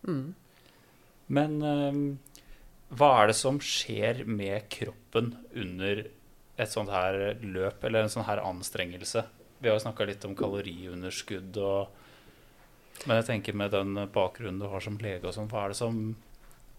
Mm. 0.09 0.35
Men 1.33 1.63
eh, 1.63 2.05
hva 2.93 3.13
er 3.23 3.31
det 3.31 3.37
som 3.39 3.61
skjer 3.63 4.25
med 4.29 4.67
kroppen 4.73 5.33
under 5.57 6.05
et 6.61 6.73
sånt 6.73 6.93
her 6.93 7.39
løp, 7.41 7.85
eller 7.89 8.05
en 8.05 8.13
sånn 8.13 8.27
her 8.29 8.43
anstrengelse? 8.45 9.25
Vi 9.63 9.71
har 9.71 9.79
jo 9.79 9.85
snakka 9.87 10.07
litt 10.09 10.25
om 10.29 10.37
kaloriunderskudd 10.37 11.59
og 11.63 11.99
Men 13.07 13.17
jeg 13.19 13.25
tenker 13.27 13.55
med 13.57 13.73
den 13.73 13.97
bakgrunnen 14.15 14.61
du 14.61 14.67
har 14.69 14.83
som 14.85 14.99
lege 15.01 15.27
og 15.27 15.33
sånn, 15.35 15.49
hva 15.51 15.65
er 15.65 15.73
det 15.73 15.79
som 15.79 15.97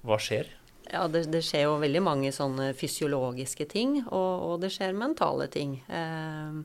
Hva 0.06 0.20
skjer? 0.22 0.52
Ja, 0.92 1.08
det, 1.08 1.26
det 1.32 1.42
skjer 1.48 1.66
jo 1.66 1.80
veldig 1.82 2.02
mange 2.04 2.30
sånne 2.36 2.74
fysiologiske 2.76 3.66
ting, 3.72 4.02
og, 4.04 4.32
og 4.46 4.56
det 4.62 4.70
skjer 4.76 4.96
mentale 4.96 5.48
ting. 5.52 5.78
Eh, 5.88 6.58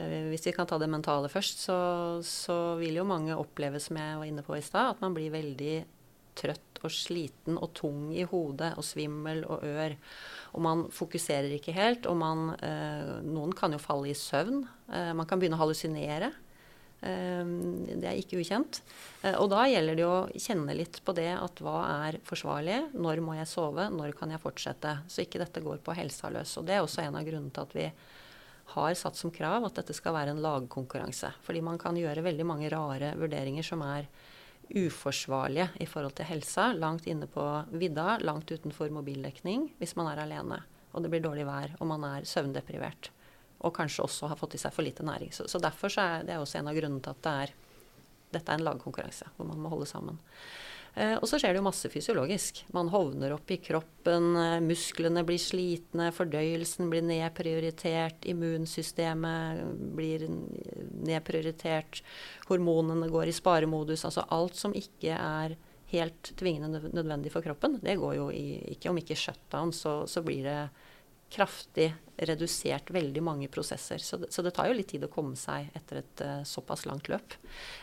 eh, 0.00 0.30
hvis 0.32 0.48
vi 0.48 0.54
kan 0.56 0.66
ta 0.68 0.78
det 0.80 0.88
mentale 0.88 1.28
først, 1.28 1.60
så, 1.68 1.78
så 2.24 2.56
vil 2.80 2.96
jo 2.96 3.04
mange 3.08 3.36
oppleve, 3.36 3.80
som 3.80 4.00
jeg 4.00 4.16
var 4.22 4.30
inne 4.30 4.44
på 4.46 4.56
i 4.56 4.64
stad, 4.64 4.96
at 4.96 5.04
man 5.04 5.16
blir 5.16 5.34
veldig 5.36 5.76
trøtt 6.38 6.82
og 6.86 6.92
sliten 6.94 7.58
og 7.58 7.72
tung 7.74 8.12
i 8.14 8.22
hodet 8.28 8.72
og 8.78 8.86
svimmel 8.86 9.42
og 9.50 9.64
ør. 9.66 9.96
Og 10.54 10.62
man 10.64 10.84
fokuserer 10.94 11.50
ikke 11.56 11.74
helt, 11.76 12.06
og 12.06 12.18
man 12.20 12.52
eh, 12.62 13.16
Noen 13.26 13.54
kan 13.58 13.74
jo 13.74 13.80
falle 13.82 14.12
i 14.12 14.18
søvn. 14.18 14.62
Eh, 14.86 15.10
man 15.18 15.26
kan 15.26 15.40
begynne 15.40 15.58
å 15.58 15.62
hallusinere. 15.64 16.30
Eh, 17.02 17.50
Det 17.98 18.06
er 18.06 18.20
ikke 18.20 18.38
ukjent. 18.38 18.80
Eh, 19.22 19.34
Og 19.34 19.50
da 19.50 19.66
gjelder 19.66 19.98
det 19.98 20.06
å 20.06 20.28
kjenne 20.38 20.76
litt 20.78 21.00
på 21.04 21.14
det 21.18 21.32
at 21.34 21.60
hva 21.64 21.82
er 22.06 22.20
forsvarlig, 22.26 22.78
når 22.94 23.24
må 23.26 23.34
jeg 23.38 23.50
sove, 23.50 23.90
når 23.90 24.14
kan 24.18 24.30
jeg 24.30 24.42
fortsette. 24.42 25.00
Så 25.10 25.26
ikke 25.26 25.42
dette 25.42 25.64
går 25.64 25.82
på 25.82 25.98
helsa 25.98 26.30
løs. 26.30 26.54
Og 26.58 26.66
det 26.70 26.78
er 26.78 26.86
også 26.86 27.02
en 27.02 27.18
av 27.18 27.26
grunnene 27.26 27.54
til 27.54 27.66
at 27.66 27.76
vi 27.76 27.90
har 28.78 28.94
satt 29.00 29.16
som 29.16 29.30
krav 29.32 29.64
at 29.64 29.78
dette 29.80 29.94
skal 29.96 30.12
være 30.12 30.34
en 30.34 30.42
lagkonkurranse. 30.44 31.30
Fordi 31.42 31.62
man 31.64 31.78
kan 31.80 31.96
gjøre 31.96 32.22
veldig 32.22 32.46
mange 32.46 32.68
rare 32.68 33.14
vurderinger 33.16 33.64
som 33.64 33.82
er 33.82 34.06
uforsvarlige 34.76 35.68
i 35.80 35.86
forhold 35.88 36.16
til 36.18 36.28
helsa. 36.28 36.72
Langt 36.76 37.06
inne 37.06 37.28
på 37.30 37.44
vidda, 37.70 38.18
langt 38.20 38.50
utenfor 38.50 38.90
mobildekning 38.92 39.70
hvis 39.78 39.94
man 39.98 40.10
er 40.12 40.22
alene. 40.24 40.60
Og 40.92 41.04
det 41.04 41.12
blir 41.12 41.24
dårlig 41.24 41.46
vær, 41.48 41.74
og 41.78 41.90
man 41.90 42.04
er 42.08 42.26
søvndeprivert. 42.28 43.10
Og 43.64 43.74
kanskje 43.74 44.04
også 44.04 44.30
har 44.30 44.38
fått 44.40 44.56
i 44.56 44.62
seg 44.62 44.74
for 44.74 44.86
lite 44.86 45.04
næring. 45.06 45.32
Så, 45.34 45.48
så 45.50 45.60
derfor 45.62 45.92
så 45.92 46.04
er 46.04 46.28
det 46.28 46.38
også 46.38 46.60
en 46.60 46.70
av 46.70 46.78
grunnene 46.78 47.02
til 47.04 47.12
at 47.14 47.22
det 47.26 47.34
er, 47.42 47.54
dette 48.38 48.52
er 48.52 48.60
en 48.60 48.66
lagkonkurranse 48.66 49.30
hvor 49.36 49.48
man 49.48 49.60
må 49.62 49.72
holde 49.72 49.88
sammen. 49.90 50.20
Eh, 50.94 51.14
og 51.18 51.26
så 51.30 51.38
skjer 51.38 51.54
det 51.54 51.60
jo 51.60 51.66
masse 51.66 51.90
fysiologisk. 51.92 52.62
Man 52.74 52.90
hovner 52.92 53.34
opp 53.36 53.50
i 53.50 53.60
kroppen, 53.62 54.30
eh, 54.36 54.58
musklene 54.64 55.24
blir 55.26 55.40
slitne, 55.42 56.10
fordøyelsen 56.14 56.90
blir 56.90 57.04
nedprioritert, 57.06 58.26
immunsystemet 58.28 59.62
blir 59.96 60.26
nedprioritert, 61.08 62.02
hormonene 62.48 63.10
går 63.12 63.30
i 63.30 63.36
sparemodus. 63.36 64.04
Altså 64.08 64.26
alt 64.34 64.56
som 64.56 64.74
ikke 64.74 65.14
er 65.14 65.56
helt 65.92 66.32
tvingende 66.36 66.82
nødvendig 66.92 67.32
for 67.32 67.44
kroppen, 67.44 67.78
det 67.80 67.96
går 67.96 68.18
jo 68.18 68.28
i 68.30 68.60
ikke 68.74 68.90
Om 68.90 68.98
ikke 69.00 69.16
shutdown, 69.16 69.72
så, 69.72 70.02
så 70.06 70.22
blir 70.22 70.44
det 70.44 70.60
kraftig 71.32 71.90
redusert 72.18 72.90
veldig 72.90 73.22
mange 73.22 73.48
prosesser. 73.52 74.02
Så 74.02 74.18
det, 74.18 74.30
så 74.34 74.42
det 74.42 74.52
tar 74.56 74.70
jo 74.70 74.76
litt 74.78 74.90
tid 74.90 75.04
å 75.06 75.10
komme 75.12 75.36
seg 75.38 75.68
etter 75.76 76.00
et 76.00 76.22
uh, 76.24 76.40
såpass 76.46 76.86
langt 76.88 77.10
løp. 77.12 77.36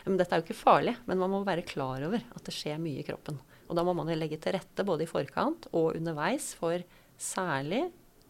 Men 0.04 0.18
dette 0.20 0.34
er 0.34 0.42
jo 0.42 0.48
ikke 0.48 0.58
farlig, 0.58 0.96
men 1.06 1.20
man 1.22 1.32
må 1.32 1.42
være 1.46 1.64
klar 1.66 2.04
over 2.08 2.20
at 2.20 2.44
det 2.46 2.54
skjer 2.54 2.80
mye 2.82 3.00
i 3.00 3.06
kroppen. 3.06 3.38
Og 3.66 3.78
da 3.78 3.84
må 3.86 3.94
man 3.96 4.10
legge 4.14 4.38
til 4.42 4.56
rette 4.56 4.86
både 4.86 5.06
i 5.06 5.10
forkant 5.10 5.70
og 5.72 5.96
underveis 5.96 6.52
for 6.58 6.84
særlig 7.18 7.86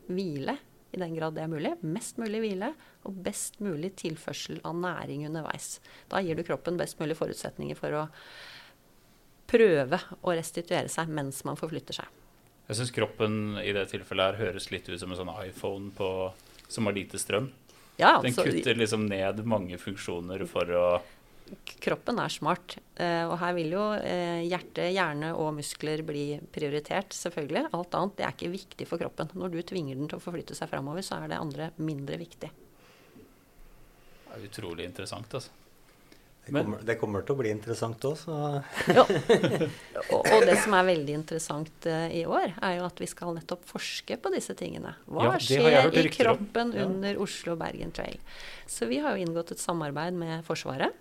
hvile, 0.06 0.56
i 0.94 1.00
den 1.00 1.16
grad 1.16 1.34
det 1.36 1.42
er 1.44 1.50
mulig. 1.50 1.74
Mest 1.84 2.16
mulig 2.20 2.40
hvile 2.40 2.70
og 3.04 3.16
best 3.26 3.58
mulig 3.60 3.90
tilførsel 4.00 4.62
av 4.64 4.78
næring 4.78 5.26
underveis. 5.28 5.80
Da 6.08 6.22
gir 6.24 6.38
du 6.38 6.44
kroppen 6.46 6.78
best 6.80 7.00
mulig 7.02 7.18
forutsetninger 7.18 7.76
for 7.76 7.98
å 7.98 8.04
prøve 9.50 9.98
å 10.22 10.34
restituere 10.34 10.88
seg 10.90 11.10
mens 11.12 11.42
man 11.46 11.58
forflytter 11.58 12.00
seg. 12.00 12.22
Jeg 12.66 12.80
syns 12.80 12.94
kroppen 12.94 13.60
i 13.62 13.70
det 13.74 13.86
tilfellet 13.92 14.34
her 14.34 14.48
høres 14.48 14.70
litt 14.72 14.88
ut 14.90 14.98
som 14.98 15.12
en 15.12 15.20
sånn 15.20 15.34
iPhone 15.44 15.92
på, 15.94 16.08
som 16.66 16.88
har 16.88 16.96
lite 16.96 17.20
strøm. 17.22 17.52
Ja, 17.96 18.18
Den 18.20 18.32
altså, 18.32 18.44
kutter 18.48 18.76
liksom 18.76 19.06
ned 19.08 19.44
mange 19.48 19.78
funksjoner 19.80 20.42
for 20.50 20.72
å 20.74 20.86
kroppen 21.80 22.18
er 22.18 22.32
smart. 22.32 22.76
eh, 22.96 23.24
og 23.26 23.36
her 23.38 23.54
vil 23.54 23.74
jo 23.76 23.84
eh, 23.94 24.42
hjerte, 24.48 24.88
hjerne 24.90 25.32
og 25.38 25.54
muskler 25.60 26.02
bli 26.06 26.40
prioritert, 26.52 27.14
selvfølgelig. 27.14 27.68
Alt 27.76 27.94
annet 27.94 28.16
det 28.18 28.26
er 28.26 28.34
ikke 28.34 28.54
viktig 28.54 28.88
for 28.90 28.98
kroppen. 28.98 29.30
Når 29.34 29.54
du 29.54 29.60
tvinger 29.62 29.98
den 29.98 30.10
til 30.10 30.18
å 30.18 30.24
forflytte 30.24 30.56
seg 30.58 30.70
framover, 30.72 31.06
så 31.06 31.20
er 31.20 31.30
det 31.30 31.38
andre 31.38 31.70
mindre 31.78 32.18
viktig. 32.18 32.50
Det 34.26 34.34
er 34.34 34.48
utrolig 34.50 34.88
interessant, 34.88 35.38
altså. 35.38 35.65
Det 36.46 36.52
kommer, 36.54 36.82
det 36.86 36.94
kommer 37.00 37.24
til 37.26 37.34
å 37.34 37.38
bli 37.40 37.50
interessant 37.50 38.04
òg, 38.06 38.14
så 38.20 38.34
Ja. 38.94 39.02
Og, 40.14 40.20
og 40.22 40.44
det 40.46 40.54
som 40.62 40.76
er 40.78 40.84
veldig 40.86 41.14
interessant 41.18 41.88
uh, 41.90 42.06
i 42.14 42.20
år, 42.28 42.52
er 42.62 42.76
jo 42.78 42.84
at 42.86 43.00
vi 43.02 43.08
skal 43.10 43.34
nettopp 43.34 43.64
forske 43.66 44.14
på 44.22 44.30
disse 44.34 44.54
tingene. 44.58 44.92
Hva 45.10 45.24
Ja, 45.26 45.32
skjer 45.42 45.90
i 45.90 46.04
kroppen 46.14 46.70
Ja. 46.76 46.84
under 46.86 47.18
Oslo-Bergen 47.24 47.90
Trail? 47.96 48.20
Så 48.70 48.86
vi 48.86 49.00
har 49.02 49.16
jo 49.16 49.24
inngått 49.26 49.50
et 49.56 49.62
samarbeid 49.62 50.14
med 50.14 50.44
Forsvaret 50.46 50.94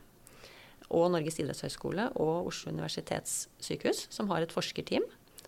og 0.89 1.11
Norges 1.13 1.37
idrettshøgskole 1.41 2.09
og 2.15 2.49
Oslo 2.49 2.73
universitetssykehus, 2.73 4.07
som 4.13 4.29
har 4.33 4.41
et 4.45 4.53
forskerteam 4.53 5.05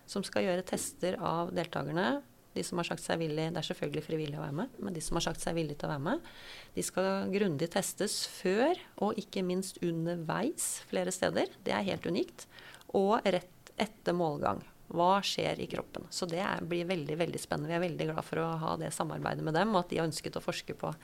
som 0.08 0.22
skal 0.24 0.46
gjøre 0.46 0.64
tester 0.66 1.18
av 1.20 1.50
deltakerne. 1.54 2.20
De 2.54 2.64
som 2.64 2.80
har 2.80 2.88
sagt 2.88 3.04
seg 3.04 3.20
villig, 3.20 3.50
Det 3.52 3.60
er 3.60 3.68
selvfølgelig 3.68 4.04
frivillig 4.06 4.38
å 4.38 4.44
være 4.46 4.56
med, 4.62 4.78
men 4.82 4.96
de 4.96 5.02
som 5.04 5.18
har 5.18 5.26
sagt 5.28 5.42
seg 5.44 5.54
villig 5.58 5.76
til 5.78 5.88
å 5.88 5.92
være 5.92 6.06
med, 6.06 6.32
de 6.74 6.82
skal 6.82 7.28
grundig 7.34 7.68
testes 7.70 8.22
før 8.38 8.80
og 9.04 9.20
ikke 9.20 9.44
minst 9.46 9.78
underveis 9.84 10.82
flere 10.90 11.12
steder. 11.14 11.52
Det 11.64 11.74
er 11.76 11.86
helt 11.90 12.08
unikt. 12.08 12.48
Og 12.96 13.20
rett 13.24 13.72
etter 13.78 14.16
målgang. 14.16 14.62
Hva 14.88 15.18
skjer 15.20 15.60
i 15.60 15.68
kroppen? 15.68 16.06
Så 16.08 16.24
det 16.28 16.44
blir 16.64 16.88
veldig 16.88 17.18
veldig 17.20 17.40
spennende. 17.42 17.68
Vi 17.68 17.76
er 17.76 17.84
veldig 17.84 18.06
glad 18.08 18.24
for 18.24 18.40
å 18.40 18.46
ha 18.62 18.72
det 18.80 18.88
samarbeidet 18.96 19.44
med 19.44 19.54
dem, 19.58 19.74
og 19.74 19.82
at 19.82 19.92
de 19.92 20.00
har 20.00 20.08
ønsket 20.08 20.38
å 20.40 20.44
forske 20.44 20.76
på, 20.80 20.94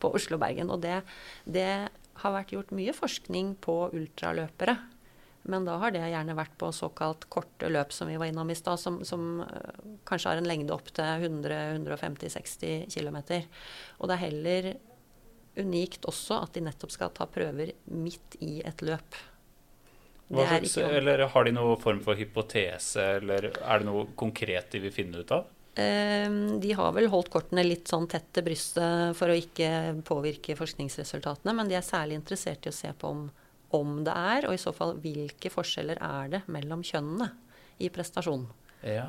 på 0.00 0.12
Oslo-Bergen. 0.16 0.72
Og 0.72 0.80
det, 0.80 1.02
det 1.44 1.68
har 2.22 2.34
vært 2.38 2.54
gjort 2.56 2.72
mye 2.72 2.94
forskning 2.96 3.52
på 3.64 3.76
ultraløpere. 3.92 4.78
Men 5.50 5.66
da 5.66 5.76
har 5.82 5.92
det 5.92 6.04
gjerne 6.08 6.36
vært 6.38 6.54
på 6.60 6.70
såkalt 6.72 7.26
korte 7.32 7.68
løp, 7.68 7.92
som 7.92 8.08
vi 8.08 8.16
var 8.20 8.30
innom 8.30 8.48
i 8.50 8.56
stad, 8.56 8.80
som, 8.80 9.02
som 9.04 9.42
uh, 9.44 9.84
kanskje 10.08 10.32
har 10.32 10.40
en 10.40 10.48
lengde 10.48 10.72
opp 10.72 10.88
til 10.96 11.28
100-150-60 11.28 12.88
km. 12.94 13.20
Og 14.00 14.08
det 14.08 14.16
er 14.16 14.24
heller 14.24 14.70
unikt 15.60 16.08
også 16.10 16.40
at 16.42 16.56
de 16.56 16.64
nettopp 16.64 16.94
skal 16.94 17.12
ta 17.14 17.28
prøver 17.30 17.74
midt 17.92 18.38
i 18.42 18.58
et 18.66 18.82
løp. 18.86 19.20
Slags, 20.34 20.78
eller 20.80 21.26
Har 21.28 21.44
de 21.44 21.52
noen 21.52 21.78
form 21.78 22.00
for 22.02 22.18
hypotese, 22.18 23.02
eller 23.20 23.50
er 23.52 23.82
det 23.82 23.86
noe 23.86 24.08
konkret 24.16 24.72
de 24.72 24.80
vil 24.86 24.94
finne 24.94 25.20
ut 25.20 25.34
av? 25.36 25.50
Ehm, 25.74 26.60
de 26.60 26.72
har 26.72 26.92
vel 26.94 27.08
holdt 27.10 27.32
kortene 27.34 27.64
litt 27.66 27.90
sånn 27.90 28.06
tett 28.10 28.28
til 28.34 28.46
brystet 28.46 29.16
for 29.18 29.30
å 29.30 29.38
ikke 29.38 29.68
påvirke 30.06 30.56
forskningsresultatene, 30.58 31.54
men 31.56 31.70
de 31.70 31.78
er 31.78 31.86
særlig 31.86 32.20
interessert 32.20 32.66
i 32.66 32.70
å 32.70 32.76
se 32.76 32.92
på 32.98 33.10
om, 33.10 33.24
om 33.74 34.02
det 34.06 34.14
er, 34.14 34.48
og 34.48 34.56
i 34.56 34.60
så 34.60 34.72
fall 34.74 34.96
hvilke 35.02 35.52
forskjeller 35.52 36.00
er 36.02 36.36
det 36.36 36.44
mellom 36.52 36.84
kjønnene 36.86 37.30
i 37.82 37.90
prestasjon. 37.92 38.46
Ja. 38.84 39.06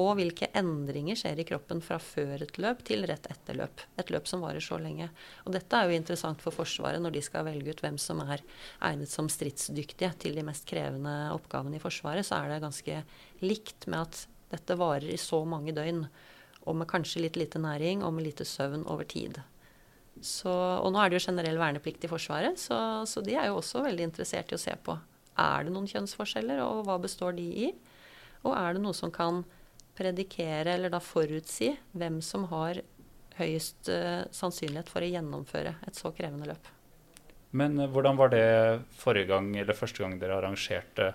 Og 0.00 0.16
hvilke 0.18 0.48
endringer 0.56 1.18
skjer 1.18 1.42
i 1.42 1.46
kroppen 1.46 1.82
fra 1.84 1.98
før 2.02 2.42
et 2.42 2.56
løp 2.62 2.80
til 2.88 3.04
rett 3.06 3.28
etter 3.30 3.58
løp. 3.60 3.84
Et 4.00 4.10
løp 4.10 4.26
som 4.26 4.42
varer 4.42 4.64
så 4.64 4.78
lenge. 4.82 5.06
Og 5.44 5.54
dette 5.54 5.78
er 5.78 5.88
jo 5.88 5.98
interessant 5.98 6.42
for 6.42 6.54
Forsvaret 6.54 7.02
når 7.02 7.14
de 7.14 7.22
skal 7.24 7.46
velge 7.46 7.74
ut 7.74 7.82
hvem 7.84 8.00
som 8.02 8.22
er 8.24 8.42
egnet 8.88 9.12
som 9.12 9.30
stridsdyktige 9.30 10.10
til 10.24 10.38
de 10.38 10.46
mest 10.46 10.66
krevende 10.68 11.14
oppgavene 11.36 11.78
i 11.78 11.82
Forsvaret. 11.82 12.26
Så 12.26 12.40
er 12.40 12.50
det 12.50 12.62
ganske 12.64 12.98
likt 13.44 13.86
med 13.86 14.08
at 14.08 14.24
dette 14.52 14.76
varer 14.80 15.12
i 15.12 15.20
så 15.20 15.44
mange 15.48 15.74
døgn, 15.76 16.04
og 16.66 16.76
med 16.78 16.90
kanskje 16.90 17.24
litt 17.24 17.38
lite 17.38 17.60
næring 17.62 18.02
og 18.06 18.14
med 18.16 18.26
lite 18.26 18.46
søvn 18.48 18.84
over 18.90 19.06
tid. 19.08 19.38
Så, 20.20 20.52
og 20.52 20.92
nå 20.92 21.00
er 21.00 21.10
det 21.10 21.18
jo 21.18 21.24
generell 21.30 21.56
verneplikt 21.58 22.04
i 22.04 22.10
Forsvaret, 22.10 22.60
så, 22.60 22.76
så, 23.08 23.22
de 23.24 23.34
er 23.38 23.48
jo 23.48 23.56
også 23.58 23.82
veldig 23.86 24.04
interessert 24.10 24.52
i 24.52 24.58
å 24.58 24.60
se 24.60 24.74
på 24.84 24.98
er 25.40 25.64
det 25.64 25.72
noen 25.72 25.88
kjønnsforskjeller, 25.88 26.60
og 26.64 26.84
hva 26.86 26.98
består 27.00 27.36
de 27.36 27.46
i. 27.66 27.70
Og 28.44 28.54
er 28.56 28.76
det 28.76 28.82
noe 28.84 28.96
som 28.96 29.12
kan 29.14 29.42
predikere, 29.96 30.74
eller 30.74 30.92
da 30.92 31.00
forutsi, 31.02 31.72
hvem 31.96 32.20
som 32.24 32.46
har 32.52 32.82
høyest 33.38 33.88
uh, 33.92 34.28
sannsynlighet 34.34 34.90
for 34.92 35.04
å 35.04 35.08
gjennomføre 35.08 35.76
et 35.88 35.98
så 35.98 36.12
krevende 36.16 36.50
løp. 36.50 36.68
Men 37.56 37.78
uh, 37.80 37.88
hvordan 37.92 38.18
var 38.20 38.32
det 38.32 38.46
forrige 38.98 39.30
gang, 39.32 39.52
eller 39.56 39.78
første 39.78 40.04
gang 40.04 40.18
dere 40.20 40.36
arrangerte 40.40 41.12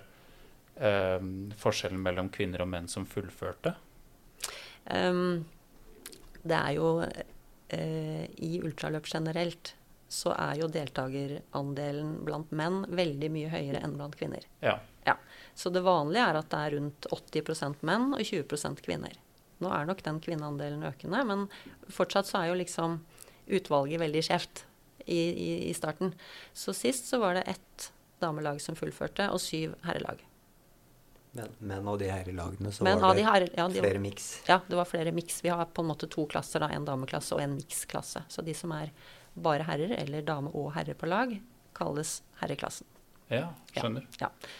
uh, 0.80 1.20
forskjellen 1.62 2.02
mellom 2.02 2.32
kvinner 2.34 2.64
og 2.64 2.72
menn 2.74 2.90
som 2.90 3.06
fullførte? 3.06 3.76
Um, 4.90 5.44
det 6.42 6.58
er 6.58 6.74
jo 6.78 6.90
I 7.76 8.60
ultraløp 8.64 9.04
generelt 9.10 9.74
så 10.08 10.32
er 10.32 10.56
jo 10.62 10.70
deltakerandelen 10.72 12.14
blant 12.24 12.52
menn 12.56 12.80
veldig 12.88 13.28
mye 13.32 13.50
høyere 13.52 13.82
enn 13.84 13.96
blant 13.98 14.16
kvinner. 14.16 14.46
Ja. 14.64 14.78
ja. 15.04 15.18
Så 15.52 15.68
det 15.74 15.84
vanlige 15.84 16.24
er 16.24 16.38
at 16.40 16.48
det 16.48 16.60
er 16.64 16.76
rundt 16.78 17.08
80% 17.12 17.84
menn 17.88 18.14
og 18.16 18.24
20% 18.24 18.80
kvinner. 18.86 19.18
Nå 19.60 19.72
er 19.74 19.88
nok 19.88 20.00
den 20.06 20.20
kvinneandelen 20.24 20.86
økende, 20.88 21.20
men 21.28 21.44
fortsatt 21.92 22.30
så 22.30 22.40
er 22.40 22.52
jo 22.52 22.58
liksom 22.62 23.00
utvalget 23.58 24.00
veldig 24.00 24.24
skjevt 24.24 24.64
i, 25.04 25.18
i, 25.18 25.50
i 25.68 25.74
starten. 25.76 26.14
Så 26.56 26.72
sist 26.76 27.10
så 27.10 27.20
var 27.20 27.36
det 27.36 27.48
ett 27.52 27.90
damelag 28.22 28.62
som 28.62 28.78
fullførte, 28.78 29.28
og 29.32 29.42
syv 29.42 29.76
herrelag. 29.84 30.22
Men, 31.38 31.56
men 31.70 31.88
av 31.88 31.98
de 32.00 32.10
her 32.10 32.30
lagene 32.34 32.72
så 32.74 32.86
men 32.86 33.00
var 33.02 33.16
det 33.16 33.24
her, 33.26 33.46
ja, 33.54 33.66
de, 33.70 33.82
flere 33.82 34.02
miks? 34.02 34.28
Ja, 34.48 34.60
det 34.66 34.78
var 34.78 34.88
flere 34.90 35.12
miks. 35.14 35.40
Vi 35.44 35.52
har 35.52 35.68
på 35.72 35.84
en 35.84 35.90
måte 35.90 36.08
to 36.10 36.26
klasser, 36.30 36.64
da, 36.64 36.70
en 36.74 36.86
dameklasse 36.88 37.36
og 37.36 37.42
en 37.44 37.56
miksklasse. 37.56 38.24
Så 38.28 38.44
de 38.46 38.54
som 38.56 38.74
er 38.76 38.90
bare 39.38 39.66
herrer, 39.68 39.94
eller 40.00 40.24
dame 40.26 40.50
og 40.56 40.72
herre 40.74 40.96
på 40.98 41.08
lag, 41.10 41.36
kalles 41.78 42.18
herreklassen. 42.40 42.88
Ja, 43.30 43.52
skjønner. 43.76 44.08
Ja. 44.18 44.28
ja. 44.28 44.50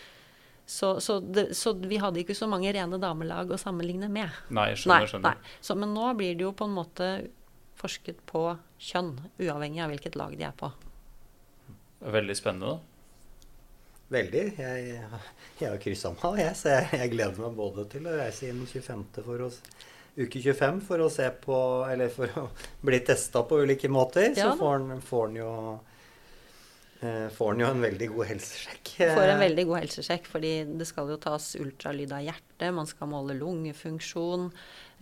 Så, 0.69 1.01
så, 1.01 1.21
det, 1.21 1.55
så, 1.57 1.73
vi 1.73 1.97
hadde 1.97 2.21
ikke 2.21 2.35
så 2.37 2.45
mange 2.51 2.69
rene 2.77 2.99
damelag 3.01 3.49
å 3.55 3.57
sammenligne 3.57 4.11
med. 4.13 4.29
Nei, 4.53 4.75
skjønner, 4.77 5.09
skjønner. 5.09 5.39
Nei. 5.39 5.57
Så, 5.65 5.77
men 5.81 5.95
nå 5.97 6.11
blir 6.19 6.37
det 6.37 6.45
jo 6.45 6.53
på 6.53 6.69
en 6.69 6.75
måte 6.77 7.07
forsket 7.79 8.21
på 8.29 8.43
kjønn, 8.77 9.15
uavhengig 9.41 9.81
av 9.81 9.95
hvilket 9.95 10.19
lag 10.21 10.37
de 10.37 10.45
er 10.45 10.53
på. 10.59 10.69
Veldig 12.05 12.37
spennende, 12.37 12.77
da. 12.77 12.98
Veldig. 14.09 14.45
Jeg, 14.57 15.01
jeg 15.61 15.69
har 15.69 15.81
kryssa 15.83 16.15
meg, 16.15 16.41
jeg, 16.41 16.57
så 16.57 16.73
jeg, 16.73 16.89
jeg, 16.97 17.13
gleder 17.13 17.43
meg 17.45 17.59
både 17.59 17.85
til 17.93 18.09
å 18.09 18.17
reise 18.17 18.49
inn 18.49 18.63
25. 18.65 19.05
for 19.21 19.45
å 19.45 19.51
uke 20.19 20.41
25 20.41 20.81
for 20.87 21.05
å 21.05 21.11
se 21.13 21.29
på 21.43 21.59
Eller 21.87 22.11
for 22.11 22.41
å 22.41 22.47
bli 22.89 23.03
testa 23.05 23.45
på 23.45 23.61
ulike 23.61 23.91
måter. 23.93 24.33
Ja. 24.33 24.49
Så 24.49 24.63
får 24.63 24.79
han, 24.79 25.05
får 25.05 25.27
han 25.27 25.37
jo 25.37 25.51
eh, 27.03 27.29
får 27.37 27.53
han 27.53 27.63
jo 27.63 27.69
en 27.69 27.85
veldig 27.85 28.11
god 28.15 28.31
helsesjekk. 28.33 28.95
Får 28.97 29.35
en 29.35 29.45
veldig 29.45 29.67
god 29.69 29.81
helsesjekk, 29.83 30.33
fordi 30.33 30.55
det 30.81 30.89
skal 30.89 31.13
jo 31.13 31.21
tas 31.29 31.53
ultralyd 31.61 32.17
av 32.17 32.25
hjertet, 32.31 32.67
man 32.81 32.89
skal 32.89 33.13
måle 33.13 33.37
lungefunksjon, 33.37 34.49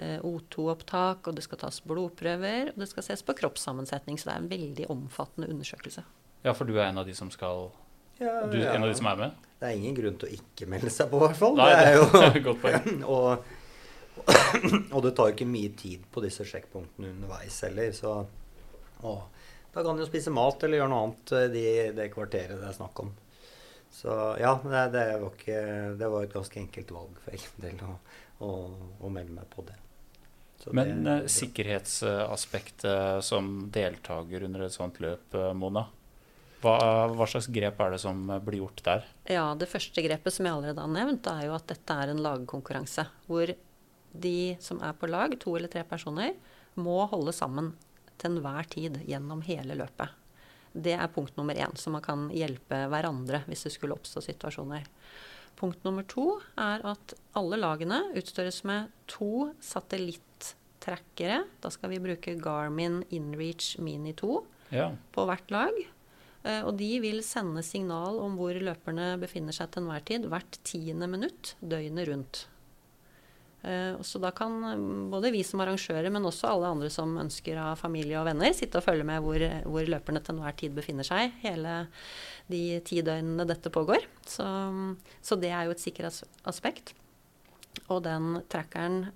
eh, 0.03 0.19
O2-opptak, 0.19 1.31
og 1.31 1.39
det 1.39 1.47
skal 1.47 1.63
tas 1.63 1.79
blodprøver, 1.87 2.75
og 2.75 2.83
det 2.83 2.91
skal 2.91 3.07
ses 3.07 3.23
på 3.23 3.39
kroppssammensetning. 3.39 4.19
Så 4.19 4.33
det 4.33 4.35
er 4.35 4.45
en 4.45 4.55
veldig 4.59 4.93
omfattende 4.99 5.55
undersøkelse. 5.55 6.03
Ja, 6.43 6.59
for 6.59 6.67
du 6.67 6.75
er 6.77 6.91
en 6.91 6.99
av 6.99 7.07
de 7.07 7.15
som 7.17 7.31
skal 7.31 7.71
ja, 8.19 8.39
du 8.49 8.57
er 8.61 8.73
en 8.75 8.87
av 8.87 8.91
de 8.91 8.97
som 8.97 9.11
er 9.11 9.21
med? 9.21 9.45
Det 9.57 9.69
er 9.69 9.77
ingen 9.79 9.97
grunn 9.97 10.17
til 10.21 10.29
å 10.29 10.37
ikke 10.37 10.69
melde 10.69 10.93
seg 10.93 11.09
på, 11.11 11.21
i 11.21 11.25
hvert 11.25 11.39
fall. 11.39 11.55
Nei, 11.57 11.69
det 11.73 11.85
er 11.87 12.35
jo 12.37 12.43
godt 12.51 12.61
poeng. 12.65 12.99
og, 13.15 13.47
og, 14.93 14.99
det 15.07 15.15
tar 15.17 15.33
ikke 15.33 15.49
mye 15.49 15.73
tid 15.79 16.05
på 16.13 16.25
disse 16.25 16.45
sjekkpunktene 16.49 17.15
underveis 17.15 17.57
heller. 17.65 17.95
Så 17.97 18.13
å, 19.01 19.15
da 19.73 19.85
kan 19.85 19.97
du 19.97 20.05
spise 20.09 20.33
mat 20.35 20.61
eller 20.65 20.83
gjøre 20.83 20.93
noe 20.93 21.07
annet 21.07 21.35
i 21.39 21.47
de, 21.55 21.65
det 21.97 22.11
kvarteret 22.13 22.61
det 22.61 22.69
er 22.69 22.77
snakk 22.77 23.01
om. 23.05 23.15
Så 23.97 24.13
ja, 24.41 24.53
det, 24.61 24.85
det, 24.93 25.07
var, 25.23 25.33
ikke, 25.33 25.61
det 25.97 26.09
var, 26.13 26.25
et 26.27 26.37
ganske 26.37 26.61
enkelt 26.61 26.91
valg 26.93 27.21
for 27.25 27.37
egen 27.37 27.65
del 27.65 27.85
å, 27.87 27.97
å, 28.45 28.53
å 29.01 29.13
melde 29.13 29.39
meg 29.39 29.49
på 29.53 29.65
det. 29.65 29.77
Så 30.61 30.73
Men 30.77 31.05
det, 31.05 31.15
uh, 31.23 31.29
sikkerhetsaspektet 31.33 33.25
som 33.25 33.71
deltaker 33.73 34.45
under 34.49 34.67
et 34.67 34.75
sånt 34.75 35.01
løp, 35.01 35.33
uh, 35.33 35.53
Mona? 35.57 35.87
Hva, 36.67 37.07
hva, 37.15 37.27
slags 37.31 37.47
grep 37.55 37.79
er 37.83 37.95
det 37.95 38.03
som 38.03 38.27
blir 38.43 38.59
gjort 38.65 38.83
der? 38.87 39.07
Ja, 39.31 39.47
Det 39.55 39.69
første 39.71 40.03
grepet 40.03 40.35
som 40.35 40.49
jeg 40.49 40.57
allerede 40.57 40.83
har 40.83 40.91
nevnt, 40.91 41.31
er 41.31 41.47
jo 41.47 41.55
at 41.55 41.69
dette 41.71 41.95
er 41.95 42.11
en 42.11 42.23
lagkonkurranse. 42.25 43.07
Hvor 43.29 43.53
de 44.17 44.39
som 44.65 44.81
er 44.83 44.97
på 44.99 45.09
lag, 45.11 45.37
to 45.39 45.55
eller 45.57 45.71
tre 45.71 45.85
personer, 45.87 46.35
må 46.75 46.99
holde 47.11 47.35
sammen 47.37 47.73
til 48.17 48.35
enhver 48.35 48.69
tid 48.73 48.99
gjennom 49.07 49.45
hele 49.47 49.77
løpet. 49.79 50.11
Det 50.77 50.93
er 50.93 51.13
punkt 51.13 51.37
nummer 51.39 51.57
én, 51.57 51.73
så 51.79 51.93
man 51.93 52.05
kan 52.05 52.27
hjelpe 52.35 52.83
hverandre 52.93 53.45
hvis 53.47 53.65
det 53.67 53.73
skulle 53.77 53.97
oppstå 53.97 54.23
situasjoner. 54.27 54.85
Punkt 55.57 55.87
nummer 55.87 56.05
to 56.05 56.35
er 56.61 56.85
at 56.85 57.15
alle 57.39 57.57
lagene 57.57 58.03
utstyres 58.19 58.61
med 58.69 58.91
to 59.09 59.55
satellitttrackere. 59.65 61.45
Da 61.65 61.73
skal 61.73 61.95
vi 61.95 62.03
bruke 62.05 62.37
Garmin 62.37 63.01
Inreach 63.09 63.79
Mini 63.81 64.13
2 64.19 64.35
ja. 64.77 64.91
på 65.17 65.25
hvert 65.31 65.55
lag. 65.55 65.79
Eh, 66.47 66.63
og 66.63 66.77
de 66.79 66.91
vil 67.03 67.23
sende 67.27 67.65
signal 67.67 68.21
om 68.23 68.37
hvor 68.39 68.55
løperne 68.55 69.15
befinner 69.21 69.57
seg 69.57 69.73
til 69.73 69.85
enhver 69.85 70.05
tid 70.07 70.29
hvert 70.31 70.61
tiende 70.67 71.09
minutt 71.11 71.57
døgnet 71.59 72.09
rundt. 72.11 72.43
Eh, 73.67 73.97
så 74.07 74.21
da 74.23 74.31
kan 74.37 74.61
eh, 74.71 74.85
både 75.11 75.33
vi 75.35 75.43
som 75.47 75.63
arrangører, 75.65 76.11
men 76.15 76.29
også 76.29 76.53
alle 76.53 76.71
andre 76.71 76.91
som 76.93 77.17
ønsker 77.19 77.59
av 77.59 77.81
familie 77.81 78.21
og 78.21 78.29
venner, 78.29 78.55
sitte 78.55 78.79
og 78.79 78.87
følge 78.87 79.07
med 79.09 79.25
hvor, 79.25 79.43
hvor 79.67 79.91
løperne 79.91 80.23
til 80.23 80.37
enhver 80.37 80.57
tid 80.61 80.77
befinner 80.77 81.09
seg 81.09 81.35
hele 81.43 81.81
de 82.53 82.63
ti 82.87 83.03
døgnene 83.03 83.49
dette 83.49 83.73
pågår. 83.75 84.07
Så, 84.29 84.47
så 85.25 85.41
det 85.41 85.51
er 85.51 85.67
jo 85.67 85.75
et 85.75 85.83
sikkerhetsaspekt. 85.83 86.95
Og 87.91 88.05
den 88.07 88.39
trackeren 88.51 89.09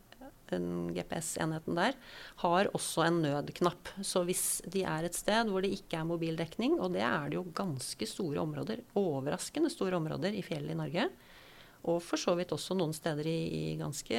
GPS-enheten 0.96 1.78
der, 1.78 1.96
har 2.42 2.70
også 2.74 3.06
en 3.06 3.20
nødknapp. 3.22 3.92
Så 4.02 4.24
hvis 4.26 4.62
de 4.66 4.82
er 4.88 5.06
et 5.06 5.16
sted 5.16 5.50
hvor 5.50 5.62
det 5.64 5.72
ikke 5.76 6.00
er 6.00 6.08
mobildekning, 6.08 6.78
og 6.80 6.94
det 6.96 7.04
er 7.06 7.30
det 7.30 7.38
jo 7.38 7.46
ganske 7.54 8.08
store 8.08 8.42
områder, 8.42 8.82
overraskende 8.98 9.70
store 9.70 10.00
områder 10.00 10.34
i 10.34 10.44
fjellet 10.46 10.74
i 10.74 10.80
Norge, 10.80 11.10
og 11.88 12.00
for 12.04 12.20
så 12.20 12.34
vidt 12.36 12.52
også 12.52 12.76
noen 12.76 12.92
steder 12.92 13.24
i, 13.28 13.38
i 13.72 13.76
ganske 13.80 14.16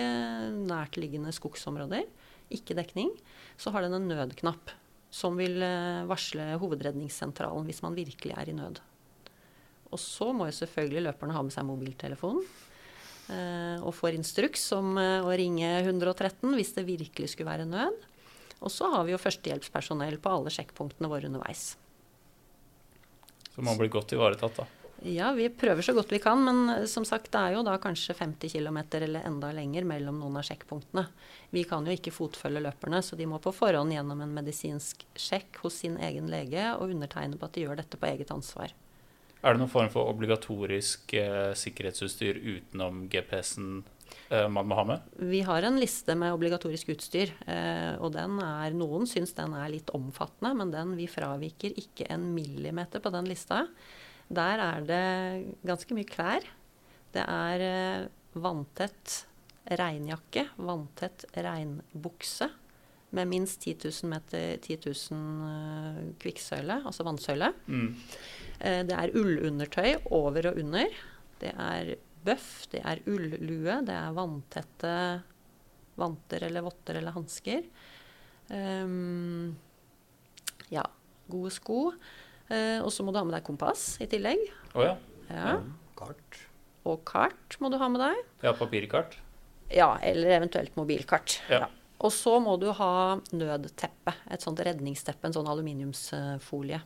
nærtliggende 0.65 1.33
skogsområder, 1.35 2.07
ikke 2.51 2.75
dekning, 2.77 3.11
så 3.59 3.71
har 3.71 3.85
den 3.85 3.95
en 3.99 4.09
nødknapp 4.09 4.73
som 5.11 5.35
vil 5.39 5.59
eh, 5.63 6.07
varsle 6.07 6.53
hovedredningssentralen 6.61 7.67
hvis 7.67 7.83
man 7.83 7.95
virkelig 7.97 8.33
er 8.37 8.49
i 8.49 8.55
nød. 8.55 8.79
Og 9.91 9.99
så 9.99 10.31
må 10.31 10.47
jo 10.47 10.55
selvfølgelig 10.55 11.05
løperne 11.09 11.35
ha 11.35 11.43
med 11.43 11.53
seg 11.53 11.67
mobiltelefonen. 11.67 12.45
Eh, 13.31 13.77
og 13.79 13.93
får 13.95 14.17
instruks 14.17 14.65
om 14.75 14.97
eh, 14.99 15.23
å 15.23 15.31
ringe 15.39 15.69
113 15.85 16.51
hvis 16.57 16.73
det 16.75 16.87
virkelig 16.87 17.31
skulle 17.31 17.51
være 17.51 17.69
nød. 17.69 18.03
Og 18.61 18.73
så 18.73 18.89
har 18.91 19.07
vi 19.07 19.15
jo 19.15 19.21
førstehjelpspersonell 19.21 20.19
på 20.21 20.33
alle 20.33 20.51
sjekkpunktene 20.53 21.09
våre 21.09 21.31
underveis. 21.31 21.71
Så 23.51 23.63
man 23.63 23.79
blir 23.79 23.91
godt 23.91 24.13
ivaretatt, 24.15 24.61
da? 24.61 24.67
Ja, 25.01 25.31
vi 25.33 25.47
prøver 25.49 25.81
så 25.81 25.95
godt 25.97 26.11
vi 26.13 26.19
kan, 26.21 26.43
men 26.43 26.75
eh, 26.75 26.85
som 26.91 27.07
sagt, 27.07 27.31
det 27.31 27.39
er 27.39 27.55
jo 27.55 27.63
da 27.65 27.77
kanskje 27.81 28.17
50 28.19 28.51
km 28.51 28.81
eller 28.99 29.25
enda 29.25 29.53
lenger 29.55 29.87
mellom 29.87 30.19
noen 30.19 30.41
av 30.41 30.45
sjekkpunktene. 30.45 31.07
Vi 31.55 31.63
kan 31.69 31.87
jo 31.87 31.95
ikke 31.95 32.13
fotfølge 32.13 32.65
løperne, 32.67 32.99
så 32.99 33.15
de 33.15 33.29
må 33.31 33.39
på 33.41 33.55
forhånd 33.55 33.95
gjennom 33.95 34.21
en 34.21 34.35
medisinsk 34.35 35.07
sjekk 35.15 35.63
hos 35.63 35.79
sin 35.85 35.95
egen 36.03 36.27
lege 36.29 36.67
og 36.75 36.91
undertegne 36.91 37.39
på 37.39 37.47
at 37.47 37.55
de 37.55 37.65
gjør 37.65 37.79
dette 37.79 37.97
på 38.01 38.11
eget 38.11 38.35
ansvar. 38.35 38.75
Er 39.41 39.55
det 39.55 39.61
noen 39.61 39.71
form 39.73 39.89
for 39.89 40.09
obligatorisk 40.11 41.15
eh, 41.17 41.53
sikkerhetsutstyr 41.57 42.37
utenom 42.37 43.07
GPS-en 43.09 43.81
eh, 44.29 44.45
man 44.53 44.69
må 44.69 44.77
ha 44.77 44.85
med? 44.91 45.07
Vi 45.17 45.41
har 45.47 45.65
en 45.65 45.79
liste 45.81 46.13
med 46.17 46.35
obligatorisk 46.35 46.93
utstyr, 46.93 47.33
eh, 47.49 47.97
og 47.97 48.13
den 48.13 48.37
er, 48.45 48.77
noen 48.77 49.09
syns 49.09 49.33
den 49.37 49.55
er 49.57 49.73
litt 49.73 49.89
omfattende, 49.97 50.53
men 50.59 50.73
den, 50.73 50.93
vi 50.99 51.09
fraviker 51.09 51.73
ikke 51.81 52.05
en 52.13 52.29
millimeter 52.35 53.01
på 53.01 53.13
den 53.13 53.29
lista. 53.31 53.63
Der 54.31 54.61
er 54.63 54.85
det 54.87 55.03
ganske 55.67 55.97
mye 55.97 56.07
klær. 56.07 56.45
Det 57.11 57.25
er 57.25 57.65
eh, 57.65 58.07
vanntett 58.37 59.23
regnjakke, 59.81 60.51
vanntett 60.61 61.25
regnbukse 61.33 62.51
med 63.11 63.27
minst 63.27 63.65
10 63.65 63.75
000 64.03 64.09
meter 64.09 64.57
10 64.63 64.77
000 65.11 65.19
uh, 65.43 65.97
kvikksøyle, 66.21 66.77
altså 66.87 67.03
vannsøyle. 67.03 67.51
Mm. 67.67 67.89
Eh, 68.61 68.81
det 68.87 68.97
er 68.97 69.15
ullundertøy 69.17 70.07
over 70.13 70.51
og 70.51 70.61
under. 70.61 71.01
Det 71.41 71.51
er 71.57 71.95
bøff, 72.21 72.67
det 72.71 72.83
er 72.85 73.01
ullue, 73.09 73.79
det 73.87 73.95
er 73.97 74.13
vanntette 74.13 74.95
vanter 76.01 76.45
eller 76.47 76.65
votter 76.65 76.99
eller 76.99 77.15
hansker. 77.15 77.65
Um, 78.51 79.51
ja, 80.71 80.85
gode 81.31 81.51
sko. 81.55 81.81
Uh, 82.51 82.79
og 82.83 82.89
så 82.93 83.05
må 83.05 83.13
du 83.13 83.19
ha 83.21 83.25
med 83.27 83.37
deg 83.37 83.45
kompass 83.47 83.95
i 84.03 84.07
tillegg. 84.11 84.41
Oh, 84.75 84.85
ja. 84.85 84.95
Ja. 85.31 85.57
Kart. 85.97 86.39
Og 86.87 87.03
kart 87.07 87.57
må 87.61 87.69
du 87.71 87.77
ha 87.81 87.89
med 87.91 88.01
deg. 88.03 88.23
Ja, 88.43 88.55
papirkart. 88.57 89.17
Ja, 89.71 89.93
eller 90.03 90.35
eventuelt 90.35 90.75
mobilkart. 90.75 91.39
Ja. 91.51 91.69
Og 92.01 92.11
så 92.13 92.33
må 92.43 92.57
du 92.59 92.67
ha 92.75 92.93
nødteppe. 93.31 94.15
Et 94.33 94.43
sånt 94.43 94.59
redningsteppe, 94.65 95.27
en 95.27 95.35
sånn 95.37 95.49
aluminiumsfolie. 95.51 96.81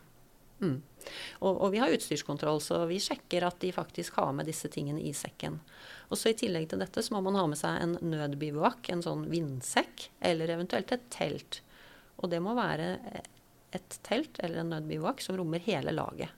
Mm. 0.62 0.78
Og, 1.44 1.52
og 1.52 1.72
vi 1.74 1.82
har 1.82 1.92
utstyrskontroll, 1.94 2.62
så 2.64 2.80
vi 2.90 3.02
sjekker 3.04 3.46
at 3.46 3.60
de 3.62 3.74
faktisk 3.76 4.18
har 4.22 4.32
med 4.36 4.48
disse 4.50 4.70
tingene 4.72 5.04
i 5.04 5.12
sekken. 5.16 5.60
Og 6.10 6.20
så 6.20 6.32
I 6.32 6.38
tillegg 6.40 6.70
til 6.72 6.82
dette 6.82 7.04
så 7.04 7.16
må 7.16 7.22
man 7.26 7.38
ha 7.40 7.46
med 7.50 7.60
seg 7.60 7.82
en 7.82 7.98
nødbivouak, 8.02 8.90
en 8.94 9.04
sånn 9.06 9.28
vindsekk, 9.32 10.10
eller 10.26 10.56
eventuelt 10.56 10.96
et 10.96 11.06
telt. 11.14 11.62
Og 12.22 12.32
det 12.32 12.42
må 12.44 12.56
være 12.58 12.96
et 13.76 14.00
telt 14.08 14.40
eller 14.40 14.64
en 14.64 14.74
nødbivouak 14.78 15.22
som 15.24 15.38
rommer 15.40 15.64
hele 15.66 15.94
laget. 15.96 16.32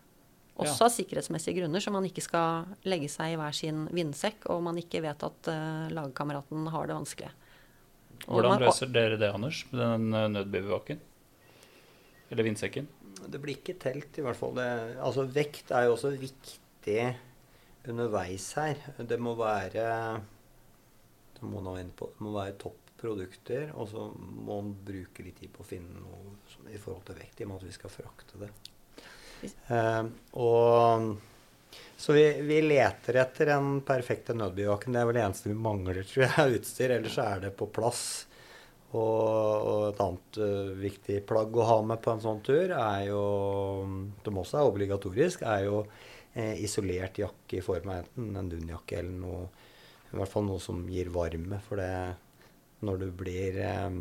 Også 0.57 0.81
Ja. 0.81 0.85
av 0.87 0.89
sikkerhetsmessige 0.89 1.59
grunner, 1.59 1.79
så 1.79 1.91
man 1.93 2.05
ikke 2.05 2.23
skal 2.25 2.65
legge 2.83 3.09
seg 3.13 3.33
i 3.33 3.37
hver 3.37 3.53
sin 3.53 3.83
vindsekk, 3.93 4.49
og 4.49 4.63
man 4.65 4.77
ikke 4.81 5.03
vet 5.03 5.21
at 5.21 5.49
uh, 5.53 5.85
lagkameraten 5.93 6.65
har 6.73 6.87
det 6.87 6.95
vanskelig. 6.97 7.29
Og 8.25 8.41
Hvordan 8.41 8.63
løser 8.65 8.89
dere 8.89 9.19
det, 9.21 9.29
Anders, 9.29 9.63
med 9.71 9.79
den 9.79 10.13
eh, 10.13 10.27
nødbivaken? 10.33 10.99
Eller 12.31 12.43
vindsekken? 12.43 12.87
Det 13.25 13.39
blir 13.41 13.57
ikke 13.57 13.77
telt, 13.81 14.17
i 14.19 14.25
hvert 14.25 14.37
fall. 14.37 14.53
Det, 14.57 14.67
altså, 15.01 15.25
vekt 15.33 15.71
er 15.73 15.87
jo 15.87 15.95
også 15.95 16.13
viktig 16.19 16.99
underveis 17.87 18.51
her. 18.59 18.81
Det 18.97 19.17
må 19.19 19.33
være 19.39 19.87
Det 21.37 21.47
må, 21.47 21.61
på, 21.61 22.11
det 22.13 22.25
må 22.25 22.33
være 22.35 22.57
topp 22.61 22.83
produkter, 22.97 23.69
og 23.77 23.89
så 23.91 24.07
må 24.17 24.59
man 24.61 24.73
bruke 24.85 25.21
litt 25.25 25.37
tid 25.41 25.51
på 25.53 25.61
å 25.61 25.67
finne 25.67 26.01
noe 26.01 26.37
som, 26.49 26.65
i 26.65 26.79
forhold 26.81 27.05
til 27.05 27.19
vekt, 27.19 27.39
i 27.39 27.45
og 27.45 27.51
med 27.51 27.59
at 27.59 27.67
vi 27.67 27.75
skal 27.75 27.93
frakte 27.93 28.41
det. 28.41 28.49
Uh, 29.69 30.07
og 30.41 31.11
så 31.97 32.13
vi, 32.13 32.41
vi 32.41 32.61
leter 32.61 33.19
etter 33.21 33.51
den 33.53 33.81
perfekte 33.85 34.33
nødbivaken. 34.37 34.93
Det 34.93 35.01
er 35.01 35.09
vel 35.09 35.17
det 35.17 35.23
eneste 35.25 35.51
vi 35.51 35.57
mangler, 35.57 36.01
tror 36.05 36.25
jeg, 36.27 36.59
utstyr. 36.59 36.93
Ellers 36.97 37.17
er 37.21 37.45
det 37.47 37.53
på 37.57 37.69
plass. 37.73 38.26
Og, 38.95 39.65
og 39.67 39.81
et 39.89 39.97
annet 39.99 40.37
uh, 40.39 40.69
viktig 40.79 41.17
plagg 41.27 41.57
å 41.59 41.65
ha 41.67 41.79
med 41.83 41.99
på 42.03 42.13
en 42.13 42.21
sånn 42.23 42.39
tur, 42.45 42.71
er 42.71 43.01
jo, 43.09 43.23
som 44.23 44.39
også 44.43 44.61
er 44.61 44.69
obligatorisk, 44.69 45.43
er 45.43 45.65
jo 45.65 45.81
eh, 46.31 46.55
isolert 46.63 47.19
jakke 47.19 47.59
i 47.59 47.65
form 47.65 47.91
av 47.91 48.05
enten 48.05 48.39
en 48.39 48.53
dunjakke 48.53 49.01
eller 49.01 49.19
noe 49.25 49.41
I 50.13 50.15
hvert 50.21 50.31
fall 50.31 50.47
noe 50.47 50.63
som 50.63 50.85
gir 50.87 51.11
varme. 51.11 51.59
For 51.65 51.81
det 51.81 51.91
når 52.87 53.01
du 53.01 53.07
blir 53.19 53.57
eh, 53.59 53.97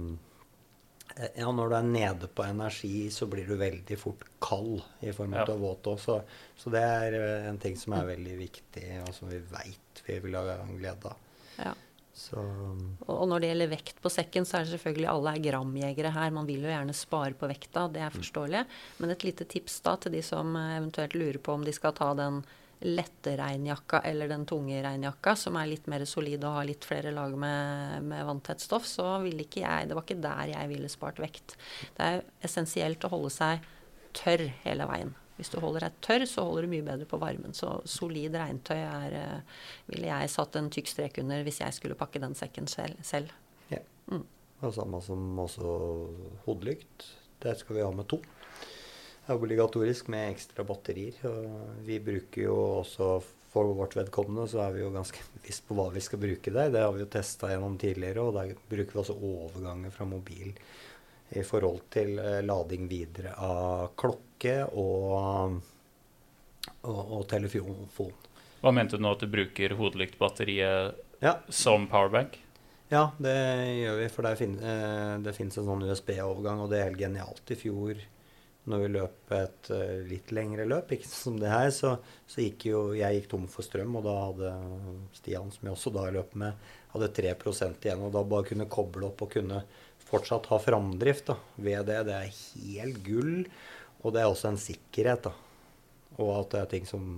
ja, 1.16 1.49
når 1.49 1.70
du 1.70 1.76
er 1.78 1.89
nede 1.89 2.28
på 2.28 2.45
energi, 2.45 3.09
så 3.11 3.28
blir 3.30 3.49
du 3.49 3.57
veldig 3.57 3.97
fort 3.99 4.24
kald 4.43 4.82
i 5.01 5.14
form 5.16 5.37
av 5.39 5.49
ja. 5.49 5.57
våt 5.61 5.89
òg. 5.89 6.01
Så, 6.03 6.18
så 6.61 6.72
det 6.74 6.82
er 6.84 7.16
eh, 7.18 7.49
en 7.49 7.61
ting 7.62 7.78
som 7.80 7.97
er 7.97 8.11
veldig 8.12 8.37
viktig, 8.43 8.87
og 9.07 9.14
som 9.16 9.32
vi 9.32 9.41
veit 9.51 10.03
vi 10.07 10.20
vil 10.22 10.37
ha 10.37 10.61
glede 10.76 11.12
av. 11.12 11.22
Ja. 11.57 11.72
Så 12.17 12.41
Og 13.12 13.27
når 13.29 13.43
det 13.43 13.49
gjelder 13.51 13.73
vekt 13.75 13.99
på 14.01 14.11
sekken, 14.12 14.47
så 14.49 14.59
er 14.59 14.64
det 14.64 14.73
selvfølgelig 14.73 15.09
alle 15.12 15.35
er 15.37 15.43
gramjegere 15.45 16.12
her. 16.14 16.33
Man 16.33 16.49
vil 16.49 16.64
jo 16.64 16.71
gjerne 16.73 16.95
spare 16.97 17.37
på 17.37 17.49
vekta, 17.51 17.87
det 17.93 18.01
er 18.03 18.14
forståelig. 18.14 18.62
Men 19.03 19.12
et 19.12 19.27
lite 19.27 19.45
tips 19.45 19.83
da 19.85 19.99
til 20.01 20.17
de 20.17 20.23
som 20.25 20.57
eventuelt 20.57 21.17
lurer 21.19 21.39
på 21.39 21.59
om 21.59 21.67
de 21.67 21.75
skal 21.77 21.93
ta 21.97 22.14
den 22.17 22.41
lette 22.85 23.33
regnjakka 23.37 24.03
eller 24.05 24.29
den 24.29 24.45
tunge 24.49 24.81
regnjakka, 24.85 25.37
som 25.37 25.57
er 25.57 25.69
litt 25.71 25.87
mer 25.89 26.05
solid 26.09 26.45
og 26.45 26.59
har 26.59 26.69
litt 26.69 26.85
flere 26.85 27.12
lag 27.14 27.37
med, 27.37 28.03
med 28.09 28.25
vanntett 28.29 28.64
stoff, 28.64 28.89
så 28.89 29.19
ville 29.25 29.47
ikke 29.47 29.64
jeg 29.64 29.89
Det 29.89 29.97
var 29.97 30.05
ikke 30.05 30.25
der 30.25 30.53
jeg 30.53 30.73
ville 30.73 30.93
spart 30.93 31.21
vekt. 31.21 31.57
Det 31.97 32.11
er 32.11 32.27
essensielt 32.45 33.05
å 33.05 33.12
holde 33.12 33.33
seg 33.33 33.64
tørr 34.17 34.49
hele 34.64 34.89
veien. 34.89 35.17
Hvis 35.37 35.51
du 35.53 35.59
holder 35.61 35.87
deg 35.87 35.99
tørr, 36.05 36.24
så 36.28 36.47
holder 36.47 36.66
du 36.66 36.72
mye 36.72 36.87
bedre 36.87 37.09
på 37.09 37.20
varmen. 37.20 37.55
Så 37.57 37.74
solid 37.89 38.37
regntøy 38.39 38.78
er, 38.78 39.16
uh, 39.16 39.66
ville 39.91 40.09
jeg 40.09 40.32
satt 40.32 40.57
en 40.57 40.70
tykk 40.72 40.93
strek 40.93 41.20
under 41.22 41.45
hvis 41.47 41.61
jeg 41.61 41.76
skulle 41.76 41.99
pakke 41.99 42.22
den 42.22 42.37
sekken 42.39 42.70
selv. 42.72 42.99
selv. 43.05 43.34
ja. 43.72 43.82
Og 44.64 44.72
samme 44.72 45.03
som 45.05 45.39
også 45.43 45.72
hodelykt. 46.47 47.11
Det 47.43 47.59
skal 47.61 47.76
vi 47.76 47.84
ha 47.84 47.93
med 47.93 48.09
to. 48.09 48.22
Det 49.26 49.34
er 49.34 49.37
obligatorisk 49.37 50.09
med 50.09 50.30
ekstra 50.32 50.64
batterier. 50.64 51.18
Og 51.28 51.82
vi 51.84 51.99
bruker 52.01 52.47
jo 52.47 52.57
også 52.78 53.11
for 53.57 53.72
vårt 53.76 53.97
vedkommende 53.97 54.45
så 54.51 54.66
er 54.66 54.74
vi 54.74 54.82
jo 54.84 54.93
ganske 54.95 55.22
bevisst 55.37 55.66
på 55.68 55.76
hva 55.78 55.89
vi 55.95 56.03
skal 56.05 56.22
bruke 56.22 56.53
der. 56.53 56.72
Det 56.72 56.84
har 56.84 56.93
vi 56.97 57.05
jo 57.05 57.12
testa 57.12 57.53
gjennom 57.53 57.78
tidligere, 57.80 58.24
og 58.24 58.37
der 58.37 58.57
bruker 58.70 58.97
vi 58.97 59.03
også 59.03 59.16
overganger 59.16 59.95
fra 59.95 60.09
mobil 60.09 60.53
i 61.31 61.43
forhold 61.47 61.89
til 61.91 62.18
eh, 62.22 62.43
lading 62.47 62.87
videre 62.91 63.35
av 63.43 63.93
klokke 63.99 64.61
og, 64.68 65.59
og, 66.87 67.03
og 67.03 67.27
telefon. 67.31 67.87
Hva 68.62 68.72
mente 68.74 68.99
du 68.99 69.05
nå 69.05 69.14
at 69.16 69.24
du 69.24 69.31
bruker 69.31 69.77
hodelyktbatteriet 69.79 71.05
Ja, 71.24 71.39
som 71.49 71.89
powerbank? 71.91 72.39
Ja, 72.89 73.09
det 73.18 73.35
gjør 73.81 73.97
vi, 73.99 74.11
for 74.14 74.39
fin 74.39 74.59
eh, 74.62 75.16
det 75.24 75.35
finnes 75.35 75.57
en 75.59 75.66
sånn 75.66 75.89
USB-overgang, 75.89 76.61
og 76.62 76.70
det 76.70 76.79
er 76.79 76.89
helt 76.91 77.01
genialt. 77.01 77.51
I 77.51 77.59
fjor, 77.59 78.03
når 78.70 78.83
vi 78.85 78.91
løp 78.95 79.33
et 79.35 79.70
eh, 79.74 79.97
litt 80.07 80.31
lengre 80.35 80.68
løp, 80.70 80.95
ikke 80.95 81.09
som 81.11 81.41
det 81.41 81.51
her, 81.51 81.72
så, 81.74 81.97
så 82.31 82.45
gikk 82.45 82.68
jo 82.70 82.83
jeg 82.95 83.18
gikk 83.18 83.29
tom 83.33 83.49
for 83.51 83.66
strøm, 83.66 83.99
og 83.99 84.07
da 84.07 84.14
hadde 84.20 84.53
Stian, 85.18 85.51
som 85.51 85.66
jeg 85.66 85.74
også 85.74 85.95
da 85.99 86.07
løp 86.14 86.39
med, 86.39 86.68
hadde 86.95 87.11
3% 87.18 87.89
igjen. 87.89 88.07
Og 88.07 88.14
da 88.14 88.22
bare 88.22 88.49
kunne 88.53 88.70
koble 88.70 89.11
opp 89.11 89.27
og 89.27 89.35
kunne 89.35 89.64
fortsatt 90.07 90.50
ha 90.52 90.59
framdrift 90.62 91.32
da, 91.32 91.38
ved 91.57 91.88
det. 91.90 92.02
Det 92.09 92.18
er 92.18 92.36
helt 92.76 93.02
gull, 93.07 93.46
og 94.02 94.14
det 94.14 94.22
er 94.22 94.30
også 94.30 94.52
en 94.52 94.61
sikkerhet, 94.61 95.26
da. 95.28 95.34
Og 96.16 96.32
at 96.38 96.52
det 96.54 96.62
er 96.62 96.70
ting 96.76 96.86
som 96.88 97.09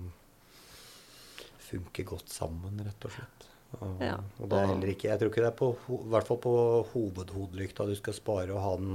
funker 1.69 2.07
godt 2.09 2.33
sammen, 2.33 2.81
rett 2.85 3.07
og 3.09 3.15
slett. 3.15 3.47
Og, 3.79 4.01
Ja, 4.01 4.17
og 4.41 4.49
det 4.49 4.57
er 4.57 4.71
heller 4.71 4.91
ikke 4.95 5.11
Jeg 5.11 5.21
tror 5.21 5.29
ikke 5.29 5.43
det 5.45 5.49
er 5.51 5.59
på, 5.59 5.67
i 5.93 6.09
hvert 6.09 6.29
fall 6.31 6.39
på 6.41 6.53
hovedhodelykta 6.95 7.85
du 7.85 7.93
skal 7.99 8.15
spare 8.17 8.55
og 8.55 8.63
ha 8.65 8.71
den 8.81 8.95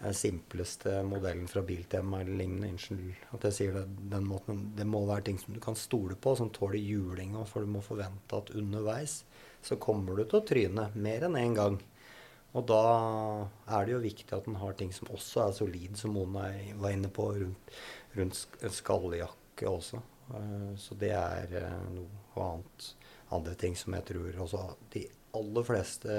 eh, 0.00 0.10
simpleste 0.18 0.96
modellen 1.06 1.46
fra 1.50 1.62
Biltema 1.62 2.24
eller 2.24 2.40
lignende. 2.40 2.72
Unnskyld 2.74 3.36
at 3.36 3.46
jeg 3.46 3.56
sier 3.60 3.78
det 3.78 3.84
den 4.10 4.26
måten. 4.26 4.64
Det 4.74 4.88
må 4.88 5.04
være 5.06 5.28
ting 5.28 5.38
som 5.38 5.54
du 5.54 5.62
kan 5.62 5.78
stole 5.78 6.18
på, 6.18 6.34
som 6.34 6.50
tåler 6.50 6.82
juling. 6.82 7.38
For 7.46 7.62
du 7.62 7.70
må 7.70 7.84
forvente 7.86 8.42
at 8.42 8.50
underveis 8.58 9.20
så 9.62 9.76
kommer 9.76 10.16
du 10.16 10.24
til 10.24 10.40
å 10.40 10.46
tryne 10.48 10.90
mer 10.96 11.28
enn 11.28 11.38
én 11.38 11.50
en 11.52 11.58
gang. 11.58 11.80
Og 12.58 12.64
da 12.66 12.80
er 13.70 13.86
det 13.86 13.92
jo 13.94 14.02
viktig 14.02 14.34
at 14.34 14.48
den 14.48 14.58
har 14.58 14.74
ting 14.78 14.90
som 14.94 15.10
også 15.14 15.44
er 15.44 15.52
solid, 15.54 15.98
som 15.98 16.16
Mona 16.16 16.48
var 16.80 16.94
inne 16.96 17.10
på, 17.14 17.28
rundt, 17.38 17.76
rundt 18.18 18.40
skalljakke 18.74 19.70
også. 19.70 20.00
Eh, 20.34 20.72
Så 20.80 20.98
det 20.98 21.12
er 21.14 21.54
eh, 21.60 21.78
noe 21.94 22.46
annet. 22.48 22.90
Andre 23.30 23.54
ting 23.54 23.76
som 23.78 23.94
jeg 23.94 24.08
tror 24.08 24.40
også 24.42 24.64
de 24.90 25.04
aller 25.38 25.62
fleste 25.62 26.14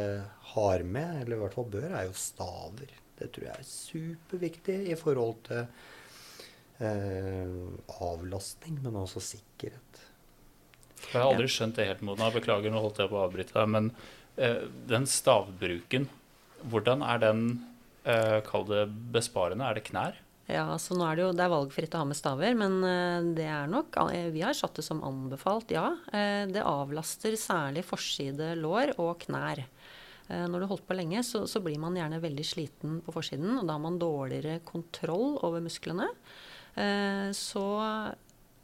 har 0.54 0.84
med, 0.88 1.24
eller 1.24 1.36
i 1.36 1.42
hvert 1.42 1.58
fall 1.58 1.68
bør, 1.74 1.90
er 1.92 2.08
jo 2.08 2.16
staver. 2.16 2.94
Det 3.20 3.28
tror 3.36 3.50
jeg 3.50 3.60
er 3.60 3.68
superviktig 3.68 4.78
i 4.94 4.96
forhold 4.96 5.42
til 5.50 5.66
eh, 6.80 7.52
avlastning, 8.08 8.80
men 8.86 8.96
også 9.04 9.20
sikkerhet. 9.34 10.00
Jeg 11.02 11.18
har 11.18 11.28
aldri 11.28 11.50
skjønt 11.52 11.76
det 11.76 11.90
helt, 11.90 12.02
Mona. 12.08 12.32
Beklager, 12.32 12.72
nå 12.72 12.80
holdt 12.82 13.02
jeg 13.04 13.12
på 13.12 13.20
å 13.20 13.26
avbryte 13.26 13.58
deg. 13.58 13.70
Men 13.76 13.92
eh, 14.38 14.64
den 14.88 15.08
stavbruken, 15.10 16.08
hvordan 16.70 17.06
er 17.06 17.22
den, 17.22 17.46
uh, 18.06 18.40
kall 18.48 18.68
det 18.70 18.86
besparende? 19.14 19.68
Er 19.68 19.80
det 19.80 19.88
knær? 19.90 20.20
Ja, 20.52 20.66
så 20.82 20.98
nå 20.98 21.06
er 21.08 21.16
det 21.16 21.24
jo 21.24 21.34
det 21.38 21.44
er 21.46 21.54
valgfritt 21.54 21.94
å 21.96 22.02
ha 22.02 22.08
med 22.10 22.18
staver, 22.18 22.56
men 22.60 22.82
eh, 22.84 23.28
det 23.38 23.46
er 23.48 23.70
nok 23.72 23.96
eh, 24.12 24.26
Vi 24.34 24.42
har 24.44 24.58
satt 24.58 24.76
det 24.76 24.84
som 24.84 25.00
anbefalt, 25.08 25.72
ja. 25.72 25.86
Det 26.12 26.66
avlaster 26.66 27.38
særlig 27.40 27.86
forside 27.88 28.50
lår 28.60 28.98
og 29.00 29.22
knær. 29.22 29.62
Når 30.28 30.58
du 30.58 30.64
har 30.66 30.72
holdt 30.74 30.88
på 30.90 30.98
lenge, 30.98 31.24
så, 31.28 31.46
så, 31.48 31.62
blir 31.64 31.80
man 31.80 31.96
gjerne 31.96 32.20
veldig 32.24 32.44
sliten 32.48 33.00
på 33.06 33.14
forsiden, 33.16 33.54
og 33.62 33.64
da 33.68 33.78
har 33.78 33.84
man 33.84 34.00
dårligere 34.02 34.60
kontroll 34.68 35.38
over 35.44 35.64
musklene. 35.64 36.10
Så 37.36 37.64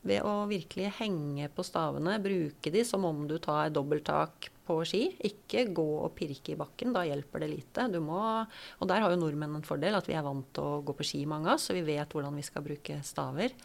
ved 0.07 0.25
å 0.25 0.45
virkelig 0.49 0.91
henge 0.99 1.49
på 1.53 1.65
stavene, 1.65 2.19
bruke 2.23 2.71
de 2.73 2.83
som 2.87 3.05
om 3.07 3.25
du 3.29 3.37
tar 3.43 3.73
dobbelttak 3.75 4.49
på 4.67 4.77
ski. 4.87 5.03
Ikke 5.29 5.65
gå 5.75 5.87
og 6.03 6.13
pirke 6.17 6.53
i 6.53 6.59
bakken, 6.59 6.93
da 6.95 7.05
hjelper 7.07 7.43
det 7.43 7.51
lite. 7.51 7.87
Du 7.91 7.99
må, 8.03 8.21
og 8.43 8.89
der 8.91 9.03
har 9.03 9.13
jo 9.13 9.19
nordmenn 9.21 9.57
en 9.59 9.67
fordel, 9.67 9.97
at 9.97 10.07
vi 10.09 10.17
er 10.17 10.25
vant 10.25 10.49
til 10.55 10.63
å 10.67 10.81
gå 10.85 10.95
på 10.97 11.07
ski, 11.07 11.25
mange 11.29 11.49
av 11.49 11.57
oss, 11.57 11.69
så 11.69 11.77
vi 11.77 11.85
vet 11.87 12.13
hvordan 12.13 12.37
vi 12.37 12.45
skal 12.45 12.65
bruke 12.65 12.99
staver. 13.07 13.55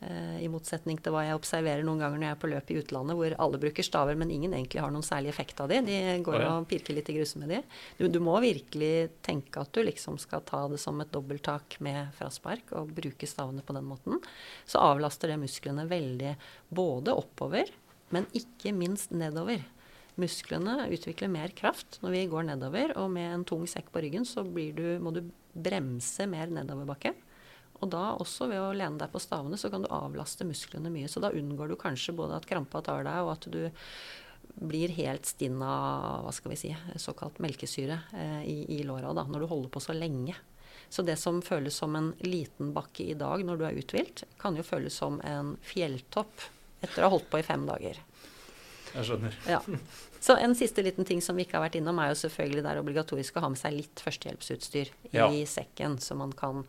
Eh, 0.00 0.38
I 0.44 0.48
motsetning 0.48 0.96
til 1.04 1.12
hva 1.12 1.26
jeg 1.26 1.36
observerer 1.36 1.84
noen 1.84 2.00
ganger 2.00 2.16
når 2.16 2.26
jeg 2.26 2.34
er 2.36 2.40
på 2.40 2.48
løp 2.48 2.70
i 2.72 2.76
utlandet, 2.80 3.16
hvor 3.18 3.34
alle 3.44 3.60
bruker 3.60 3.84
staver, 3.84 4.16
men 4.16 4.32
ingen 4.32 4.54
egentlig 4.56 4.80
har 4.80 4.92
noen 4.94 5.04
særlig 5.04 5.28
effekt 5.32 5.60
av 5.60 5.68
de. 5.68 5.82
De 5.84 5.98
går 6.24 6.38
oh, 6.38 6.44
ja. 6.46 6.52
og 6.56 6.68
pirker 6.70 6.96
litt 6.96 7.10
i 7.12 7.16
gruset 7.18 7.36
med 7.42 7.52
de. 7.52 7.60
Du, 7.98 8.06
du, 8.08 8.16
må 8.24 8.38
virkelig 8.40 9.10
tenke 9.26 9.60
at 9.60 9.74
du 9.76 9.82
liksom 9.84 10.16
skal 10.22 10.44
ta 10.48 10.62
det 10.72 10.80
som 10.80 11.00
et 11.04 11.12
dobbelttak 11.12 11.76
med 11.84 12.14
fraspark 12.16 12.72
og 12.80 12.94
bruke 12.96 13.28
stavene 13.28 13.64
på 13.66 13.76
den 13.76 13.90
måten. 13.90 14.24
Så 14.64 14.80
avlaster 14.80 15.34
det 15.34 15.40
musklene 15.42 15.84
veldig 15.90 16.32
både 16.72 17.16
oppover, 17.20 17.68
men 18.14 18.24
ikke 18.32 18.72
minst 18.72 19.12
nedover. 19.12 19.60
Musklene 20.20 20.88
utvikler 20.92 21.28
mer 21.32 21.52
kraft 21.56 22.00
når 22.00 22.16
vi 22.16 22.28
går 22.32 22.48
nedover, 22.48 22.96
og 22.96 23.12
med 23.12 23.34
en 23.34 23.48
tung 23.48 23.68
sekk 23.68 23.92
på 23.92 24.00
ryggen 24.04 24.24
så 24.28 24.48
du, 24.48 24.86
må 25.00 25.12
du 25.12 25.26
bremse 25.52 26.24
mer 26.30 26.48
nedoverbakke. 26.52 27.12
Og 27.80 27.88
da 27.92 28.02
også 28.20 28.50
ved 28.50 28.60
å 28.60 28.72
lene 28.76 29.00
deg 29.00 29.12
på 29.12 29.22
stavene, 29.22 29.58
så 29.60 29.70
kan 29.72 29.84
du 29.84 29.92
avlaste 29.92 30.44
musklene 30.48 30.92
mye. 30.92 31.08
Så 31.08 31.22
da 31.24 31.32
unngår 31.32 31.72
du 31.72 31.78
kanskje 31.80 32.16
både 32.16 32.36
at 32.36 32.48
krampa 32.48 32.82
tar 32.84 33.06
deg, 33.08 33.22
og 33.24 33.32
at 33.34 33.48
du 33.52 33.62
blir 34.60 34.92
helt 34.96 35.28
stinn 35.28 35.60
av 35.62 36.26
hva 36.26 36.32
skal 36.34 36.52
vi 36.52 36.58
si, 36.60 36.70
såkalt 37.00 37.38
melkesyre 37.40 38.00
eh, 38.16 38.40
i, 38.44 38.58
i 38.76 38.82
låra 38.84 39.14
da, 39.16 39.24
når 39.24 39.44
du 39.44 39.50
holder 39.52 39.72
på 39.72 39.82
så 39.84 39.96
lenge. 39.96 40.36
Så 40.90 41.04
det 41.06 41.16
som 41.22 41.38
føles 41.44 41.76
som 41.76 41.94
en 41.96 42.12
liten 42.26 42.72
bakke 42.74 43.12
i 43.12 43.16
dag 43.18 43.44
når 43.46 43.60
du 43.60 43.66
er 43.68 43.78
uthvilt, 43.78 44.24
kan 44.42 44.58
jo 44.58 44.66
føles 44.66 44.96
som 44.96 45.20
en 45.24 45.54
fjelltopp 45.64 46.48
etter 46.82 47.04
å 47.04 47.08
ha 47.08 47.14
holdt 47.14 47.30
på 47.30 47.40
i 47.40 47.46
fem 47.46 47.66
dager. 47.68 48.00
Jeg 48.94 49.06
skjønner. 49.06 49.36
Ja. 49.48 49.60
Så 50.20 50.34
en 50.36 50.52
siste 50.58 50.82
liten 50.84 51.06
ting 51.08 51.22
som 51.24 51.38
vi 51.38 51.46
ikke 51.46 51.56
har 51.56 51.62
vært 51.64 51.78
innom, 51.78 51.98
er 52.02 52.10
jo 52.10 52.18
selvfølgelig 52.20 52.64
det 52.64 52.72
er 52.72 52.80
obligatorisk 52.82 53.38
å 53.38 53.42
ha 53.44 53.48
med 53.52 53.60
seg 53.60 53.72
litt 53.72 54.02
førstehjelpsutstyr 54.04 54.90
ja. 55.14 55.28
i 55.32 55.46
sekken, 55.48 55.96
så 56.02 56.16
man 56.18 56.34
kan 56.36 56.64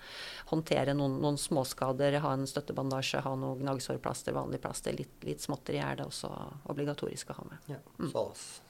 håndtere 0.53 0.95
noen, 0.95 1.17
noen, 1.23 1.39
småskader, 1.41 2.15
ha 2.23 2.35
en 2.37 2.47
støttebandasje, 2.47 3.23
ha 3.25 3.33
noe 3.39 3.57
gnagsårplaster, 3.59 4.37
vanlig 4.37 4.61
plaster. 4.63 4.95
Litt, 4.95 5.17
litt 5.27 5.43
småtteri 5.43 5.81
er 5.83 5.99
det 5.99 6.07
også 6.07 6.31
obligatorisk 6.71 7.33
å 7.33 7.41
ha 7.41 7.49
med. 7.49 7.73
Ja. 7.73 7.81
Mm. 7.99 8.13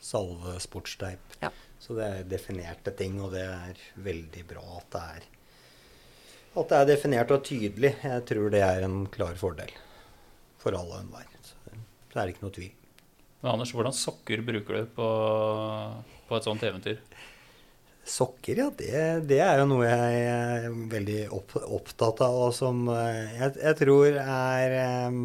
Salve, 0.02 0.56
sportsteip. 0.64 1.38
Ja. 1.44 1.54
Så 1.82 1.98
det 1.98 2.08
er 2.08 2.34
definerte 2.34 2.96
ting, 2.98 3.22
og 3.22 3.36
det 3.36 3.46
er 3.46 3.86
veldig 4.02 4.48
bra 4.50 4.66
at 4.80 4.92
det 4.96 5.06
er 5.12 5.30
at 6.52 6.68
det 6.68 6.78
er 6.82 6.88
definert 6.90 7.32
og 7.32 7.46
tydelig. 7.48 7.94
Jeg 8.04 8.24
tror 8.28 8.52
det 8.52 8.60
er 8.66 8.84
en 8.84 9.06
klar 9.14 9.38
fordel 9.40 9.72
for 10.60 10.76
alle 10.76 10.98
og 10.98 11.06
enhver. 11.06 11.30
Så 11.48 12.12
det 12.12 12.20
er 12.20 12.32
ikke 12.34 12.44
noe 12.44 12.56
tvil. 12.58 12.74
Men 13.42 13.56
Anders, 13.56 13.74
hvordan 13.74 13.96
sokker 13.96 14.44
bruker 14.46 14.78
du 14.78 14.90
på, 14.96 15.08
på 16.30 16.38
et 16.38 16.46
sånt 16.46 16.64
eventyr? 16.66 17.00
Sokker, 18.06 18.58
ja. 18.64 18.68
Det, 18.78 18.94
det, 19.30 19.40
er 19.42 19.62
jo 19.62 19.68
noe 19.70 19.88
jeg 19.88 20.22
er 20.30 20.68
veldig 20.92 21.20
opp, 21.38 21.56
opptatt 21.62 22.22
av, 22.26 22.38
og 22.48 22.54
som 22.58 22.84
eh, 22.94 23.38
jeg, 23.38 23.56
jeg 23.62 23.78
tror 23.82 24.18
er 24.22 24.76
um, 25.10 25.22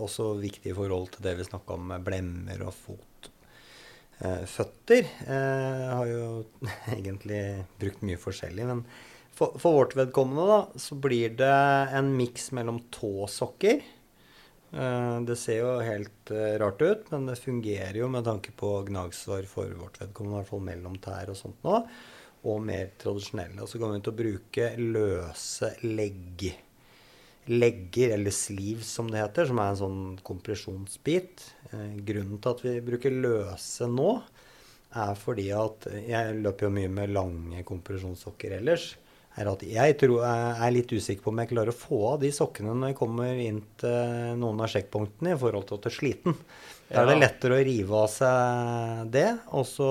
også 0.00 0.34
viktig 0.40 0.72
i 0.72 0.76
forhold 0.76 1.12
til 1.14 1.24
det 1.28 1.36
vi 1.38 1.46
snakka 1.48 1.76
om 1.76 1.86
med 1.92 2.04
blemmer 2.04 2.64
og 2.66 2.74
fot. 2.76 3.30
Uh, 4.20 4.44
føtter 4.48 5.06
uh, 5.28 5.86
har 5.96 6.10
jo 6.10 6.24
egentlig 6.98 7.44
brukt 7.80 8.04
mye 8.04 8.20
forskjellig, 8.20 8.68
men 8.68 8.84
for, 9.36 9.56
for 9.60 9.78
vårt 9.78 9.96
vedkommende 9.96 10.44
da, 10.48 10.60
så 10.80 10.98
blir 11.00 11.32
det 11.40 11.56
en 11.96 12.12
miks 12.18 12.50
mellom 12.56 12.82
tåsokker 12.92 13.80
Eh, 13.80 13.99
det 14.70 15.34
ser 15.34 15.64
jo 15.64 15.70
helt 15.82 16.30
eh, 16.30 16.54
rart 16.62 16.82
ut, 16.82 17.08
men 17.10 17.26
det 17.26 17.40
fungerer 17.42 17.96
jo 17.98 18.08
med 18.12 18.22
tanke 18.26 18.52
på 18.54 18.68
gnagsår 18.86 19.48
for 19.50 19.72
vårt 19.74 19.98
vedkommende, 19.98 20.36
i 20.36 20.40
hvert 20.40 20.50
fall 20.52 20.62
mellom 20.68 20.98
tær 21.02 21.32
og 21.32 21.38
sånt 21.38 21.64
nå, 21.66 21.80
og 22.46 22.60
mer 22.68 22.92
tradisjonelle. 23.00 23.58
Og 23.64 23.70
så 23.70 23.80
kommer 23.80 23.98
vi 23.98 24.04
til 24.06 24.14
å 24.14 24.20
bruke 24.20 24.68
løse 24.78 25.72
legg, 25.82 26.46
legger, 27.50 28.14
eller 28.14 28.36
sleeves 28.36 28.94
som 28.94 29.10
det 29.10 29.24
heter, 29.24 29.50
som 29.50 29.58
er 29.58 29.72
en 29.72 29.82
sånn 29.82 30.00
kompresjonsbit. 30.30 31.48
Eh, 31.72 31.98
grunnen 32.06 32.38
til 32.38 32.54
at 32.54 32.64
vi 32.68 32.78
bruker 32.92 33.20
løse 33.26 33.90
nå, 33.90 34.14
er 35.00 35.18
fordi 35.18 35.50
at 35.54 35.90
jeg 36.02 36.40
løper 36.42 36.66
jo 36.66 36.74
mye 36.78 36.94
med 36.94 37.12
lange 37.14 37.66
kompresjonssokker 37.66 38.56
ellers 38.56 38.92
er 39.38 39.50
at 39.50 39.62
jeg 39.62 39.96
tror, 40.00 40.24
er 40.26 40.72
litt 40.74 40.90
usikker 40.90 41.22
på 41.22 41.30
om 41.30 41.40
jeg 41.42 41.52
klarer 41.52 41.72
å 41.72 41.76
få 41.76 42.00
av 42.14 42.24
de 42.24 42.32
sokkene 42.34 42.74
når 42.74 42.92
jeg 42.92 42.98
kommer 42.98 43.38
inn 43.38 43.60
til 43.80 44.40
noen 44.40 44.64
av 44.64 44.72
sjekkpunktene 44.72 45.36
i 45.36 45.38
forhold 45.38 45.68
til 45.68 45.78
at 45.78 45.86
jeg 45.86 45.92
er 45.92 45.98
sliten. 45.98 46.36
Da 46.90 47.04
er 47.04 47.12
det 47.12 47.20
lettere 47.20 47.60
å 47.60 47.64
rive 47.68 48.02
av 48.02 48.10
seg 48.10 49.12
det. 49.14 49.28
Og 49.54 49.66
så, 49.70 49.90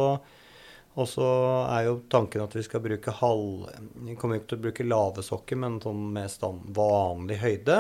og 1.00 1.08
så 1.08 1.30
er 1.72 1.88
jo 1.88 1.98
tanken 2.12 2.44
at 2.44 2.58
vi 2.58 2.66
skal 2.68 2.84
bruke 2.84 3.16
halv 3.22 3.70
Vi 4.04 4.18
kommer 4.20 4.40
ikke 4.40 4.52
til 4.52 4.60
å 4.60 4.66
bruke 4.68 4.88
lave 4.88 5.24
sokker, 5.26 5.62
men 5.64 5.80
sånn 5.84 6.10
med 6.18 6.32
stand, 6.34 6.68
vanlig 6.76 7.40
høyde. 7.40 7.80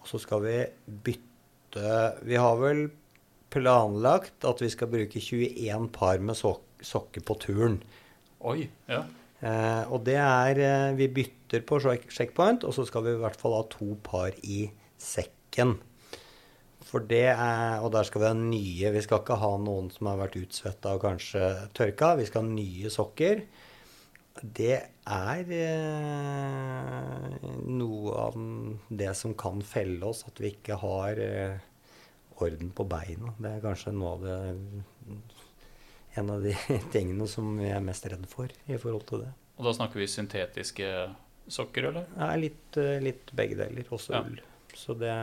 Og 0.00 0.08
så 0.08 0.22
skal 0.22 0.44
vi 0.46 0.56
bytte 1.04 1.92
Vi 2.24 2.40
har 2.40 2.56
vel 2.62 2.86
planlagt 3.52 4.48
at 4.48 4.64
vi 4.64 4.72
skal 4.72 4.90
bruke 4.90 5.20
21 5.22 5.90
par 5.94 6.24
med 6.24 6.38
sok 6.38 6.64
sokker 6.84 7.22
på 7.24 7.36
turen. 7.40 7.78
Oi, 8.44 8.66
ja. 8.90 9.04
Eh, 9.44 9.82
og 9.92 10.06
det 10.06 10.16
er 10.16 10.58
eh, 10.64 10.94
Vi 10.96 11.10
bytter 11.12 11.64
på 11.68 11.80
checkpoint, 11.82 12.64
og 12.64 12.72
så 12.72 12.86
skal 12.88 13.04
vi 13.04 13.12
i 13.16 13.20
hvert 13.20 13.36
fall 13.40 13.58
ha 13.58 13.66
to 13.68 13.96
par 14.04 14.32
i 14.42 14.64
sekken. 14.96 15.76
For 16.86 17.02
det 17.02 17.26
er, 17.34 17.82
Og 17.82 17.92
der 17.92 18.06
skal 18.06 18.22
vi 18.22 18.30
ha 18.30 18.34
nye. 18.38 18.92
Vi 18.94 19.04
skal 19.04 19.20
ikke 19.20 19.40
ha 19.42 19.56
noen 19.58 19.90
som 19.90 20.06
har 20.10 20.20
vært 20.22 20.38
utsvetta 20.40 20.94
og 20.96 21.04
kanskje 21.04 21.70
tørka. 21.76 22.14
Vi 22.20 22.28
skal 22.28 22.46
ha 22.46 22.52
nye 22.54 22.92
sokker. 22.92 23.42
Det 24.36 24.76
er 24.76 25.52
eh, 25.56 27.36
noe 27.72 28.16
av 28.20 28.36
det 28.88 29.14
som 29.16 29.32
kan 29.38 29.62
felle 29.64 30.04
oss, 30.04 30.26
at 30.28 30.40
vi 30.42 30.52
ikke 30.52 30.76
har 30.82 31.20
eh, 31.22 31.56
orden 32.44 32.70
på 32.76 32.84
beina. 32.84 33.32
Det 33.40 33.54
er 33.54 33.64
kanskje 33.64 33.94
noe 33.96 34.12
av 34.12 34.26
det 34.26 34.38
en 36.20 36.30
av 36.32 36.42
de 36.44 36.54
tingene 36.94 37.28
som 37.30 37.56
vi 37.60 37.70
er 37.72 37.84
mest 37.84 38.06
redd 38.10 38.26
for 38.30 38.52
i 38.66 38.78
forhold 38.80 39.06
til 39.08 39.24
det. 39.24 39.32
Og 39.56 39.68
da 39.68 39.72
snakker 39.76 40.00
vi 40.00 40.08
syntetiske 40.10 40.90
sokker, 41.48 41.90
eller? 41.90 42.06
Ja, 42.18 42.34
litt, 42.38 42.76
eh, 42.80 42.98
litt 43.02 43.32
begge 43.36 43.58
deler. 43.62 43.88
Også 43.94 44.14
ja. 44.16 44.22
ull. 44.24 44.40
Så 44.76 44.94
det 44.98 45.14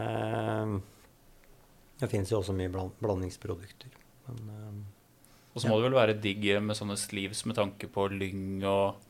Det 2.01 2.09
finnes 2.09 2.31
jo 2.31 2.39
også 2.39 2.55
mye 2.57 2.71
bland, 2.73 2.91
blandingsprodukter. 2.99 3.93
Men, 4.27 4.39
uh, 4.49 5.51
og 5.53 5.61
så 5.61 5.69
må 5.69 5.75
ja. 5.75 5.81
det 5.81 5.85
vel 5.85 5.97
være 5.99 6.15
digg 6.23 6.47
med 6.63 6.75
sånne 6.75 6.97
sleeves 6.97 7.43
med 7.45 7.59
tanke 7.59 7.89
på 7.91 8.07
lyng 8.11 8.63
og 8.63 9.01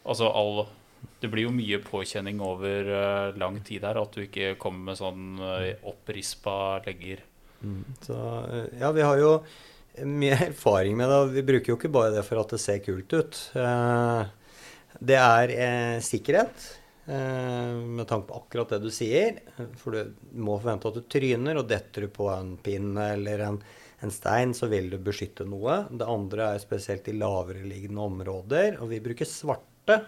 Altså 0.00 0.30
all 0.32 0.66
Det 1.20 1.28
blir 1.32 1.46
jo 1.46 1.52
mye 1.52 1.80
påkjenning 1.84 2.40
over 2.44 2.88
uh, 2.88 3.36
lang 3.40 3.58
tid 3.64 3.84
her, 3.84 3.98
at 4.00 4.14
du 4.14 4.22
ikke 4.22 4.54
kommer 4.60 4.92
med 4.92 5.00
sånn 5.00 5.40
uh, 5.40 5.72
opprispa 5.88 6.80
legger. 6.84 7.22
Mm. 7.60 7.84
Så 8.04 8.16
ja, 8.80 8.88
vi 8.96 9.04
har 9.04 9.20
jo 9.20 9.32
mye 10.06 10.36
erfaring 10.50 10.96
med 10.98 11.10
det. 11.10 11.20
Vi 11.36 11.46
bruker 11.52 11.72
jo 11.72 11.78
ikke 11.78 11.92
bare 11.92 12.14
det 12.16 12.26
for 12.26 12.42
at 12.42 12.52
det 12.54 12.60
ser 12.62 12.82
kult 12.84 13.12
ut. 13.16 13.40
Eh, 13.58 14.22
det 15.00 15.18
er 15.18 15.52
eh, 15.54 15.98
sikkerhet, 16.04 16.64
eh, 17.06 17.74
med 17.98 18.08
tanke 18.10 18.28
på 18.30 18.40
akkurat 18.42 18.74
det 18.74 18.80
du 18.84 18.90
sier. 18.94 19.42
For 19.80 19.96
du 19.96 20.14
må 20.36 20.58
forvente 20.60 20.90
at 20.90 20.98
du 20.98 21.04
tryner, 21.10 21.60
og 21.60 21.68
detter 21.70 22.06
du 22.06 22.14
på 22.14 22.30
en 22.32 22.56
pinn 22.60 22.92
eller 23.00 23.46
en, 23.46 23.60
en 24.00 24.14
stein, 24.14 24.54
så 24.56 24.70
vil 24.72 24.90
du 24.92 24.98
beskytte 25.02 25.46
noe. 25.48 25.84
Det 25.90 26.08
andre 26.08 26.54
er 26.54 26.64
spesielt 26.64 27.08
i 27.12 27.16
lavereliggende 27.18 28.08
områder. 28.10 28.80
Og 28.80 28.92
vi 28.94 29.02
bruker 29.04 29.28
svarte 29.28 30.02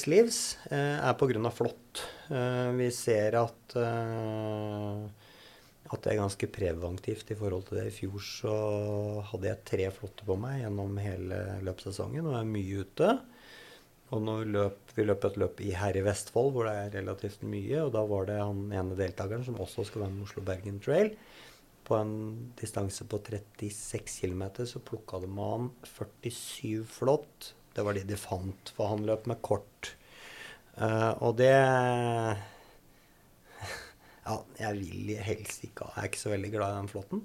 sleeves, 0.00 0.56
eh, 0.70 0.96
er 0.96 1.14
pga. 1.14 1.50
flått. 1.50 2.04
Eh, 2.30 2.72
vi 2.72 2.90
ser 2.90 3.34
at 3.36 3.76
at 5.88 6.04
det 6.04 6.12
er 6.12 6.20
ganske 6.20 6.48
preventivt 6.52 7.32
i 7.32 7.36
forhold 7.38 7.66
til 7.68 7.80
det. 7.80 7.88
I 7.88 7.96
fjor 7.96 8.22
så 8.24 8.54
hadde 9.30 9.48
jeg 9.50 9.64
tre 9.70 9.88
flotte 9.94 10.26
på 10.28 10.36
meg 10.40 10.62
gjennom 10.62 11.00
hele 11.00 11.40
løpssesongen 11.64 12.28
og 12.28 12.38
er 12.38 12.48
mye 12.48 12.84
ute. 12.84 13.10
Og 14.08 14.22
nå 14.24 14.38
løp, 14.48 14.94
vi 14.96 15.04
løp 15.04 15.26
et 15.28 15.36
løp 15.40 15.60
i 15.64 15.74
her 15.76 15.96
i 15.96 16.04
Vestfold 16.04 16.54
hvor 16.54 16.68
det 16.68 16.76
er 16.76 16.94
relativt 17.00 17.44
mye. 17.48 17.82
Og 17.84 17.92
da 17.96 18.04
var 18.08 18.28
det 18.28 18.40
han 18.40 18.64
ene 18.72 18.96
deltakeren 18.98 19.44
som 19.46 19.60
også 19.60 19.86
skal 19.88 20.04
være 20.04 20.16
med 20.16 20.28
Oslo-Bergen 20.28 20.80
Trail. 20.84 21.12
På 21.88 21.96
en 21.96 22.16
distanse 22.60 23.04
på 23.08 23.20
36 23.24 24.20
km 24.20 24.48
så 24.68 24.84
plukka 24.84 25.22
de 25.22 25.30
med 25.32 25.54
han 25.54 25.70
47 25.88 26.84
flått. 26.98 27.54
Det 27.76 27.84
var 27.84 27.96
de 27.96 28.04
de 28.08 28.16
fant, 28.18 28.72
for 28.76 28.92
han 28.92 29.06
løp 29.08 29.28
med 29.30 29.40
kort 29.44 29.94
Uh, 30.78 31.10
og 31.26 31.32
det 31.40 31.54
Ja, 34.28 34.38
jeg 34.60 34.76
vil 34.76 35.12
helst 35.24 35.62
ikke 35.64 35.86
ha 35.88 35.94
Jeg 35.96 36.02
er 36.02 36.10
ikke 36.10 36.20
så 36.20 36.32
veldig 36.34 36.50
glad 36.52 36.72
i 36.72 36.80
den 36.82 36.90
flåtten. 36.92 37.22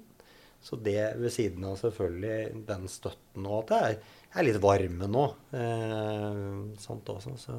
Så 0.64 0.78
det 0.80 1.00
ved 1.20 1.32
siden 1.34 1.66
av 1.68 1.74
selvfølgelig 1.76 2.62
den 2.70 2.86
støtten 2.88 3.44
og 3.44 3.66
at 3.66 3.74
jeg 3.74 3.98
er, 4.32 4.46
litt 4.46 4.62
varme 4.64 5.08
nå. 5.12 5.24
Eh, 5.58 6.38
sånt 6.80 7.10
også. 7.12 7.34
Så, 7.42 7.56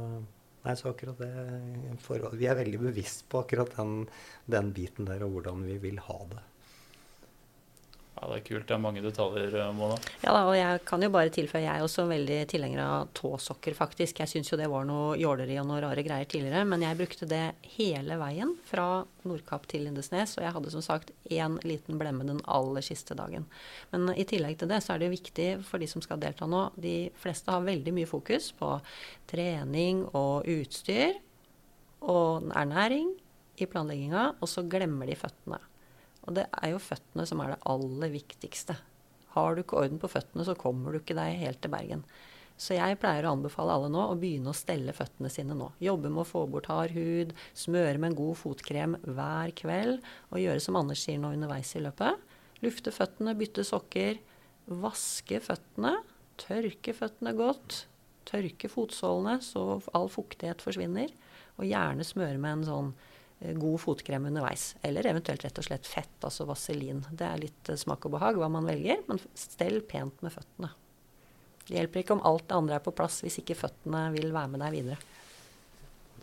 nei, 0.65 0.73
så 0.79 0.89
akkurat 0.89 1.21
det 1.21 1.29
for, 2.01 2.25
Vi 2.33 2.49
er 2.49 2.57
veldig 2.57 2.81
bevisst 2.87 3.27
på 3.29 3.43
akkurat 3.43 3.77
den, 3.77 4.07
den 4.49 4.73
biten 4.73 5.05
der 5.05 5.21
og 5.27 5.37
hvordan 5.37 5.61
vi 5.67 5.77
vil 5.85 6.01
ha 6.07 6.17
det. 6.33 6.41
Ja, 8.15 8.29
Det 8.31 8.35
er 8.37 8.43
kult. 8.47 8.67
Det 8.67 8.73
er 8.75 8.79
mange 8.79 9.01
detaljer, 9.03 9.55
eh, 9.59 9.71
Mona. 9.75 9.97
Ja, 10.23 10.31
da, 10.31 10.45
og 10.47 10.55
jeg 10.55 10.83
kan 10.87 11.01
jo 11.03 11.09
bare 11.11 11.29
tilføye, 11.29 11.65
jeg 11.65 11.75
er 11.75 11.83
også 11.83 12.05
veldig 12.07 12.37
tilhenger 12.47 12.79
av 12.79 13.09
tåsokker, 13.13 13.75
faktisk. 13.75 14.21
Jeg 14.23 14.31
syns 14.31 14.51
jo 14.51 14.57
det 14.57 14.69
var 14.71 14.85
noe 14.87 15.17
jåleri 15.19 15.59
og 15.59 15.67
noe 15.67 15.81
rare 15.83 16.03
greier 16.05 16.25
tidligere, 16.25 16.63
men 16.65 16.81
jeg 16.81 16.97
brukte 16.97 17.27
det 17.27 17.43
hele 17.75 18.15
veien 18.21 18.55
fra 18.63 19.03
Nordkapp 19.25 19.67
til 19.67 19.83
Lindesnes, 19.83 20.37
og 20.37 20.45
jeg 20.45 20.55
hadde 20.55 20.71
som 20.71 20.85
sagt 20.85 21.11
én 21.29 21.59
liten 21.67 21.99
blemme 21.99 22.23
den 22.23 22.39
aller 22.47 22.81
siste 22.81 23.17
dagen. 23.19 23.45
Men 23.91 24.07
i 24.15 24.23
tillegg 24.23 24.57
til 24.59 24.71
det 24.71 24.79
så 24.85 24.95
er 24.95 24.99
det 24.99 25.09
jo 25.09 25.17
viktig 25.17 25.49
for 25.67 25.83
de 25.83 25.91
som 25.91 26.01
skal 26.01 26.21
delta 26.21 26.47
nå, 26.47 26.69
de 26.79 27.11
fleste 27.19 27.51
har 27.51 27.67
veldig 27.67 27.93
mye 27.99 28.07
fokus 28.07 28.53
på 28.55 28.77
trening 29.27 30.05
og 30.13 30.47
utstyr 30.47 31.19
og 32.05 32.47
ernæring 32.55 33.11
i 33.59 33.67
planlegginga, 33.67 34.35
og 34.39 34.47
så 34.51 34.63
glemmer 34.67 35.09
de 35.09 35.19
føttene. 35.19 35.59
Og 36.25 36.37
det 36.37 36.45
er 36.49 36.71
jo 36.73 36.81
føttene 36.81 37.25
som 37.29 37.41
er 37.43 37.53
det 37.53 37.63
aller 37.69 38.13
viktigste. 38.13 38.77
Har 39.35 39.55
du 39.55 39.61
ikke 39.61 39.81
orden 39.81 39.99
på 40.01 40.09
føttene, 40.09 40.45
så 40.47 40.55
kommer 40.57 40.93
du 40.93 41.01
ikke 41.01 41.17
deg 41.17 41.37
helt 41.41 41.61
til 41.63 41.73
Bergen. 41.73 42.05
Så 42.55 42.77
jeg 42.77 42.95
pleier 43.01 43.25
å 43.27 43.33
anbefale 43.35 43.73
alle 43.75 43.89
nå 43.91 43.99
å 44.07 44.15
begynne 44.15 44.53
å 44.53 44.55
stelle 44.55 44.93
føttene 44.95 45.29
sine 45.31 45.57
nå. 45.57 45.73
Jobbe 45.83 46.07
med 46.07 46.23
å 46.23 46.29
få 46.29 46.45
bort 46.47 46.69
hard 46.71 46.93
hud, 46.95 47.33
smøre 47.57 47.99
med 47.99 48.13
en 48.13 48.19
god 48.21 48.39
fotkrem 48.39 48.95
hver 49.03 49.51
kveld, 49.59 49.99
og 50.31 50.39
gjøre 50.39 50.63
som 50.63 50.79
Anders 50.79 51.03
sier 51.03 51.19
nå 51.19 51.33
underveis 51.35 51.73
i 51.75 51.83
løpet. 51.83 52.21
Lufte 52.63 52.93
føttene, 52.95 53.35
bytte 53.35 53.65
sokker, 53.67 54.21
vaske 54.71 55.41
føttene, 55.43 55.97
tørke 56.39 56.95
føttene 56.95 57.35
godt. 57.35 57.83
Tørke 58.25 58.71
fotsålene 58.71 59.35
så 59.43 59.81
all 59.93 60.07
fuktighet 60.09 60.63
forsvinner, 60.63 61.11
og 61.59 61.67
gjerne 61.67 62.07
smøre 62.07 62.39
med 62.39 62.61
en 62.61 62.65
sånn 62.69 62.95
god 63.39 63.81
fotkrem 63.81 64.25
underveis. 64.25 64.75
Eller 64.85 65.07
eventuelt 65.09 65.43
rett 65.45 65.59
og 65.59 65.67
slett 65.67 65.87
fett, 65.87 66.15
altså 66.23 66.47
vaselin. 66.49 67.03
Det 67.11 67.27
er 67.27 67.41
litt 67.41 67.71
eh, 67.71 67.79
smak 67.79 68.07
og 68.07 68.15
behag 68.15 68.39
hva 68.39 68.49
man 68.51 68.67
velger, 68.67 69.03
men 69.09 69.21
stell 69.37 69.81
pent 69.87 70.23
med 70.25 70.33
føttene. 70.33 70.71
Det 71.65 71.79
hjelper 71.79 72.03
ikke 72.03 72.15
om 72.17 72.25
alt 72.29 72.47
det 72.47 72.57
andre 72.59 72.77
er 72.77 72.85
på 72.85 72.93
plass 72.93 73.23
hvis 73.25 73.39
ikke 73.41 73.57
føttene 73.57 74.07
vil 74.13 74.29
være 74.33 74.53
med 74.53 74.61
deg 74.61 74.75
videre. 74.75 74.99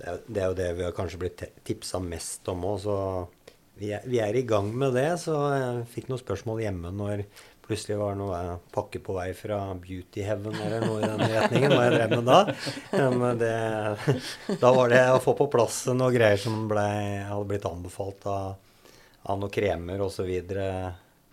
Er, 0.03 0.21
det 0.27 0.43
er 0.43 0.51
jo 0.51 0.59
det 0.59 0.69
vi 0.79 0.85
har 0.87 0.95
kanskje 0.97 1.21
blitt 1.21 1.43
tipsa 1.67 2.01
mest 2.03 2.49
om 2.51 2.65
òg, 2.67 2.79
så 2.85 2.97
vi 3.79 3.91
er, 3.97 4.05
vi 4.07 4.21
er, 4.23 4.37
i 4.39 4.45
gang 4.47 4.71
med 4.71 4.95
det. 4.97 5.09
Så 5.23 5.35
jeg 5.53 5.87
fikk 5.93 6.11
noen 6.11 6.23
spørsmål 6.23 6.63
hjemme 6.65 6.95
når 6.95 7.25
plutselig 7.67 7.99
var 8.01 8.17
noe 8.19 8.41
pakke 8.75 9.01
på 9.05 9.15
vei 9.17 9.29
fra 9.39 9.61
Beauty 9.79 10.25
Heaven 10.27 10.57
eller 10.57 10.85
noe 10.87 10.99
i 11.01 11.07
den 11.09 11.23
retningen. 11.35 11.77
Jeg 11.77 11.95
drev 11.95 12.17
med 12.17 12.29
da. 12.29 12.41
Men 13.23 13.39
det, 13.41 13.55
da 14.61 14.73
var 14.75 14.93
det 14.93 15.05
å 15.13 15.23
få 15.23 15.37
på 15.39 15.49
plass 15.53 15.85
noen 15.93 16.15
greier 16.15 16.41
som 16.43 16.67
ble, 16.71 16.85
hadde 17.29 17.49
blitt 17.49 17.69
anbefalt 17.69 18.27
av, 18.31 18.53
av 19.23 19.41
noen 19.41 19.55
kremer 19.55 20.03
osv. 20.05 20.31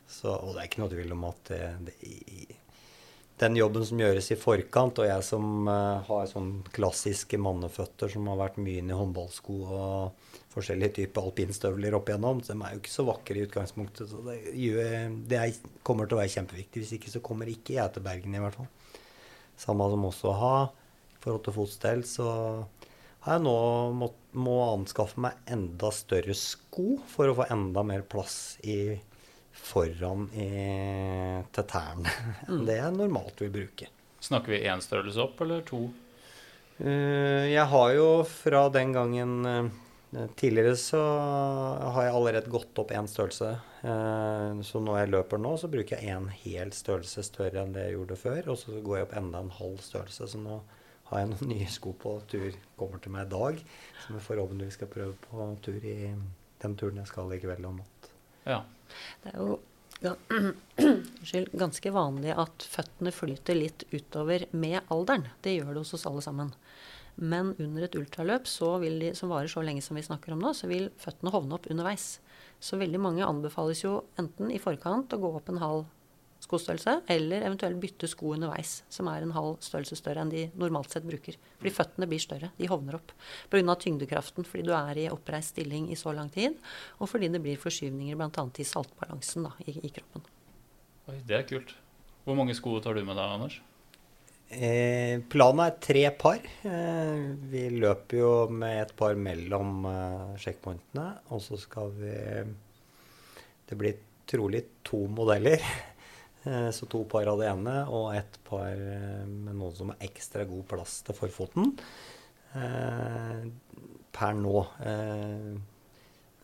Så, 0.09 0.31
og 0.33 0.55
det 0.55 0.61
er 0.61 0.69
ikke 0.69 0.83
noe 0.83 0.93
tvil 0.93 1.13
om 1.13 1.27
at 1.29 1.51
det, 1.51 1.63
det, 1.89 2.57
den 3.39 3.55
jobben 3.55 3.85
som 3.87 4.01
gjøres 4.01 4.31
i 4.33 4.37
forkant, 4.39 4.99
og 4.99 5.07
jeg 5.07 5.23
som 5.23 5.67
uh, 5.69 6.01
har 6.07 6.27
sånn 6.27 6.59
klassiske 6.75 7.39
manneføtter 7.39 8.11
som 8.11 8.27
har 8.27 8.39
vært 8.41 8.59
mye 8.59 8.81
inn 8.81 8.91
i 8.91 8.97
håndballsko 8.97 9.59
og 9.69 10.38
forskjellige 10.53 10.95
typer 10.97 11.27
alpinstøvler 11.29 11.95
opp 11.97 12.09
igjennom. 12.09 12.41
De 12.45 12.55
er 12.55 12.73
jo 12.73 12.81
ikke 12.81 12.93
så 12.93 13.05
vakre 13.07 13.37
i 13.37 13.45
utgangspunktet. 13.45 14.09
Så 14.09 14.21
det, 14.25 14.39
det 15.29 15.39
er, 15.39 15.59
kommer 15.85 16.09
til 16.09 16.17
å 16.17 16.21
være 16.21 16.33
kjempeviktig. 16.35 16.83
Hvis 16.83 16.95
ikke 16.97 17.13
så 17.13 17.23
kommer 17.25 17.51
ikke 17.51 17.77
jeg 17.77 17.93
til 17.95 18.05
Bergen, 18.05 18.35
i 18.35 18.43
hvert 18.43 18.57
fall. 18.57 18.69
Samme 19.59 19.89
som 19.91 20.07
også 20.09 20.31
å 20.31 20.37
ha. 20.39 20.55
I 21.13 21.21
forhold 21.23 21.43
til 21.45 21.57
fotstell 21.57 22.05
så 22.07 22.29
har 23.25 23.35
jeg 23.35 23.43
nå 23.43 23.55
må, 23.99 24.07
må 24.39 24.55
anskaffe 24.69 25.19
meg 25.19 25.51
enda 25.51 25.91
større 25.91 26.35
sko 26.37 27.01
for 27.11 27.27
å 27.27 27.35
få 27.41 27.49
enda 27.51 27.83
mer 27.83 28.05
plass 28.07 28.55
i 28.63 28.95
foran 29.59 30.29
i, 30.31 30.47
til 31.51 31.65
tærne 31.67 32.13
enn 32.47 32.61
mm. 32.61 32.67
det 32.69 32.77
jeg 32.77 32.95
normalt 32.95 33.43
vil 33.43 33.51
bruke. 33.51 33.89
Snakker 34.23 34.55
vi 34.55 34.63
én 34.67 34.81
størrelse 34.83 35.21
opp, 35.23 35.43
eller 35.43 35.65
to? 35.67 35.83
Uh, 36.79 37.45
jeg 37.51 37.65
har 37.73 37.91
jo 37.95 38.07
fra 38.27 38.65
den 38.71 38.95
gangen 38.95 39.35
uh, 39.43 39.69
Tidligere 40.09 40.73
så 40.75 40.99
har 41.93 42.07
jeg 42.07 42.13
allerede 42.17 42.49
gått 42.49 42.79
opp 42.81 42.91
én 42.97 43.07
størrelse. 43.09 43.51
Eh, 43.85 44.61
så 44.65 44.81
når 44.81 45.03
jeg 45.03 45.11
løper 45.13 45.41
nå, 45.41 45.51
så 45.61 45.69
bruker 45.69 45.99
jeg 45.99 46.15
én 46.15 46.25
hel 46.41 46.73
størrelse 46.73 47.23
større 47.27 47.61
enn 47.61 47.75
det 47.75 47.85
jeg 47.85 47.97
gjorde 47.99 48.17
før. 48.17 48.41
Og 48.49 48.57
så 48.57 48.79
går 48.81 48.97
jeg 48.97 49.07
opp 49.07 49.15
enda 49.21 49.43
en 49.45 49.53
halv 49.59 49.77
størrelse. 49.85 50.31
Så 50.33 50.41
nå 50.41 50.57
har 51.11 51.21
jeg 51.21 51.31
noen 51.33 51.51
nye 51.53 51.69
sko 51.69 51.93
på 52.01 52.15
tur 52.31 52.57
kommer 52.79 53.03
til 53.03 53.13
meg 53.13 53.27
i 53.27 53.33
dag. 53.35 53.63
Som 54.05 54.17
jeg 54.17 54.27
forhåpentligvis 54.31 54.79
skal 54.81 54.93
prøve 54.97 55.15
på 55.27 55.49
tur 55.65 55.79
i 55.79 55.97
den 56.59 56.77
turen 56.79 57.01
jeg 57.03 57.11
skal 57.11 57.35
i 57.35 57.41
kveld 57.43 57.69
og 57.69 57.77
natt. 57.83 58.13
Ja. 58.49 58.63
Det 59.21 59.35
er 59.35 59.43
jo 59.43 59.59
ja, 60.01 60.15
ganske 61.63 61.91
vanlig 61.91 62.33
at 62.33 62.65
føttene 62.71 63.11
flyter 63.13 63.57
litt 63.57 63.85
utover 63.91 64.47
med 64.55 64.79
alderen. 64.87 65.27
Det 65.43 65.57
gjør 65.57 65.73
det 65.75 65.83
hos 65.83 65.97
oss 65.99 66.07
alle 66.09 66.23
sammen. 66.25 66.53
Men 67.19 67.51
under 67.59 67.85
et 67.85 67.95
ultraløp 67.99 68.47
de, 68.47 69.13
som 69.15 69.29
varer 69.29 69.51
så 69.51 69.61
lenge 69.65 69.83
som 69.83 69.97
vi 69.97 70.05
snakker 70.05 70.33
om 70.33 70.39
nå, 70.39 70.53
så 70.55 70.67
vil 70.71 70.89
føttene 70.97 71.33
hovne 71.33 71.57
opp 71.57 71.67
underveis. 71.69 72.19
Så 72.59 72.79
veldig 72.79 72.99
mange 72.99 73.25
anbefales 73.25 73.83
jo 73.83 74.05
enten 74.19 74.51
i 74.51 74.59
forkant 74.59 75.13
å 75.13 75.19
gå 75.19 75.31
opp 75.35 75.49
en 75.51 75.59
halv 75.59 75.87
skostørrelse, 76.39 77.01
eller 77.11 77.43
eventuelt 77.43 77.79
bytte 77.81 78.07
sko 78.07 78.31
underveis, 78.37 78.79
som 78.91 79.09
er 79.11 79.25
en 79.25 79.35
halv 79.35 79.57
størrelse 79.63 79.97
større 79.99 80.23
enn 80.23 80.31
de 80.31 80.45
normalt 80.59 80.93
sett 80.93 81.07
bruker. 81.07 81.35
Fordi 81.59 81.73
føttene 81.75 82.07
blir 82.07 82.23
større. 82.23 82.51
De 82.57 82.69
hovner 82.71 82.95
opp. 82.95 83.11
Pga. 83.51 83.75
tyngdekraften, 83.75 84.47
fordi 84.47 84.65
du 84.69 84.73
er 84.75 85.03
i 85.03 85.09
oppreist 85.11 85.55
stilling 85.55 85.89
i 85.91 85.99
så 85.99 86.15
lang 86.15 86.31
tid, 86.31 86.55
og 86.99 87.11
fordi 87.11 87.29
det 87.33 87.43
blir 87.43 87.59
forskyvninger 87.59 88.15
bl.a. 88.15 88.47
i 88.55 88.67
saltbalansen 88.67 89.49
da, 89.49 89.55
i, 89.67 89.75
i 89.83 89.91
kroppen. 89.91 90.23
Oi, 91.09 91.19
det 91.27 91.41
er 91.41 91.47
kult. 91.51 91.75
Hvor 92.23 92.37
mange 92.39 92.55
sko 92.55 92.79
tar 92.83 92.95
du 92.95 93.03
med 93.03 93.17
deg, 93.17 93.35
Anders? 93.35 93.59
Eh, 94.49 95.21
planen 95.29 95.61
er 95.61 95.75
tre 95.77 96.07
par. 96.17 96.39
Eh, 96.65 97.25
vi 97.51 97.67
løper 97.69 98.17
jo 98.17 98.31
med 98.49 98.79
et 98.81 98.93
par 98.97 99.13
mellom 99.13 99.85
eh, 99.85 100.31
sjekkpointene. 100.41 101.05
Og 101.29 101.43
så 101.45 101.59
skal 101.61 101.93
vi 101.93 102.15
Det 103.69 103.77
blir 103.77 103.99
trolig 104.25 104.65
to 104.83 105.05
modeller. 105.07 105.61
Eh, 106.47 106.69
så 106.71 106.85
to 106.87 107.01
par 107.03 107.27
av 107.27 107.41
det 107.41 107.49
ene 107.49 107.81
og 107.91 108.13
et 108.15 108.37
par 108.47 108.71
eh, 108.71 109.25
med 109.27 109.57
noen 109.59 109.73
som 109.75 109.89
har 109.91 110.05
ekstra 110.05 110.45
god 110.47 110.63
plass 110.69 110.93
til 111.03 111.17
forfoten. 111.17 111.73
Per 114.15 114.37
nå. 114.39 114.61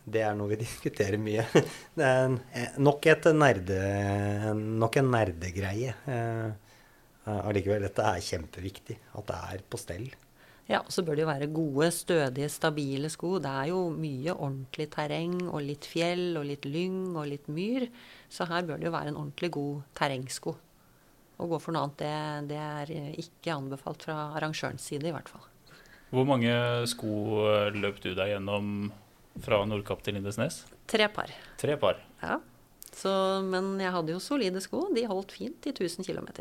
det 0.04 0.20
er 0.20 0.36
noe 0.36 0.52
vi 0.52 0.58
diskuterer 0.66 1.16
mye. 1.16 1.46
Det 1.96 2.04
er 2.04 2.26
en, 2.26 2.36
nok, 2.76 3.08
et 3.08 3.30
nerde, 3.40 3.80
nok 4.52 5.00
en 5.00 5.10
nerdegreie. 5.16 5.96
Eh, 6.04 6.65
allikevel, 7.26 7.82
dette 7.86 8.04
er 8.06 8.22
kjempeviktig. 8.22 8.96
At 9.18 9.28
det 9.30 9.40
er 9.56 9.66
på 9.68 9.80
stell. 9.80 10.06
Ja, 10.66 10.80
og 10.80 10.90
så 10.90 11.04
bør 11.06 11.14
det 11.14 11.22
jo 11.22 11.28
være 11.28 11.46
gode, 11.54 11.88
stødige, 11.94 12.48
stabile 12.50 13.10
sko. 13.12 13.36
Det 13.42 13.50
er 13.50 13.70
jo 13.70 13.84
mye 13.94 14.34
ordentlig 14.34 14.88
terreng 14.90 15.36
og 15.46 15.60
litt 15.62 15.86
fjell 15.86 16.38
og 16.40 16.48
litt 16.48 16.66
lyng 16.66 17.14
og 17.14 17.28
litt 17.30 17.46
myr. 17.46 17.86
Så 18.28 18.48
her 18.50 18.66
bør 18.66 18.80
det 18.80 18.88
jo 18.88 18.94
være 18.94 19.12
en 19.12 19.20
ordentlig 19.20 19.52
god 19.54 19.84
terrengsko. 19.98 20.56
Å 21.36 21.46
gå 21.46 21.60
for 21.62 21.76
noe 21.76 21.86
annet, 21.86 22.00
det, 22.00 22.50
det 22.50 22.58
er 22.64 23.20
ikke 23.22 23.54
anbefalt 23.54 24.08
fra 24.08 24.32
arrangørens 24.38 24.88
side, 24.88 25.06
i 25.06 25.14
hvert 25.14 25.30
fall. 25.30 25.44
Hvor 26.10 26.26
mange 26.26 26.50
sko 26.90 27.44
eh, 27.50 27.76
løp 27.76 28.00
du 28.02 28.12
deg 28.16 28.32
gjennom 28.32 28.90
fra 29.44 29.60
Nordkapp 29.68 30.02
til 30.02 30.16
Lindesnes? 30.16 30.64
Tre 30.90 31.06
par. 31.12 31.30
Tre 31.60 31.78
par. 31.78 32.00
Ja. 32.22 32.40
Så, 32.96 33.12
men 33.44 33.74
jeg 33.82 33.92
hadde 33.92 34.14
jo 34.14 34.22
solide 34.22 34.62
sko. 34.64 34.86
De 34.96 35.04
holdt 35.06 35.34
fint 35.36 35.68
i 35.68 35.74
1000 35.76 36.08
km 36.08 36.32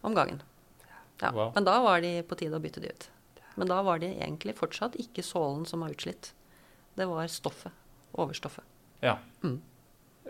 om 0.00 0.14
gangen. 0.14 0.42
Ja. 1.20 1.32
Wow. 1.32 1.52
Men 1.54 1.64
da 1.64 1.80
var 1.84 2.00
de 2.00 2.22
på 2.22 2.38
tide 2.40 2.56
å 2.56 2.62
bytte 2.62 2.80
de 2.80 2.92
ut. 2.94 3.10
Men 3.60 3.68
da 3.68 3.82
var 3.84 4.00
det 4.00 4.14
egentlig 4.14 4.56
fortsatt 4.56 4.96
ikke 5.00 5.24
sålen 5.26 5.66
som 5.68 5.82
var 5.84 5.92
utslitt. 5.92 6.32
Det 6.96 7.06
var 7.06 7.26
stoffet. 7.28 7.74
Overstoffet. 8.12 8.64
Ja. 9.04 9.18
Mm. 9.44 9.60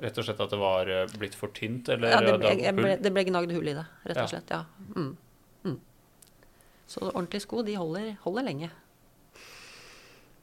Rett 0.00 0.18
og 0.18 0.26
slett 0.26 0.40
at 0.40 0.52
det 0.52 0.58
var 0.60 0.90
eh, 0.90 1.08
blitt 1.18 1.34
for 1.38 1.52
tynt? 1.54 1.88
Eller 1.92 2.14
ja, 2.14 2.20
det 2.24 2.36
ble, 2.40 2.72
ble, 2.76 2.92
det 3.02 3.12
ble 3.14 3.24
gnagd 3.28 3.52
hull 3.54 3.72
i 3.72 3.74
det, 3.76 3.86
rett 4.08 4.22
og 4.22 4.30
slett. 4.32 4.52
Ja. 4.52 4.62
Mm. 4.94 5.10
Mm. 5.66 5.80
Så 6.90 7.02
ordentlige 7.10 7.44
sko, 7.44 7.64
de 7.66 7.74
holder, 7.78 8.12
holder, 8.24 8.46
lenge. 8.46 8.70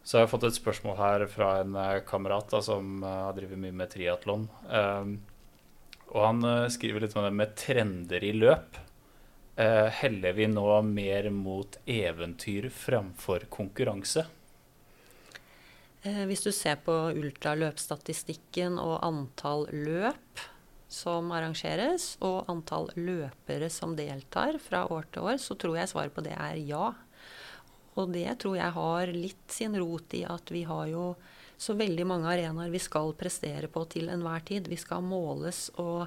Så 0.07 0.19
jeg 0.19 0.27
har 0.27 0.31
fått 0.31 0.47
et 0.47 0.55
spørsmål 0.55 0.99
her 0.99 1.25
fra 1.31 1.49
en 1.63 1.75
uh, 1.75 1.97
kamerat 2.07 2.51
da, 2.53 2.61
som 2.63 3.01
uh, 3.03 3.09
har 3.27 3.35
drevet 3.35 3.59
mye 3.59 3.75
med 3.75 3.91
triatlon. 3.91 4.45
Um, 4.71 5.17
og 6.13 6.21
han 6.23 6.51
skriver 6.71 7.03
litt 7.03 7.17
om 7.19 7.25
det 7.25 7.33
med 7.35 7.57
trender 7.59 8.23
i 8.23 8.31
løp. 8.31 8.77
Eh, 9.57 9.87
heller 9.89 10.33
vi 10.37 10.45
nå 10.47 10.81
mer 10.85 11.29
mot 11.33 11.77
eventyr 11.89 12.69
framfor 12.69 13.47
konkurranse? 13.49 14.27
Eh, 16.05 16.25
hvis 16.29 16.43
du 16.45 16.51
ser 16.53 16.77
på 16.85 16.93
ultraløpsstatistikken 17.17 18.77
og 18.77 18.99
antall 19.01 19.65
løp 19.73 20.43
som 20.87 21.33
arrangeres, 21.33 22.19
og 22.21 22.45
antall 22.53 22.91
løpere 22.95 23.71
som 23.73 23.97
deltar 23.97 24.59
fra 24.61 24.85
år 24.93 25.09
til 25.09 25.25
år, 25.25 25.41
så 25.41 25.57
tror 25.57 25.79
jeg 25.81 25.89
svaret 25.89 26.13
på 26.13 26.21
det 26.27 26.37
er 26.37 26.61
ja. 26.61 26.91
Og 27.97 28.13
det 28.13 28.29
tror 28.37 28.59
jeg 28.59 28.77
har 28.77 29.13
litt 29.15 29.57
sin 29.57 29.73
rot 29.81 30.13
i 30.13 30.21
at 30.29 30.53
vi 30.53 30.67
har 30.69 30.85
jo 30.93 31.07
så 31.57 31.73
veldig 31.77 32.05
mange 32.05 32.29
arenaer 32.29 32.69
vi 32.69 32.81
skal 32.81 33.15
prestere 33.17 33.69
på 33.71 33.83
til 33.89 34.11
enhver 34.13 34.45
tid. 34.45 34.69
Vi 34.69 34.77
skal 34.77 35.05
måles 35.05 35.67
og 35.81 36.05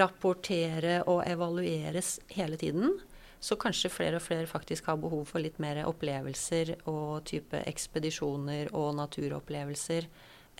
rapportere 0.00 1.00
og 1.06 1.22
evalueres 1.30 2.18
hele 2.34 2.58
tiden. 2.60 2.98
Så 3.40 3.56
kanskje 3.56 3.92
flere 3.92 4.18
og 4.18 4.24
flere 4.24 4.50
faktisk 4.50 4.90
har 4.90 4.98
behov 5.00 5.24
for 5.30 5.40
litt 5.40 5.56
mer 5.62 5.84
opplevelser 5.88 6.74
og 6.90 7.22
type 7.30 7.62
ekspedisjoner 7.70 8.74
og 8.76 8.92
naturopplevelser 8.98 10.10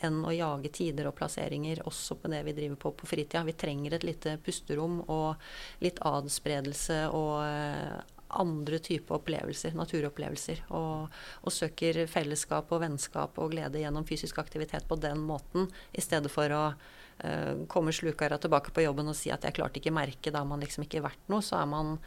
enn 0.07 0.23
å 0.25 0.33
jage 0.33 0.71
tider 0.73 1.11
og 1.11 1.17
plasseringer 1.19 1.83
også 1.85 2.17
på 2.23 2.31
det 2.33 2.41
vi 2.47 2.55
driver 2.57 2.79
på 2.81 2.95
på 3.03 3.11
fritida. 3.11 3.43
Vi 3.45 3.53
trenger 3.59 3.99
et 3.99 4.07
lite 4.07 4.39
pusterom 4.45 5.03
og 5.13 5.83
litt 5.85 6.01
adspredelse 6.09 7.03
og 7.13 8.17
andre 8.31 8.79
typer 8.79 9.19
opplevelser, 9.19 9.75
naturopplevelser. 9.79 10.65
Og, 10.77 11.21
og, 11.43 11.53
søker 11.55 12.05
fellesskap 12.11 12.71
og 12.73 12.83
vennskap 12.85 13.39
og 13.43 13.53
glede 13.55 13.83
gjennom 13.83 14.07
fysisk 14.09 14.39
aktivitet 14.43 14.87
på 14.89 14.99
den 15.01 15.23
måten, 15.27 15.69
i 15.93 16.05
stedet 16.05 16.31
for 16.33 16.53
å 16.55 16.65
uh, 16.73 17.55
komme 17.71 17.95
slukara 17.95 18.39
tilbake 18.41 18.75
på 18.75 18.85
jobben 18.87 19.11
og 19.11 19.19
si 19.19 19.33
at 19.35 19.45
'jeg 19.45 19.59
klarte 19.59 19.81
ikke 19.81 19.95
merke', 19.95 20.31
da 20.33 20.45
har 20.45 20.51
man 20.51 20.61
liksom 20.61 20.87
ikke 20.87 21.05
vært 21.05 21.29
noe. 21.29 21.43
Så 21.43 21.61
er 21.61 21.67
man 21.67 21.99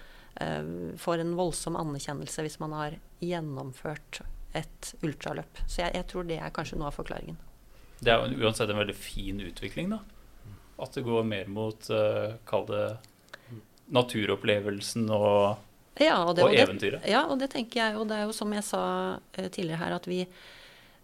uh, 0.41 0.95
får 0.97 1.19
en 1.19 1.35
voldsom 1.35 1.79
anerkjennelse 1.79 2.47
hvis 2.47 2.59
man 2.63 2.77
har 2.77 2.99
gjennomført 3.21 4.23
et 4.53 4.93
ultraløp. 5.01 5.63
Så 5.67 5.81
jeg, 5.81 5.95
jeg, 5.95 6.07
tror 6.07 6.23
det 6.29 6.39
er 6.39 6.53
kanskje 6.53 6.77
noe 6.77 6.91
av 6.91 6.97
forklaringen. 6.97 7.37
Det 8.03 8.11
er 8.11 8.35
uansett 8.43 8.69
en 8.69 8.77
veldig 8.77 8.95
fin 8.95 9.39
utvikling, 9.41 9.89
da. 9.95 10.03
At 10.83 10.93
det 10.93 11.05
går 11.05 11.23
mer 11.23 11.47
mot, 11.47 11.89
uh, 11.89 12.35
kall 12.45 12.67
det 12.67 12.85
naturopplevelsen 13.93 15.09
og 15.13 15.59
ja, 16.01 16.17
og, 16.23 16.35
det, 16.37 16.45
og, 16.47 16.55
eventyret. 16.57 17.03
Det, 17.03 17.11
ja, 17.13 17.23
og 17.29 17.39
det 17.41 17.51
tenker 17.53 17.83
jeg. 17.83 17.97
Og 17.99 18.07
det 18.09 18.17
er 18.17 18.27
jo 18.27 18.35
som 18.35 18.53
jeg 18.55 18.65
sa 18.65 18.83
uh, 19.19 19.47
tidligere 19.47 19.81
her, 19.83 19.97
at 19.99 20.09
vi 20.09 20.23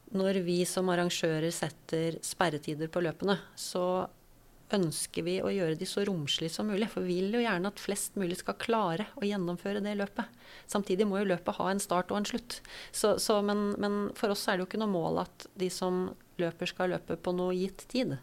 når 0.10 0.40
vi 0.42 0.64
som 0.66 0.90
arrangører 0.90 1.52
setter 1.54 2.18
sperretider 2.26 2.90
på 2.90 3.04
løpene, 3.06 3.36
så 3.54 4.08
ønsker 4.74 5.26
vi 5.26 5.36
å 5.42 5.50
gjøre 5.54 5.78
de 5.80 5.88
så 5.90 6.04
romslige 6.06 6.54
som 6.54 6.70
mulig. 6.70 6.90
For 6.92 7.06
vi 7.06 7.20
vil 7.22 7.38
jo 7.38 7.44
gjerne 7.44 7.72
at 7.72 7.82
flest 7.82 8.18
mulig 8.22 8.40
skal 8.42 8.58
klare 8.62 9.08
å 9.18 9.26
gjennomføre 9.26 9.82
det 9.86 9.96
løpet. 9.98 10.30
Samtidig 10.70 11.08
må 11.10 11.22
jo 11.22 11.32
løpet 11.32 11.58
ha 11.58 11.70
en 11.72 11.82
start 11.82 12.14
og 12.14 12.22
en 12.22 12.30
slutt. 12.30 12.60
Så, 12.92 13.16
så, 13.22 13.40
men, 13.46 13.74
men, 13.82 14.00
for 14.18 14.34
oss 14.34 14.46
er 14.48 14.58
det 14.58 14.66
jo 14.66 14.70
ikke 14.70 14.82
noe 14.82 14.94
mål 14.94 15.24
at 15.26 15.48
de 15.60 15.70
som 15.74 16.10
løper, 16.40 16.70
skal 16.70 16.94
løpe 16.94 17.18
på 17.18 17.34
noe 17.36 17.58
gitt 17.58 17.86
tid. 17.92 18.16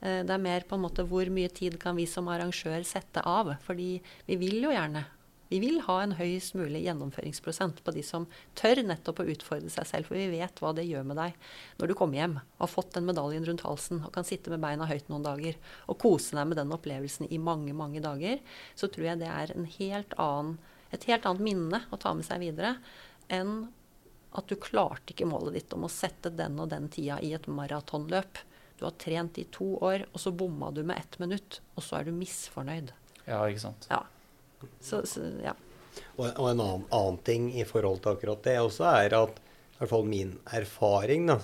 Eh, 0.00 0.22
det 0.26 0.32
er 0.36 0.42
mer 0.42 0.68
på 0.68 0.76
en 0.76 0.84
måte 0.84 1.06
hvor 1.08 1.28
mye 1.32 1.52
tid 1.52 1.80
kan 1.82 1.96
vi 1.98 2.08
som 2.10 2.28
arrangør 2.32 2.84
sette 2.86 3.24
av. 3.24 3.54
Fordi 3.66 3.96
vi 4.28 4.40
vil 4.40 4.60
jo 4.68 4.74
gjerne 4.74 5.06
vi 5.48 5.60
vil 5.62 5.78
ha 5.86 5.96
en 6.02 6.14
høyest 6.18 6.56
mulig 6.58 6.82
gjennomføringsprosent 6.84 7.82
på 7.86 7.94
de 7.94 8.02
som 8.06 8.26
tør 8.58 8.82
nettopp 8.82 9.22
å 9.22 9.28
utfordre 9.30 9.70
seg 9.70 9.86
selv. 9.88 10.08
For 10.08 10.18
vi 10.18 10.26
vet 10.32 10.62
hva 10.62 10.72
det 10.76 10.86
gjør 10.88 11.06
med 11.06 11.20
deg 11.20 11.36
når 11.78 11.90
du 11.90 11.96
kommer 11.98 12.20
hjem 12.20 12.38
og 12.40 12.64
har 12.64 12.72
fått 12.72 12.96
den 12.96 13.06
medaljen 13.06 13.46
rundt 13.46 13.64
halsen 13.66 14.02
og 14.02 14.12
kan 14.16 14.26
sitte 14.26 14.50
med 14.52 14.64
beina 14.64 14.88
høyt 14.90 15.10
noen 15.12 15.26
dager 15.26 15.58
og 15.86 16.00
kose 16.02 16.38
deg 16.38 16.50
med 16.50 16.58
den 16.60 16.74
opplevelsen 16.74 17.30
i 17.30 17.38
mange, 17.38 17.76
mange 17.76 18.02
dager. 18.04 18.42
Så 18.74 18.90
tror 18.90 19.12
jeg 19.12 19.22
det 19.22 19.30
er 19.30 19.54
helt 19.78 20.18
annen, 20.22 20.58
et 20.94 21.06
helt 21.10 21.26
annet 21.28 21.46
minne 21.46 21.82
å 21.90 22.00
ta 22.00 22.14
med 22.16 22.26
seg 22.26 22.42
videre 22.42 22.76
enn 23.32 23.68
at 24.36 24.50
du 24.50 24.58
klarte 24.60 25.14
ikke 25.14 25.28
målet 25.28 25.56
ditt 25.56 25.72
om 25.72 25.86
å 25.86 25.92
sette 25.92 26.32
den 26.34 26.58
og 26.60 26.68
den 26.72 26.90
tida 26.92 27.16
i 27.24 27.32
et 27.36 27.46
maratonløp. 27.48 28.42
Du 28.76 28.84
har 28.84 28.96
trent 29.00 29.38
i 29.40 29.46
to 29.52 29.78
år, 29.80 30.04
og 30.12 30.20
så 30.20 30.32
bomma 30.36 30.68
du 30.74 30.82
med 30.84 30.98
ett 31.00 31.16
minutt, 31.22 31.62
og 31.76 31.86
så 31.86 32.00
er 32.00 32.08
du 32.08 32.12
misfornøyd. 32.12 32.92
Ja, 33.24 33.40
ikke 33.48 33.62
sant. 33.62 33.88
Ja. 33.88 34.02
Så, 34.80 35.02
så, 35.08 35.22
ja. 35.44 35.54
Og, 36.16 36.26
og, 36.26 36.48
en 36.50 36.60
annen, 36.60 36.88
annen, 36.90 37.20
ting 37.24 37.50
i 37.56 37.64
forhold 37.68 38.02
til 38.04 38.16
akkurat 38.16 38.42
det 38.44 38.56
også 38.60 38.88
er 38.90 39.16
at 39.18 39.38
i 39.40 39.78
hvert 39.78 39.92
fall 39.92 40.06
min 40.08 40.34
erfaring 40.56 41.26
da, 41.28 41.38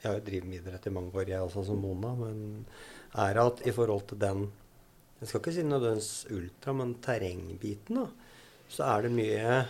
Jeg 0.00 0.08
har 0.08 0.18
jo 0.18 0.24
drevet 0.26 0.48
med 0.48 0.58
idrett 0.60 0.86
i 0.88 0.92
mange 0.92 1.16
år, 1.16 1.28
jeg 1.28 1.40
også 1.40 1.64
som 1.64 1.80
Mona. 1.80 2.10
Men 2.18 2.66
er 3.24 3.40
at 3.40 3.62
i 3.64 3.72
forhold 3.72 4.06
til 4.10 4.20
den 4.20 4.42
Jeg 5.20 5.28
skal 5.30 5.40
ikke 5.40 5.54
si 5.56 5.62
nødvendigvis 5.64 6.26
ultra, 6.36 6.74
men 6.76 6.94
terrengbiten, 7.00 8.02
da, 8.02 8.08
så 8.68 8.88
er 8.90 9.06
det 9.06 9.14
mye 9.14 9.62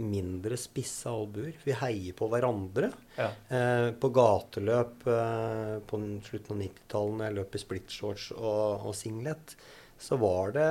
mindre 0.00 0.56
spisse 0.60 1.10
albuer. 1.10 1.56
Vi 1.64 1.74
heier 1.76 2.16
på 2.16 2.28
hverandre. 2.30 2.90
Ja. 3.16 3.30
Eh, 3.50 3.88
på 4.00 4.10
gateløp 4.14 5.06
eh, 5.10 5.76
på 5.86 6.00
slutten 6.26 6.56
av 6.56 6.62
90-tallet, 6.62 7.16
når 7.16 7.26
jeg 7.26 7.36
løp 7.38 7.56
i 7.56 7.62
splitshorts 7.64 8.28
og, 8.36 8.86
og 8.90 8.96
singlet, 8.96 9.56
så 10.00 10.16
var 10.16 10.54
det 10.56 10.68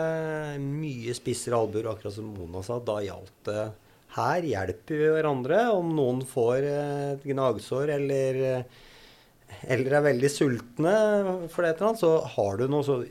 mye 0.64 1.14
spissere 1.14 1.58
albuer, 1.58 1.92
akkurat 1.92 2.16
som 2.16 2.32
Mona 2.34 2.64
sa. 2.66 2.80
Da 2.82 2.98
gjaldt 3.06 3.44
det 3.46 3.66
her 4.16 4.46
hjelper 4.46 5.02
vi 5.04 5.10
hverandre. 5.14 5.64
Om 5.76 5.92
noen 5.98 6.24
får 6.26 6.66
et 6.70 7.28
gnagsår 7.30 7.94
eller, 8.00 8.40
eller 9.70 9.98
er 10.00 10.08
veldig 10.08 10.32
sultne 10.34 10.96
for 11.52 11.62
det 11.62 11.76
eller 11.76 11.92
annet, 11.92 12.02
så 12.02 12.16
har 12.38 12.58
du 12.58 12.66
noe, 12.72 12.86
så 12.88 13.04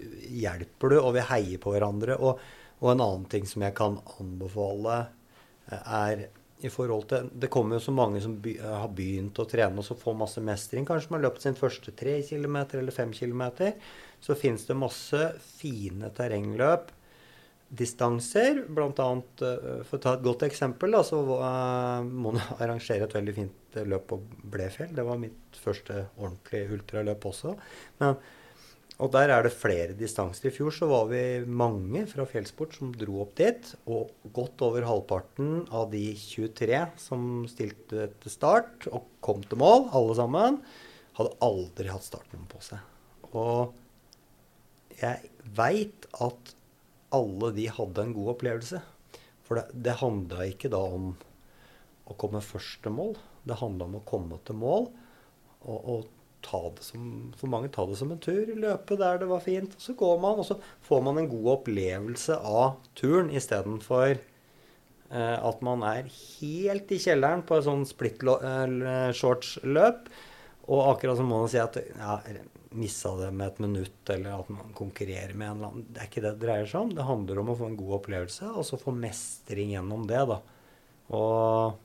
hjelper 0.43 0.95
du, 0.95 0.99
og 0.99 1.15
vi 1.15 1.29
heier 1.31 1.63
på 1.63 1.77
hverandre. 1.77 2.19
Og, 2.19 2.43
og 2.83 2.91
en 2.91 3.05
annen 3.05 3.29
ting 3.31 3.47
som 3.47 3.63
jeg 3.67 3.77
kan 3.79 4.01
anbefale, 4.19 5.05
er 5.69 6.29
i 6.65 6.71
forhold 6.73 7.05
til 7.11 7.27
Det 7.39 7.51
kommer 7.53 7.77
jo 7.77 7.85
så 7.85 7.93
mange 7.95 8.19
som 8.25 8.33
by, 8.43 8.57
har 8.59 8.89
begynt 8.97 9.37
å 9.39 9.45
trene 9.47 9.79
og 9.79 9.87
så 9.87 9.95
får 9.95 10.17
masse 10.19 10.43
mestring. 10.43 10.87
Kanskje 10.89 11.13
man 11.13 11.21
har 11.21 11.29
løpt 11.29 11.45
sin 11.45 11.59
første 11.59 11.93
tre 11.95 12.17
kilometer 12.27 12.81
eller 12.81 12.95
fem 12.95 13.13
kilometer 13.15 13.77
så 14.25 14.37
fins 14.39 14.67
det 14.69 14.79
masse 14.79 15.33
fine 15.59 16.11
terrengløp. 16.17 16.93
Distanser, 17.69 18.63
bl.a. 18.73 19.09
Eh, 19.45 19.83
for 19.85 19.99
å 19.99 20.01
ta 20.01 20.15
et 20.17 20.25
godt 20.25 20.47
eksempel, 20.47 20.95
da, 20.97 21.03
så 21.05 21.21
uh, 21.21 22.01
må 22.01 22.33
man 22.33 22.41
arrangere 22.63 23.05
et 23.05 23.17
veldig 23.19 23.35
fint 23.37 23.79
løp 23.85 24.09
på 24.09 24.21
Blefjell. 24.55 24.95
Det 24.97 25.05
var 25.05 25.21
mitt 25.21 25.61
første 25.61 26.07
ordentlige 26.17 26.79
ultraløp 26.79 27.27
også. 27.29 27.53
Men, 28.01 28.17
og 28.99 29.13
der 29.15 29.31
er 29.31 29.45
det 29.47 29.55
flere 29.55 29.95
distanser. 29.95 30.49
I 30.49 30.55
fjor 30.57 30.75
så 30.75 30.89
var 30.91 31.05
vi 31.13 31.21
mange 31.47 32.03
fra 32.11 32.25
Fjellsport 32.27 32.75
som 32.75 32.91
dro 32.97 33.21
opp 33.23 33.37
dit. 33.39 33.69
Og 33.87 34.11
godt 34.35 34.65
over 34.67 34.89
halvparten 34.89 35.69
av 35.69 35.93
de 35.93 36.09
23 36.19 36.81
som 36.99 37.29
stilte 37.53 38.09
til 38.25 38.35
start 38.35 38.89
og 38.91 39.13
kom 39.23 39.45
til 39.45 39.61
mål, 39.61 39.91
alle 39.95 40.17
sammen, 40.19 40.59
hadde 41.21 41.37
aldri 41.45 41.93
hatt 41.93 42.09
startnummer 42.09 42.49
på 42.51 42.65
seg. 42.65 42.83
Og 43.29 43.77
jeg 45.01 45.31
veit 45.57 46.07
at 46.19 46.55
alle 47.15 47.53
de 47.57 47.67
hadde 47.73 48.05
en 48.05 48.15
god 48.17 48.35
opplevelse. 48.35 48.83
For 49.47 49.61
det, 49.61 49.67
det 49.87 49.99
handla 50.03 50.45
ikke 50.51 50.71
da 50.73 50.81
om 50.99 51.13
å 52.09 52.17
komme 52.21 52.43
først 52.45 52.83
til 52.85 52.95
mål. 52.97 53.17
Det 53.49 53.59
handla 53.61 53.89
om 53.89 53.99
å 54.01 54.07
komme 54.09 54.41
til 54.45 54.59
mål 54.61 54.89
og, 55.65 55.79
og, 55.79 56.15
ta 56.39 56.61
det 56.71 56.85
som 56.87 57.33
For 57.35 57.51
mange 57.51 57.67
ta 57.75 57.83
det 57.89 57.97
som 57.99 58.13
en 58.15 58.21
tur. 58.23 58.47
Løpe 58.55 58.95
der 59.01 59.19
det 59.19 59.27
var 59.27 59.43
fint. 59.43 59.73
Og 59.75 59.83
så 59.83 59.95
går 59.99 60.21
man, 60.23 60.39
og 60.39 60.47
så 60.47 60.55
får 60.87 61.01
man 61.03 61.19
en 61.19 61.31
god 61.33 61.49
opplevelse 61.57 62.37
av 62.39 62.77
turen 62.97 63.33
istedenfor 63.35 64.13
eh, 64.15 65.35
at 65.35 65.65
man 65.67 65.83
er 65.89 66.07
helt 66.07 66.95
i 66.95 67.01
kjelleren 67.03 67.43
på 67.43 67.59
et 67.59 67.67
sånn 67.67 67.83
split 67.91 68.23
eh. 68.23 69.11
Og 70.69 70.85
akkurat 70.91 71.17
som 71.17 71.31
man 71.31 71.49
sier 71.49 71.65
at 71.65 71.79
ja, 71.81 72.19
missa 72.77 73.15
det 73.17 73.31
med 73.33 73.47
et 73.47 73.61
minutt, 73.65 74.01
eller 74.13 74.43
at 74.43 74.49
man 74.53 74.73
konkurrerer 74.77 75.33
med 75.33 75.49
en 75.49 75.57
eller 75.57 75.71
annen. 75.71 75.87
Det 75.89 76.03
er 76.03 76.11
ikke 76.11 76.25
det 76.25 76.33
det 76.35 76.45
dreier 76.45 76.69
seg 76.69 76.85
om. 76.85 76.95
Det 76.97 77.07
handler 77.09 77.41
om 77.41 77.53
å 77.53 77.57
få 77.59 77.71
en 77.71 77.79
god 77.79 77.95
opplevelse, 78.03 78.51
og 78.53 78.67
så 78.69 78.81
få 78.81 78.93
mestring 78.97 79.73
gjennom 79.73 80.05
det, 80.11 80.21
da. 80.29 80.41
Og 81.17 81.79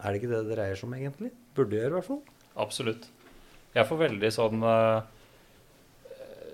er 0.00 0.08
det 0.08 0.20
ikke 0.20 0.32
det 0.32 0.40
det 0.42 0.56
dreier 0.56 0.80
seg 0.80 0.88
om, 0.88 0.96
egentlig? 0.98 1.30
Burde 1.54 1.78
gjøre, 1.78 1.92
i 1.92 1.96
hvert 2.00 2.08
fall. 2.10 2.22
Absolutt. 2.64 3.06
Jeg 3.74 3.86
får 3.88 3.98
veldig 4.04 4.28
sånn 4.30 4.62
uh, 4.62 5.02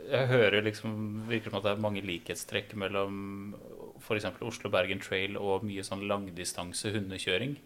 Jeg 0.08 0.28
hører 0.30 0.64
liksom 0.64 0.92
virker 1.28 1.52
som 1.52 1.58
at 1.58 1.66
det 1.66 1.72
er 1.74 1.82
mange 1.84 2.04
likhetstrekk 2.04 2.72
mellom 2.80 3.18
f.eks. 4.00 4.28
Oslo-Bergen 4.44 5.02
Trail 5.04 5.36
og 5.40 5.66
mye 5.68 5.84
sånn 5.84 6.06
langdistanse 6.08 6.92
hundekjøring. 6.94 7.58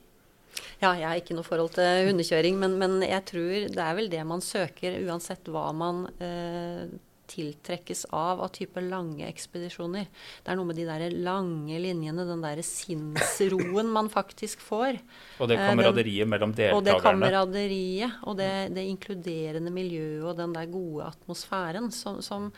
Ja, 0.83 0.93
jeg 0.99 1.07
har 1.07 1.21
ikke 1.21 1.37
noe 1.37 1.47
forhold 1.47 1.75
til 1.77 2.11
hundekjøring, 2.11 2.59
men, 2.61 2.77
men, 2.81 3.01
jeg 3.07 3.25
tror 3.31 3.67
det 3.73 3.83
er 3.87 3.99
vel 3.99 4.13
det 4.13 4.23
man 4.29 4.45
søker, 4.45 5.01
uansett 5.07 5.49
hva 5.53 5.71
man 5.77 6.05
eh, 6.23 6.87
tiltrekkes 7.31 8.05
av 8.15 8.43
av 8.45 8.53
type 8.55 8.81
lange 8.85 9.27
ekspedisjoner. 9.27 10.09
Det 10.45 10.53
er 10.53 10.59
noe 10.59 10.69
med 10.69 10.79
de 10.79 10.87
der 10.89 11.05
lange 11.25 11.79
linjene, 11.81 12.27
den 12.29 12.45
der 12.45 12.61
sinnsroen 12.67 13.91
man 13.93 14.11
faktisk 14.13 14.63
får. 14.65 15.01
Og 15.41 15.51
det 15.51 15.59
eh, 15.59 15.69
kameraderiet 15.71 16.31
mellom 16.31 16.55
deltakerne. 16.55 16.79
Og 16.79 16.87
det 16.87 16.97
kameraderiet, 17.05 18.19
og 18.25 18.39
det, 18.41 18.53
det, 18.77 18.87
inkluderende 18.93 19.73
miljøet 19.75 20.29
og 20.29 20.39
den 20.41 20.57
der 20.57 20.71
gode 20.71 21.09
atmosfæren 21.09 21.91
som, 21.95 22.21
som, 22.25 22.51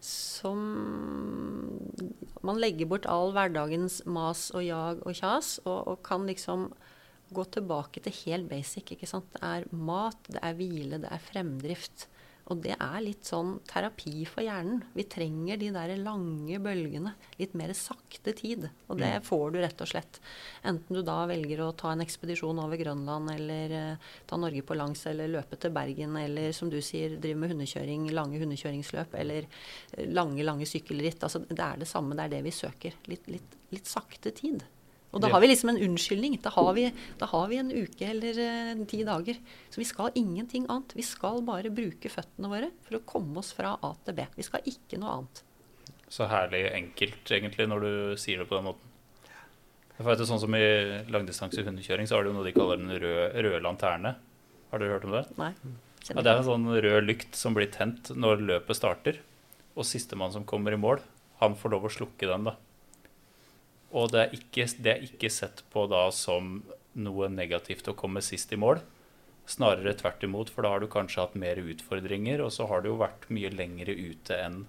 som 0.00 0.64
man 2.44 2.60
legger 2.62 2.90
bort 2.90 3.08
all 3.10 3.34
hverdagens 3.34 4.02
mas 4.06 4.50
og 4.54 4.64
jag 4.64 5.02
og 5.04 5.16
kjas, 5.18 5.58
og, 5.64 5.80
og 5.90 6.02
kan 6.06 6.26
liksom 6.28 6.70
gå 7.32 7.44
tilbake 7.56 8.02
til 8.04 8.16
helt 8.24 8.48
basic. 8.50 8.92
ikke 8.92 9.08
sant? 9.08 9.30
Det 9.32 9.42
er 9.42 9.68
mat, 9.72 10.18
det 10.28 10.42
er 10.42 10.58
hvile, 10.58 11.00
det 11.02 11.12
er 11.12 11.24
fremdrift. 11.30 12.08
Og 12.52 12.60
det 12.60 12.74
er 12.76 12.96
litt 13.00 13.24
sånn 13.24 13.54
terapi 13.64 14.26
for 14.28 14.44
hjernen. 14.44 14.82
Vi 14.92 15.06
trenger 15.08 15.56
de 15.60 15.70
der 15.72 15.94
lange 15.96 16.58
bølgene. 16.60 17.14
Litt 17.38 17.54
mer 17.56 17.72
sakte 17.78 18.34
tid. 18.36 18.66
Og 18.92 19.00
det 19.00 19.12
får 19.24 19.54
du 19.54 19.58
rett 19.62 19.80
og 19.80 19.88
slett. 19.88 20.20
Enten 20.68 20.98
du 20.98 21.00
da 21.06 21.22
velger 21.30 21.62
å 21.64 21.70
ta 21.72 21.94
en 21.94 22.04
ekspedisjon 22.04 22.60
over 22.60 22.76
Grønland, 22.80 23.32
eller 23.32 23.74
uh, 23.94 24.12
ta 24.28 24.36
Norge 24.40 24.60
på 24.66 24.76
langs, 24.76 25.06
eller 25.08 25.32
løpe 25.32 25.56
til 25.60 25.72
Bergen, 25.72 26.18
eller 26.20 26.52
som 26.52 26.68
du 26.68 26.82
sier, 26.84 27.16
drive 27.16 27.40
med 27.40 27.54
hundekjøring, 27.54 28.10
lange 28.12 28.42
hundekjøringsløp, 28.42 29.16
eller 29.24 29.48
uh, 29.48 30.04
lange, 30.12 30.44
lange 30.44 30.68
sykkelritt. 30.68 31.24
Altså, 31.24 31.46
det 31.48 31.64
er 31.64 31.80
det 31.80 31.88
samme. 31.88 32.12
Det 32.18 32.28
er 32.28 32.36
det 32.36 32.44
vi 32.44 32.56
søker. 32.60 33.00
Litt, 33.08 33.32
litt, 33.32 33.60
litt 33.72 33.88
sakte 33.88 34.36
tid. 34.36 34.68
Og 35.14 35.22
da 35.22 35.30
har 35.30 35.42
vi 35.42 35.48
liksom 35.50 35.70
en 35.72 35.80
unnskyldning. 35.86 36.36
Da 36.42 36.50
har 36.54 36.70
vi, 36.76 36.88
da 37.20 37.28
har 37.30 37.48
vi 37.50 37.58
en 37.62 37.70
uke 37.70 38.08
eller 38.10 38.38
eh, 38.42 38.84
ti 38.90 39.02
dager. 39.06 39.38
Så 39.70 39.80
vi 39.80 39.86
skal 39.88 40.14
ingenting 40.18 40.66
annet. 40.68 40.94
Vi 40.98 41.06
skal 41.06 41.42
bare 41.46 41.70
bruke 41.74 42.10
føttene 42.10 42.50
våre 42.50 42.70
for 42.86 42.98
å 42.98 43.04
komme 43.06 43.38
oss 43.42 43.52
fra 43.56 43.76
A 43.78 43.92
til 44.04 44.18
B. 44.18 44.26
Vi 44.34 44.46
skal 44.46 44.66
ikke 44.70 44.98
noe 45.00 45.20
annet. 45.20 45.44
Så 46.10 46.26
herlig 46.30 46.66
enkelt, 46.74 47.22
egentlig, 47.30 47.68
når 47.70 47.86
du 47.86 47.92
sier 48.20 48.42
det 48.42 48.48
på 48.50 48.58
den 48.58 48.68
måten. 48.68 48.90
For 49.94 50.10
det 50.10 50.24
er 50.24 50.28
sånn 50.28 50.42
som 50.42 50.54
I 50.58 50.66
langdistanse 51.14 51.62
hundekjøring 51.62 52.08
så 52.10 52.18
har 52.18 52.26
de 52.26 52.34
noe 52.34 52.46
de 52.46 52.52
kaller 52.54 52.80
den 52.80 52.90
røde, 52.98 53.26
røde 53.46 53.62
lanterne. 53.62 54.16
Har 54.72 54.82
dere 54.82 54.96
hørt 54.96 55.06
om 55.06 55.14
det? 55.14 55.24
Nei. 55.38 55.52
Ja, 56.10 56.20
det 56.20 56.32
er 56.32 56.40
en 56.40 56.48
sånn 56.48 56.66
rød 56.68 57.06
lykt 57.06 57.38
som 57.38 57.54
blir 57.56 57.70
tent 57.72 58.10
når 58.18 58.42
løpet 58.42 58.76
starter. 58.76 59.20
Og 59.78 59.86
sistemann 59.86 60.34
som 60.34 60.46
kommer 60.46 60.74
i 60.74 60.78
mål, 60.78 61.00
han 61.40 61.54
får 61.58 61.72
lov 61.74 61.86
å 61.86 61.92
slukke 61.94 62.28
den. 62.30 62.50
da. 62.50 62.56
Og 63.94 64.10
det 64.10 64.20
er, 64.20 64.34
ikke, 64.34 64.66
det 64.82 64.90
er 64.90 65.06
ikke 65.06 65.30
sett 65.30 65.62
på 65.70 65.86
da 65.90 66.08
som 66.14 66.58
noe 66.98 67.30
negativt 67.30 67.88
å 67.90 67.96
komme 67.98 68.22
sist 68.24 68.52
i 68.54 68.58
mål. 68.58 68.82
Snarere 69.50 69.94
tvert 69.98 70.24
imot, 70.26 70.50
for 70.50 70.64
da 70.64 70.72
har 70.74 70.82
du 70.82 70.88
kanskje 70.90 71.22
hatt 71.22 71.36
mer 71.38 71.60
utfordringer, 71.60 72.42
og 72.42 72.50
så 72.54 72.66
har 72.70 72.82
du 72.82 72.90
jo 72.90 73.00
vært 73.02 73.28
mye 73.34 73.52
lengre 73.54 73.94
ute 73.94 74.38
enn 74.40 74.64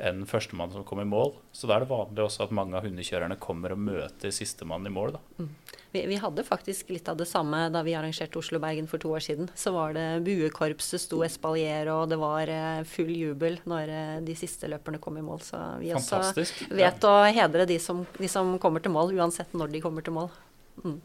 enn 0.00 0.24
førstemann 0.28 0.72
som 0.72 0.84
kom 0.84 1.00
i 1.02 1.06
mål. 1.08 1.34
Så 1.52 1.68
da 1.68 1.76
er 1.76 1.84
det 1.84 1.90
vanlig 1.92 2.24
også 2.24 2.46
at 2.46 2.54
mange 2.54 2.76
av 2.78 2.86
hundekjørerne 2.86 3.38
kommer 3.42 3.74
og 3.74 3.80
møter 3.82 4.32
sistemann 4.34 4.86
i 4.88 4.92
mål. 4.92 5.18
Mm. 5.38 5.50
Vi, 5.92 6.06
vi, 6.08 6.16
hadde 6.16 6.44
faktisk 6.46 6.88
litt 6.94 7.08
av 7.12 7.18
det 7.20 7.26
samme 7.28 7.66
da 7.72 7.82
vi 7.84 7.92
arrangerte 7.98 8.40
Oslo-Bergen 8.40 8.88
for 8.88 9.02
to 9.02 9.10
år 9.12 9.24
siden. 9.24 9.50
Så 9.54 9.74
var 9.74 9.92
det 9.96 10.06
buekorpset 10.24 11.04
sto 11.04 11.20
espalier, 11.26 11.90
og 11.92 12.06
det 12.08 12.16
var 12.20 12.48
eh, 12.48 12.80
full 12.88 13.12
jubel 13.12 13.58
når 13.68 13.92
eh, 13.92 14.20
de 14.24 14.36
siste 14.38 14.70
løperne 14.72 15.02
kom 15.02 15.20
i 15.20 15.24
mål. 15.26 15.42
Så 15.44 15.60
vi 15.82 15.92
Fantastisk. 15.92 16.64
også 16.64 16.80
vet 16.80 17.04
ja. 17.04 17.12
å 17.12 17.34
hedre 17.36 17.68
de 17.68 17.76
som, 17.82 18.06
de 18.16 18.30
som, 18.32 18.54
kommer 18.62 18.84
til 18.84 18.94
mål, 18.94 19.12
uansett 19.20 19.52
når 19.52 19.74
de 19.74 19.84
kommer 19.84 20.06
til 20.06 20.16
mål. 20.16 20.32
Mm. 20.80 21.00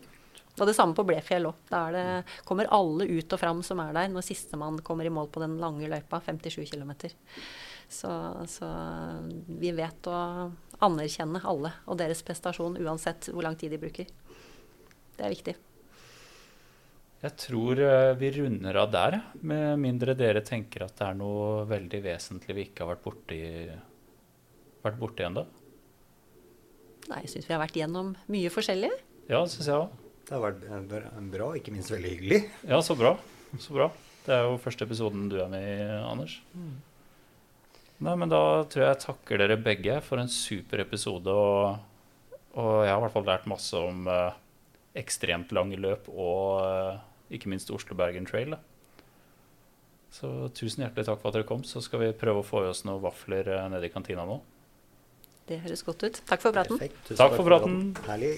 Og 0.57 0.65
det 0.65 0.73
samme 0.73 0.95
på 0.97 1.05
Blefjell 1.05 1.51
òg. 1.51 1.59
Da 1.69 2.23
kommer 2.47 2.71
alle 2.73 3.05
ut 3.11 3.33
og 3.35 3.41
fram 3.43 3.59
som 3.65 3.83
er 3.83 3.91
der, 3.93 4.07
når 4.09 4.25
sistemann 4.25 4.79
kommer 4.87 5.05
i 5.05 5.13
mål 5.13 5.27
på 5.29 5.43
den 5.43 5.59
lange 5.61 5.91
løypa, 5.91 6.23
57 6.25 6.63
km. 6.71 6.95
Så, 7.87 8.11
så, 8.51 8.67
vi 9.47 9.71
vet 9.71 10.09
å 10.11 10.17
anerkjenne 10.83 11.39
alle 11.47 11.71
og 11.87 11.97
deres 12.01 12.19
prestasjon 12.25 12.75
uansett 12.83 13.29
hvor 13.31 13.45
lang 13.45 13.55
tid 13.59 13.71
de 13.73 13.79
bruker. 13.81 14.09
Det 15.17 15.23
er 15.23 15.33
viktig. 15.33 15.55
Jeg 17.23 17.33
tror 17.41 17.79
eh, 17.81 18.11
vi 18.19 18.29
runder 18.35 18.77
av 18.77 18.91
der, 18.93 19.15
med 19.41 19.79
mindre 19.81 20.13
dere 20.19 20.43
tenker 20.45 20.85
at 20.85 20.99
det 20.99 21.07
er 21.07 21.15
noe 21.17 21.63
veldig 21.69 22.01
vesentlig 22.03 22.57
vi 22.57 22.65
ikke 22.67 22.83
har 22.83 22.91
vært 22.91 23.05
borti, 23.07 23.39
vært 24.83 24.99
borti 24.99 25.25
ennå. 25.25 25.47
Nei, 27.07 27.23
jeg 27.23 27.31
syns 27.31 27.47
vi 27.47 27.55
har 27.55 27.63
vært 27.63 27.79
gjennom 27.79 28.11
mye 28.29 28.51
forskjellig. 28.53 28.91
Ja, 29.31 29.39
det 29.39 29.55
syns 29.55 29.71
jeg 29.71 29.79
òg. 29.79 29.95
Det 30.27 30.35
har 30.35 30.43
vært 30.43 31.17
bra, 31.31 31.49
ikke 31.55 31.71
minst 31.71 31.89
veldig 31.93 32.13
hyggelig. 32.13 32.41
Ja, 32.67 32.81
så 32.83 32.97
bra. 32.99 33.15
Så 33.63 33.73
bra. 33.73 33.87
Det 34.27 34.35
er 34.35 34.43
jo 34.43 34.57
første 34.59 34.83
episoden 34.83 35.29
du 35.31 35.37
er 35.39 35.49
med 35.49 35.63
i, 35.63 35.87
Anders. 36.03 36.35
Mm. 36.51 36.75
Nei, 37.97 38.13
men 38.13 38.29
da 38.29 38.39
tror 38.69 38.83
jeg 38.83 38.91
jeg 38.91 39.03
takker 39.07 39.41
dere 39.41 39.57
begge 39.57 39.97
for 40.05 40.21
en 40.21 40.29
super 40.29 40.83
episode. 40.83 41.33
Og, 41.33 41.79
og 42.53 42.73
jeg 42.85 42.91
har 42.91 42.99
i 42.99 43.05
hvert 43.05 43.15
fall 43.15 43.25
lært 43.29 43.47
masse 43.49 43.79
om 43.79 44.05
uh, 44.05 44.37
ekstremt 44.97 45.53
lange 45.55 45.79
løp 45.81 46.09
og 46.13 46.61
uh, 46.61 46.99
ikke 47.33 47.49
minst 47.49 47.73
Oslo-Bergen 47.73 48.29
Trail. 48.29 48.53
Da. 48.53 48.61
Så 50.13 50.29
tusen 50.55 50.85
hjertelig 50.85 51.09
takk 51.09 51.23
for 51.23 51.31
at 51.31 51.39
dere 51.39 51.49
kom. 51.49 51.65
Så 51.65 51.81
skal 51.85 52.05
vi 52.05 52.13
prøve 52.17 52.43
å 52.43 52.47
få 52.47 52.63
i 52.65 52.69
oss 52.69 52.85
noen 52.85 53.01
vafler 53.03 53.49
uh, 53.49 53.65
nede 53.73 53.89
i 53.89 53.93
kantina 53.93 54.27
nå. 54.29 54.37
Det 55.47 55.61
høres 55.63 55.83
godt 55.87 56.05
ut. 56.05 56.21
Takk 56.27 56.43
for 56.43 56.53
praten. 56.53 56.77
Perfekt. 56.77 57.13
Takk 57.15 57.33
for 57.33 57.49
praten. 57.49 57.81
Herlig. 58.05 58.35